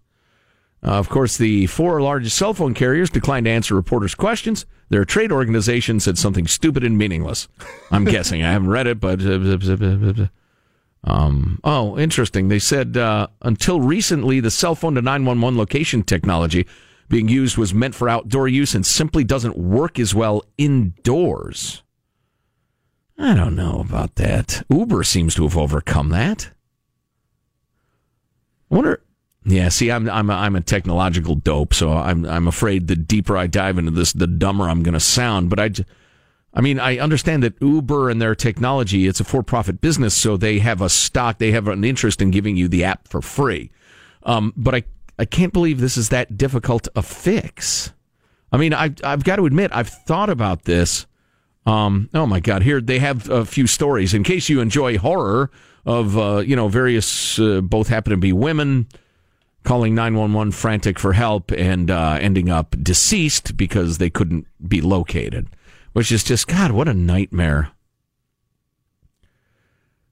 Uh, 0.83 0.91
of 0.91 1.09
course, 1.09 1.37
the 1.37 1.65
four 1.67 2.01
largest 2.01 2.37
cell 2.37 2.53
phone 2.53 2.73
carriers 2.73 3.09
declined 3.09 3.45
to 3.45 3.51
answer 3.51 3.75
reporters' 3.75 4.15
questions. 4.15 4.65
Their 4.89 5.05
trade 5.05 5.31
organization 5.31 5.99
said 5.99 6.17
something 6.17 6.47
stupid 6.47 6.83
and 6.83 6.97
meaningless. 6.97 7.47
I'm 7.91 8.05
guessing. 8.15 8.43
I 8.43 8.51
haven't 8.51 8.69
read 8.69 8.87
it, 8.87 8.99
but. 8.99 9.19
Um, 11.03 11.59
oh, 11.63 11.97
interesting. 11.97 12.47
They 12.49 12.59
said 12.59 12.97
uh, 12.97 13.27
until 13.41 13.81
recently, 13.81 14.39
the 14.39 14.51
cell 14.51 14.75
phone 14.75 14.95
to 14.95 15.01
911 15.01 15.57
location 15.57 16.03
technology 16.03 16.67
being 17.07 17.27
used 17.27 17.57
was 17.57 17.73
meant 17.73 17.95
for 17.95 18.07
outdoor 18.07 18.47
use 18.47 18.75
and 18.75 18.85
simply 18.85 19.23
doesn't 19.23 19.57
work 19.57 19.99
as 19.99 20.13
well 20.13 20.43
indoors. 20.57 21.83
I 23.17 23.33
don't 23.33 23.55
know 23.55 23.83
about 23.85 24.15
that. 24.15 24.63
Uber 24.69 25.03
seems 25.03 25.35
to 25.35 25.43
have 25.43 25.57
overcome 25.57 26.09
that. 26.09 26.51
I 28.71 28.75
wonder 28.75 29.01
yeah, 29.51 29.69
see, 29.69 29.91
I'm 29.91 30.09
I'm 30.09 30.29
a, 30.29 30.33
I'm 30.33 30.55
a 30.55 30.61
technological 30.61 31.35
dope, 31.35 31.73
so 31.73 31.91
I'm 31.91 32.25
I'm 32.25 32.47
afraid 32.47 32.87
the 32.87 32.95
deeper 32.95 33.37
I 33.37 33.47
dive 33.47 33.77
into 33.77 33.91
this, 33.91 34.13
the 34.13 34.27
dumber 34.27 34.69
I'm 34.69 34.83
going 34.83 34.93
to 34.93 34.99
sound. 34.99 35.49
But 35.49 35.59
I, 35.59 35.71
I 36.53 36.61
mean, 36.61 36.79
I 36.79 36.97
understand 36.97 37.43
that 37.43 37.61
Uber 37.61 38.09
and 38.09 38.21
their 38.21 38.35
technology, 38.35 39.07
it's 39.07 39.19
a 39.19 39.23
for-profit 39.23 39.81
business, 39.81 40.13
so 40.13 40.37
they 40.37 40.59
have 40.59 40.81
a 40.81 40.89
stock, 40.89 41.37
they 41.37 41.51
have 41.51 41.67
an 41.67 41.83
interest 41.83 42.21
in 42.21 42.31
giving 42.31 42.57
you 42.57 42.67
the 42.67 42.83
app 42.83 43.07
for 43.07 43.21
free. 43.21 43.71
Um, 44.23 44.53
but 44.55 44.75
I 44.75 44.83
I 45.17 45.25
can't 45.25 45.53
believe 45.53 45.79
this 45.79 45.97
is 45.97 46.09
that 46.09 46.37
difficult 46.37 46.87
a 46.95 47.01
fix. 47.01 47.93
I 48.51 48.57
mean, 48.57 48.73
I 48.73 48.93
I've 49.03 49.23
got 49.23 49.37
to 49.37 49.45
admit, 49.45 49.71
I've 49.73 49.89
thought 49.89 50.29
about 50.29 50.63
this. 50.63 51.05
Um, 51.65 52.09
oh 52.13 52.25
my 52.25 52.39
God! 52.39 52.63
Here 52.63 52.81
they 52.81 52.99
have 52.99 53.29
a 53.29 53.45
few 53.45 53.67
stories 53.67 54.13
in 54.13 54.23
case 54.23 54.49
you 54.49 54.59
enjoy 54.59 54.97
horror 54.97 55.51
of 55.85 56.17
uh, 56.17 56.37
you 56.39 56.55
know 56.55 56.67
various 56.67 57.39
uh, 57.39 57.61
both 57.61 57.87
happen 57.87 58.11
to 58.11 58.17
be 58.17 58.33
women 58.33 58.87
calling 59.63 59.95
911 59.95 60.51
frantic 60.51 60.99
for 60.99 61.13
help 61.13 61.51
and 61.51 61.91
uh, 61.91 62.17
ending 62.19 62.49
up 62.49 62.75
deceased 62.81 63.57
because 63.57 63.97
they 63.97 64.09
couldn't 64.09 64.47
be 64.67 64.81
located, 64.81 65.47
which 65.93 66.11
is 66.11 66.23
just, 66.23 66.47
God, 66.47 66.71
what 66.71 66.87
a 66.87 66.93
nightmare. 66.93 67.71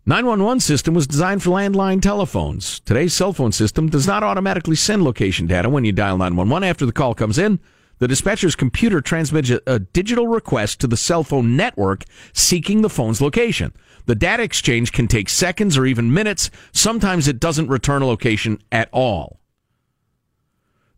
911 0.05 0.61
system 0.61 0.93
was 0.93 1.05
designed 1.05 1.43
for 1.43 1.49
landline 1.49 2.01
telephones. 2.01 2.79
Today's 2.79 3.13
cell 3.13 3.33
phone 3.33 3.51
system 3.51 3.89
does 3.89 4.07
not 4.07 4.23
automatically 4.23 4.77
send 4.77 5.03
location 5.03 5.47
data 5.47 5.69
when 5.69 5.83
you 5.83 5.91
dial 5.91 6.17
911 6.17 6.67
after 6.67 6.85
the 6.85 6.93
call 6.93 7.13
comes 7.13 7.37
in. 7.37 7.59
The 7.99 8.07
dispatcher's 8.07 8.55
computer 8.55 9.01
transmits 9.01 9.49
a, 9.49 9.79
digital 9.79 10.27
request 10.27 10.79
to 10.81 10.87
the 10.87 10.97
cell 10.97 11.23
phone 11.23 11.55
network 11.55 12.03
seeking 12.33 12.81
the 12.81 12.89
phone's 12.89 13.21
location. 13.21 13.73
The 14.05 14.15
data 14.15 14.43
exchange 14.43 14.91
can 14.91 15.07
take 15.07 15.29
seconds 15.29 15.77
or 15.77 15.85
even 15.85 16.13
minutes. 16.13 16.49
Sometimes 16.71 17.27
it 17.27 17.39
doesn't 17.39 17.67
return 17.67 18.01
a 18.01 18.05
location 18.05 18.59
at 18.71 18.89
all. 18.91 19.39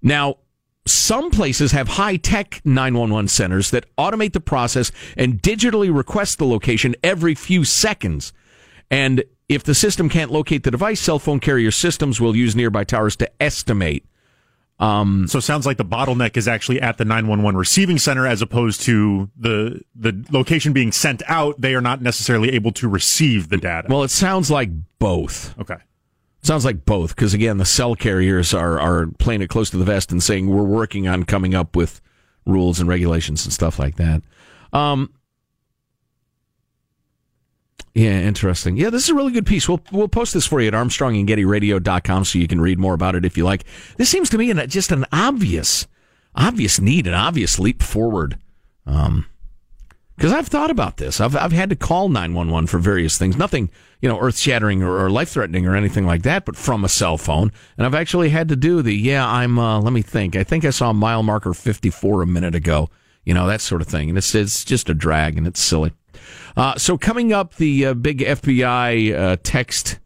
Now, 0.01 0.37
some 0.85 1.29
places 1.29 1.71
have 1.71 1.87
high 1.87 2.17
tech 2.17 2.61
911 2.65 3.27
centers 3.27 3.71
that 3.71 3.85
automate 3.97 4.33
the 4.33 4.39
process 4.39 4.91
and 5.15 5.41
digitally 5.41 5.95
request 5.95 6.37
the 6.37 6.45
location 6.45 6.95
every 7.03 7.35
few 7.35 7.63
seconds. 7.63 8.33
And 8.89 9.23
if 9.47 9.63
the 9.63 9.75
system 9.75 10.09
can't 10.09 10.31
locate 10.31 10.63
the 10.63 10.71
device, 10.71 10.99
cell 10.99 11.19
phone 11.19 11.39
carrier 11.39 11.71
systems 11.71 12.19
will 12.19 12.35
use 12.35 12.55
nearby 12.55 12.83
towers 12.83 13.15
to 13.17 13.31
estimate. 13.41 14.05
Um, 14.79 15.27
so 15.27 15.39
it 15.39 15.41
sounds 15.41 15.65
like 15.65 15.77
the 15.77 15.85
bottleneck 15.85 16.37
is 16.37 16.47
actually 16.47 16.81
at 16.81 16.97
the 16.97 17.03
911 17.03 17.57
receiving 17.57 17.97
center 17.97 18.25
as 18.25 18.41
opposed 18.41 18.81
to 18.83 19.29
the 19.37 19.81
the 19.93 20.25
location 20.31 20.71
being 20.71 20.91
sent 20.91 21.21
out. 21.27 21.59
They 21.59 21.75
are 21.75 21.81
not 21.81 22.01
necessarily 22.01 22.51
able 22.51 22.71
to 22.73 22.87
receive 22.87 23.49
the 23.49 23.57
data. 23.57 23.87
Well, 23.89 24.03
it 24.03 24.11
sounds 24.11 24.49
like 24.49 24.69
both. 24.97 25.57
Okay. 25.59 25.75
Sounds 26.41 26.63
like 26.63 26.85
both, 26.85 27.15
because 27.15 27.33
again, 27.33 27.57
the 27.57 27.65
cell 27.65 27.95
carriers 27.95 28.53
are, 28.53 28.79
are 28.79 29.07
playing 29.19 29.41
it 29.41 29.49
close 29.49 29.69
to 29.71 29.77
the 29.77 29.83
vest 29.83 30.09
and 30.11 30.23
saying 30.23 30.47
we're 30.47 30.63
working 30.63 31.05
on 31.05 31.23
coming 31.23 31.53
up 31.53 31.75
with 31.75 31.99
rules 32.45 32.79
and 32.79 32.87
regulations 32.87 33.43
and 33.43 33.53
stuff 33.53 33.77
like 33.77 33.97
that. 33.97 34.21
Um, 34.71 35.13
yeah, 37.93 38.21
interesting. 38.21 38.77
Yeah, 38.77 38.89
this 38.89 39.03
is 39.03 39.09
a 39.09 39.15
really 39.15 39.31
good 39.31 39.45
piece. 39.45 39.67
We'll 39.67 39.81
we'll 39.91 40.07
post 40.07 40.33
this 40.33 40.45
for 40.45 40.61
you 40.61 40.67
at 40.67 40.73
armstrongandgettyradio.com 40.73 42.25
so 42.25 42.39
you 42.39 42.47
can 42.47 42.61
read 42.61 42.79
more 42.79 42.93
about 42.93 43.15
it 43.15 43.25
if 43.25 43.37
you 43.37 43.43
like. 43.43 43.63
This 43.97 44.09
seems 44.09 44.29
to 44.29 44.37
me 44.37 44.51
an, 44.51 44.69
just 44.69 44.91
an 44.91 45.05
obvious, 45.11 45.87
obvious 46.35 46.79
need, 46.79 47.07
an 47.07 47.13
obvious 47.13 47.59
leap 47.59 47.81
forward. 47.81 48.37
Um, 48.85 49.25
because 50.19 50.33
I've 50.33 50.47
thought 50.47 50.69
about 50.69 50.97
this. 50.97 51.21
I've 51.21 51.35
I've 51.35 51.53
had 51.53 51.69
to 51.69 51.77
call 51.77 52.09
nine 52.09 52.33
one 52.33 52.49
one 52.49 52.67
for 52.67 52.77
various 52.77 53.17
things. 53.17 53.37
Nothing 53.37 53.69
you 54.01 54.09
know 54.09 54.19
earth 54.19 54.37
shattering 54.37 54.83
or, 54.83 55.05
or 55.05 55.09
life 55.09 55.29
threatening 55.29 55.65
or 55.65 55.77
anything 55.77 56.05
like 56.05 56.23
that, 56.23 56.43
but 56.43 56.57
from 56.57 56.83
a 56.83 56.89
cell 56.89 57.17
phone. 57.17 57.53
And 57.77 57.85
I've 57.85 57.95
actually 57.95 58.29
had 58.29 58.49
to 58.49 58.57
do 58.57 58.81
the 58.81 58.93
yeah. 58.93 59.25
I'm 59.25 59.57
uh, 59.57 59.79
let 59.79 59.93
me 59.93 60.01
think. 60.01 60.35
I 60.35 60.43
think 60.43 60.65
I 60.65 60.71
saw 60.71 60.91
mile 60.91 61.23
marker 61.23 61.53
fifty 61.53 61.89
four 61.89 62.21
a 62.21 62.27
minute 62.27 62.53
ago. 62.53 62.89
You 63.23 63.33
know 63.33 63.47
that 63.47 63.61
sort 63.61 63.81
of 63.81 63.87
thing, 63.87 64.09
and 64.09 64.17
it's 64.17 64.35
it's 64.35 64.65
just 64.65 64.89
a 64.89 64.93
drag 64.93 65.37
and 65.37 65.47
it's 65.47 65.61
silly. 65.61 65.93
Uh, 66.55 66.77
so 66.77 66.97
coming 66.97 67.33
up, 67.33 67.55
the 67.55 67.87
uh, 67.87 67.93
big 67.93 68.19
FBI 68.19 69.13
uh, 69.13 69.37
text 69.43 69.99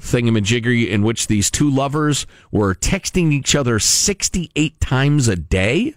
thingamajiggery 0.00 0.88
in 0.88 1.02
which 1.02 1.26
these 1.26 1.50
two 1.50 1.70
lovers 1.70 2.26
were 2.50 2.74
texting 2.74 3.32
each 3.32 3.54
other 3.54 3.78
sixty 3.78 4.50
eight 4.56 4.78
times 4.80 5.28
a 5.28 5.36
day. 5.36 5.94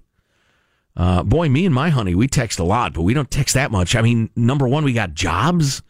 Uh, 0.96 1.24
boy, 1.24 1.48
me 1.48 1.66
and 1.66 1.74
my 1.74 1.90
honey, 1.90 2.14
we 2.14 2.28
text 2.28 2.60
a 2.60 2.64
lot, 2.64 2.94
but 2.94 3.04
we 3.04 3.14
don't 3.14 3.32
text 3.32 3.54
that 3.54 3.72
much. 3.72 3.96
I 3.96 4.02
mean, 4.02 4.30
number 4.36 4.68
one, 4.68 4.84
we 4.84 4.94
got 4.94 5.14
jobs. 5.14 5.82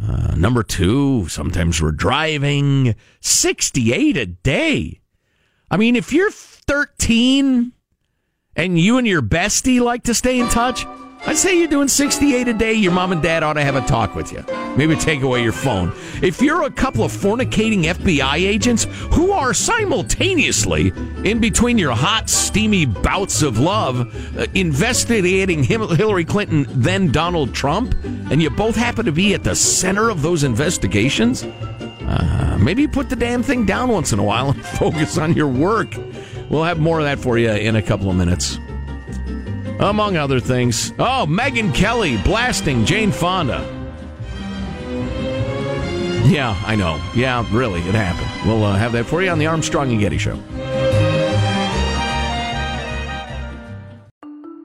Uh, 0.00 0.34
number 0.36 0.62
two, 0.62 1.28
sometimes 1.28 1.80
we're 1.80 1.92
driving. 1.92 2.94
68 3.20 4.16
a 4.16 4.26
day. 4.26 5.00
I 5.70 5.76
mean, 5.76 5.96
if 5.96 6.12
you're 6.12 6.30
13 6.30 7.72
and 8.56 8.78
you 8.78 8.98
and 8.98 9.06
your 9.06 9.22
bestie 9.22 9.80
like 9.80 10.02
to 10.04 10.14
stay 10.14 10.38
in 10.38 10.48
touch, 10.48 10.84
I 11.24 11.34
say 11.34 11.56
you're 11.56 11.68
doing 11.68 11.86
68 11.86 12.48
a 12.48 12.52
day. 12.52 12.72
Your 12.72 12.90
mom 12.90 13.12
and 13.12 13.22
dad 13.22 13.42
ought 13.44 13.52
to 13.52 13.62
have 13.62 13.76
a 13.76 13.80
talk 13.82 14.16
with 14.16 14.32
you. 14.32 14.44
Maybe 14.76 14.96
take 14.96 15.22
away 15.22 15.42
your 15.42 15.52
phone. 15.52 15.92
If 16.20 16.42
you're 16.42 16.64
a 16.64 16.70
couple 16.70 17.04
of 17.04 17.12
fornicating 17.12 17.84
FBI 17.84 18.34
agents 18.34 18.86
who 19.12 19.30
are 19.30 19.54
simultaneously 19.54 20.92
in 21.24 21.38
between 21.40 21.78
your 21.78 21.92
hot, 21.92 22.28
steamy 22.28 22.86
bouts 22.86 23.40
of 23.42 23.60
love, 23.60 24.36
uh, 24.36 24.46
investigating 24.54 25.62
Hillary 25.62 26.24
Clinton, 26.24 26.66
then 26.68 27.12
Donald 27.12 27.54
Trump, 27.54 27.94
and 28.02 28.42
you 28.42 28.50
both 28.50 28.74
happen 28.74 29.06
to 29.06 29.12
be 29.12 29.32
at 29.32 29.44
the 29.44 29.54
center 29.54 30.10
of 30.10 30.22
those 30.22 30.42
investigations, 30.42 31.44
uh, 31.44 32.58
maybe 32.60 32.88
put 32.88 33.08
the 33.10 33.16
damn 33.16 33.44
thing 33.44 33.64
down 33.64 33.90
once 33.90 34.12
in 34.12 34.18
a 34.18 34.24
while 34.24 34.50
and 34.50 34.66
focus 34.78 35.18
on 35.18 35.34
your 35.34 35.48
work. 35.48 35.94
We'll 36.50 36.64
have 36.64 36.80
more 36.80 36.98
of 36.98 37.04
that 37.04 37.20
for 37.20 37.38
you 37.38 37.50
in 37.50 37.76
a 37.76 37.82
couple 37.82 38.10
of 38.10 38.16
minutes. 38.16 38.58
Among 39.80 40.16
other 40.16 40.40
things. 40.40 40.92
Oh, 40.98 41.26
Megyn 41.28 41.74
Kelly 41.74 42.16
blasting 42.18 42.84
Jane 42.84 43.12
Fonda. 43.12 43.60
Yeah, 46.24 46.56
I 46.64 46.76
know. 46.76 47.00
Yeah, 47.14 47.46
really, 47.50 47.80
it 47.80 47.94
happened. 47.94 48.48
We'll 48.48 48.64
uh, 48.64 48.74
have 48.76 48.92
that 48.92 49.04
for 49.04 49.22
you 49.22 49.30
on 49.30 49.38
the 49.38 49.46
Armstrong 49.46 49.90
and 49.90 50.00
Getty 50.00 50.18
Show. 50.18 50.38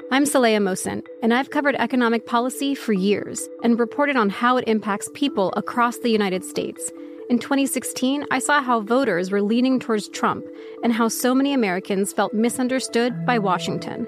I'm 0.09 0.23
Saleha 0.23 0.59
Mohsin, 0.59 1.05
and 1.21 1.33
I've 1.33 1.49
covered 1.49 1.75
economic 1.75 2.25
policy 2.25 2.73
for 2.73 2.93
years 2.93 3.47
and 3.63 3.77
reported 3.77 4.15
on 4.15 4.29
how 4.29 4.57
it 4.57 4.67
impacts 4.67 5.09
people 5.13 5.53
across 5.57 5.97
the 5.97 6.09
United 6.09 6.45
States. 6.45 6.91
In 7.29 7.37
2016, 7.37 8.25
I 8.31 8.39
saw 8.39 8.61
how 8.61 8.79
voters 8.79 9.29
were 9.29 9.41
leaning 9.41 9.79
towards 9.79 10.07
Trump 10.07 10.45
and 10.81 10.93
how 10.93 11.09
so 11.09 11.35
many 11.35 11.53
Americans 11.53 12.13
felt 12.13 12.33
misunderstood 12.33 13.25
by 13.25 13.37
Washington. 13.37 14.07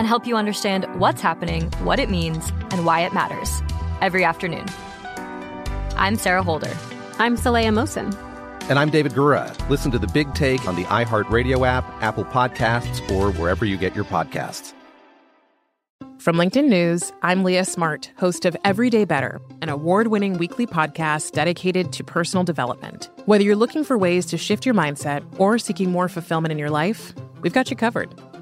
and 0.00 0.08
help 0.08 0.26
you 0.26 0.34
understand 0.34 0.86
what's 0.98 1.20
happening, 1.20 1.70
what 1.84 1.98
it 1.98 2.08
means, 2.08 2.48
and 2.70 2.86
why 2.86 3.00
it 3.00 3.12
matters 3.12 3.60
every 4.00 4.24
afternoon. 4.24 4.64
I'm 5.94 6.16
Sarah 6.16 6.42
Holder. 6.42 6.74
I'm 7.18 7.36
Saleha 7.36 7.68
Mohsin. 7.68 8.16
And 8.70 8.78
I'm 8.78 8.88
David 8.88 9.12
Gura. 9.12 9.54
Listen 9.68 9.90
to 9.90 9.98
the 9.98 10.06
Big 10.06 10.32
Take 10.32 10.66
on 10.66 10.74
the 10.74 10.84
iHeartRadio 10.84 11.66
app, 11.66 11.84
Apple 12.02 12.24
Podcasts, 12.24 13.10
or 13.10 13.30
wherever 13.32 13.66
you 13.66 13.76
get 13.76 13.94
your 13.94 14.06
podcasts. 14.06 14.72
From 16.18 16.36
LinkedIn 16.36 16.68
News, 16.68 17.12
I'm 17.20 17.44
Leah 17.44 17.66
Smart, 17.66 18.10
host 18.16 18.46
of 18.46 18.56
Everyday 18.64 19.04
Better, 19.04 19.38
an 19.60 19.68
award 19.68 20.06
winning 20.06 20.38
weekly 20.38 20.66
podcast 20.66 21.32
dedicated 21.32 21.92
to 21.92 22.02
personal 22.02 22.42
development. 22.42 23.10
Whether 23.26 23.44
you're 23.44 23.54
looking 23.54 23.84
for 23.84 23.98
ways 23.98 24.24
to 24.26 24.38
shift 24.38 24.64
your 24.64 24.74
mindset 24.74 25.22
or 25.38 25.58
seeking 25.58 25.90
more 25.90 26.08
fulfillment 26.08 26.52
in 26.52 26.58
your 26.58 26.70
life, 26.70 27.12
we've 27.42 27.52
got 27.52 27.68
you 27.68 27.76
covered. 27.76 28.14